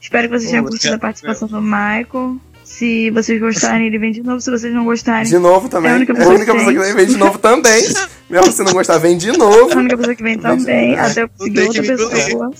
Espero 0.00 0.28
que 0.28 0.38
vocês 0.38 0.50
tenham 0.50 0.62
Pô, 0.62 0.70
curtido 0.70 0.94
a 0.94 0.98
participação 0.98 1.48
do 1.48 1.60
Michael. 1.60 2.36
Se 2.62 3.10
vocês 3.10 3.40
gostarem, 3.40 3.88
ele 3.88 3.98
vem 3.98 4.12
de 4.12 4.22
novo. 4.22 4.40
Se 4.40 4.50
vocês 4.52 4.72
não 4.72 4.84
gostarem, 4.84 5.28
De 5.28 5.38
novo 5.38 5.68
também. 5.68 5.90
É 5.90 5.94
a 5.94 5.96
única 5.96 6.12
É 6.12 6.14
a 6.14 6.18
pessoa 6.18 6.34
única 6.36 6.52
que 6.52 6.58
pessoa 6.58 6.84
vem, 6.84 6.94
vem 6.94 7.06
de 7.06 7.16
novo 7.16 7.38
também. 7.38 7.82
Mesmo 8.30 8.52
se 8.52 8.62
não 8.62 8.72
gostar, 8.72 8.98
vem 8.98 9.18
de 9.18 9.30
a 9.30 9.32
novo. 9.32 9.76
única 9.76 9.96
pessoa 9.96 10.14
que 10.14 10.22
vem 10.22 10.38
também. 10.38 10.96
Até 10.96 11.22
eu 11.24 11.28
conseguir 11.30 11.60
outra 11.62 11.82
pessoa. 11.82 12.50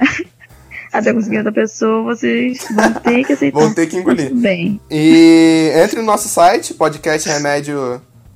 Até 0.98 1.12
conseguir 1.12 1.38
outra 1.38 1.52
pessoa, 1.52 2.02
vocês 2.02 2.58
vão 2.74 2.92
ter 2.94 3.24
que 3.24 3.32
aceitar. 3.32 3.58
Vão 3.60 3.72
ter 3.74 3.86
que 3.86 3.96
engolir. 3.96 4.28
Tudo 4.28 4.40
bem. 4.40 4.80
E 4.90 5.70
entre 5.82 5.98
no 6.00 6.04
nosso 6.06 6.28
site, 6.28 6.74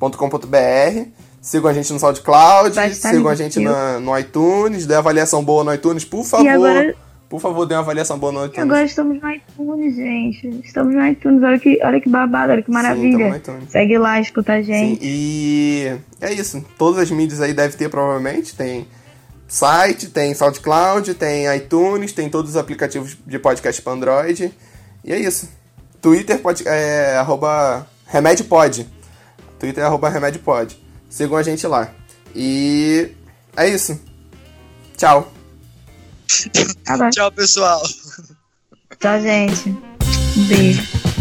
podcastremédio.com.br. 0.01 1.09
Sigam 1.41 1.69
a 1.71 1.73
gente 1.75 1.93
no 1.93 1.99
SoundCloud, 1.99 2.73
sigam 2.95 3.29
a 3.29 3.35
gente 3.35 3.59
na- 3.59 3.99
no 3.99 4.17
iTunes, 4.17 4.87
dê 4.87 4.95
avaliação 4.95 5.43
boa 5.43 5.65
no 5.65 5.75
iTunes, 5.75 6.05
por 6.05 6.25
favor. 6.25 6.49
Agora, 6.49 6.95
Por 7.29 7.41
favor, 7.41 7.65
dê 7.65 7.75
uma 7.75 7.81
avaliação 7.81 8.19
boa 8.19 8.31
no 8.31 8.45
iTunes. 8.45 8.59
agora 8.63 8.85
estamos 8.85 9.19
no 9.21 9.31
iTunes, 9.31 9.97
gente. 9.97 10.61
Estamos 10.67 10.95
no 10.95 11.05
iTunes. 11.07 11.43
Olha 11.43 11.59
que, 11.59 11.81
olha 11.83 11.99
que 11.99 12.09
babado, 12.09 12.53
olha 12.53 12.61
que 12.61 12.67
Sim, 12.69 12.73
maravilha. 12.75 13.37
iTunes. 13.37 13.71
Segue 13.71 13.97
lá, 13.97 14.21
escuta 14.21 14.53
a 14.53 14.57
Sim, 14.59 14.65
gente. 14.65 15.01
e 15.03 15.93
é 16.21 16.31
isso. 16.33 16.63
Todas 16.77 17.01
as 17.01 17.11
mídias 17.11 17.41
aí 17.41 17.55
deve 17.55 17.75
ter 17.77 17.89
provavelmente. 17.89 18.55
Tem 18.55 18.87
site, 19.53 20.09
tem 20.09 20.33
SoundCloud, 20.33 21.13
tem 21.13 21.55
iTunes, 21.55 22.15
tem 22.15 22.31
todos 22.31 22.53
os 22.53 22.57
aplicativos 22.57 23.19
de 23.27 23.39
podcast 23.39 23.83
para 23.83 23.93
Android. 23.93 24.51
E 25.05 25.13
é 25.13 25.19
isso. 25.19 25.47
Twitter 26.01 26.39
pode, 26.39 26.67
é 26.67 27.17
arroba 27.19 27.87
RemedioPod. 28.07 28.89
Twitter 29.59 29.85
é 29.85 29.87
arroba 29.87 30.09
RemedioPod. 30.09 30.83
Sigam 31.11 31.37
a 31.37 31.43
gente 31.43 31.67
lá. 31.67 31.93
E 32.35 33.13
é 33.55 33.69
isso. 33.69 34.01
Tchau. 34.97 35.31
Tchau, 37.13 37.31
pessoal. 37.33 37.83
Tchau, 38.99 39.21
gente. 39.21 39.69
Um 39.69 40.45
beijo. 40.49 41.12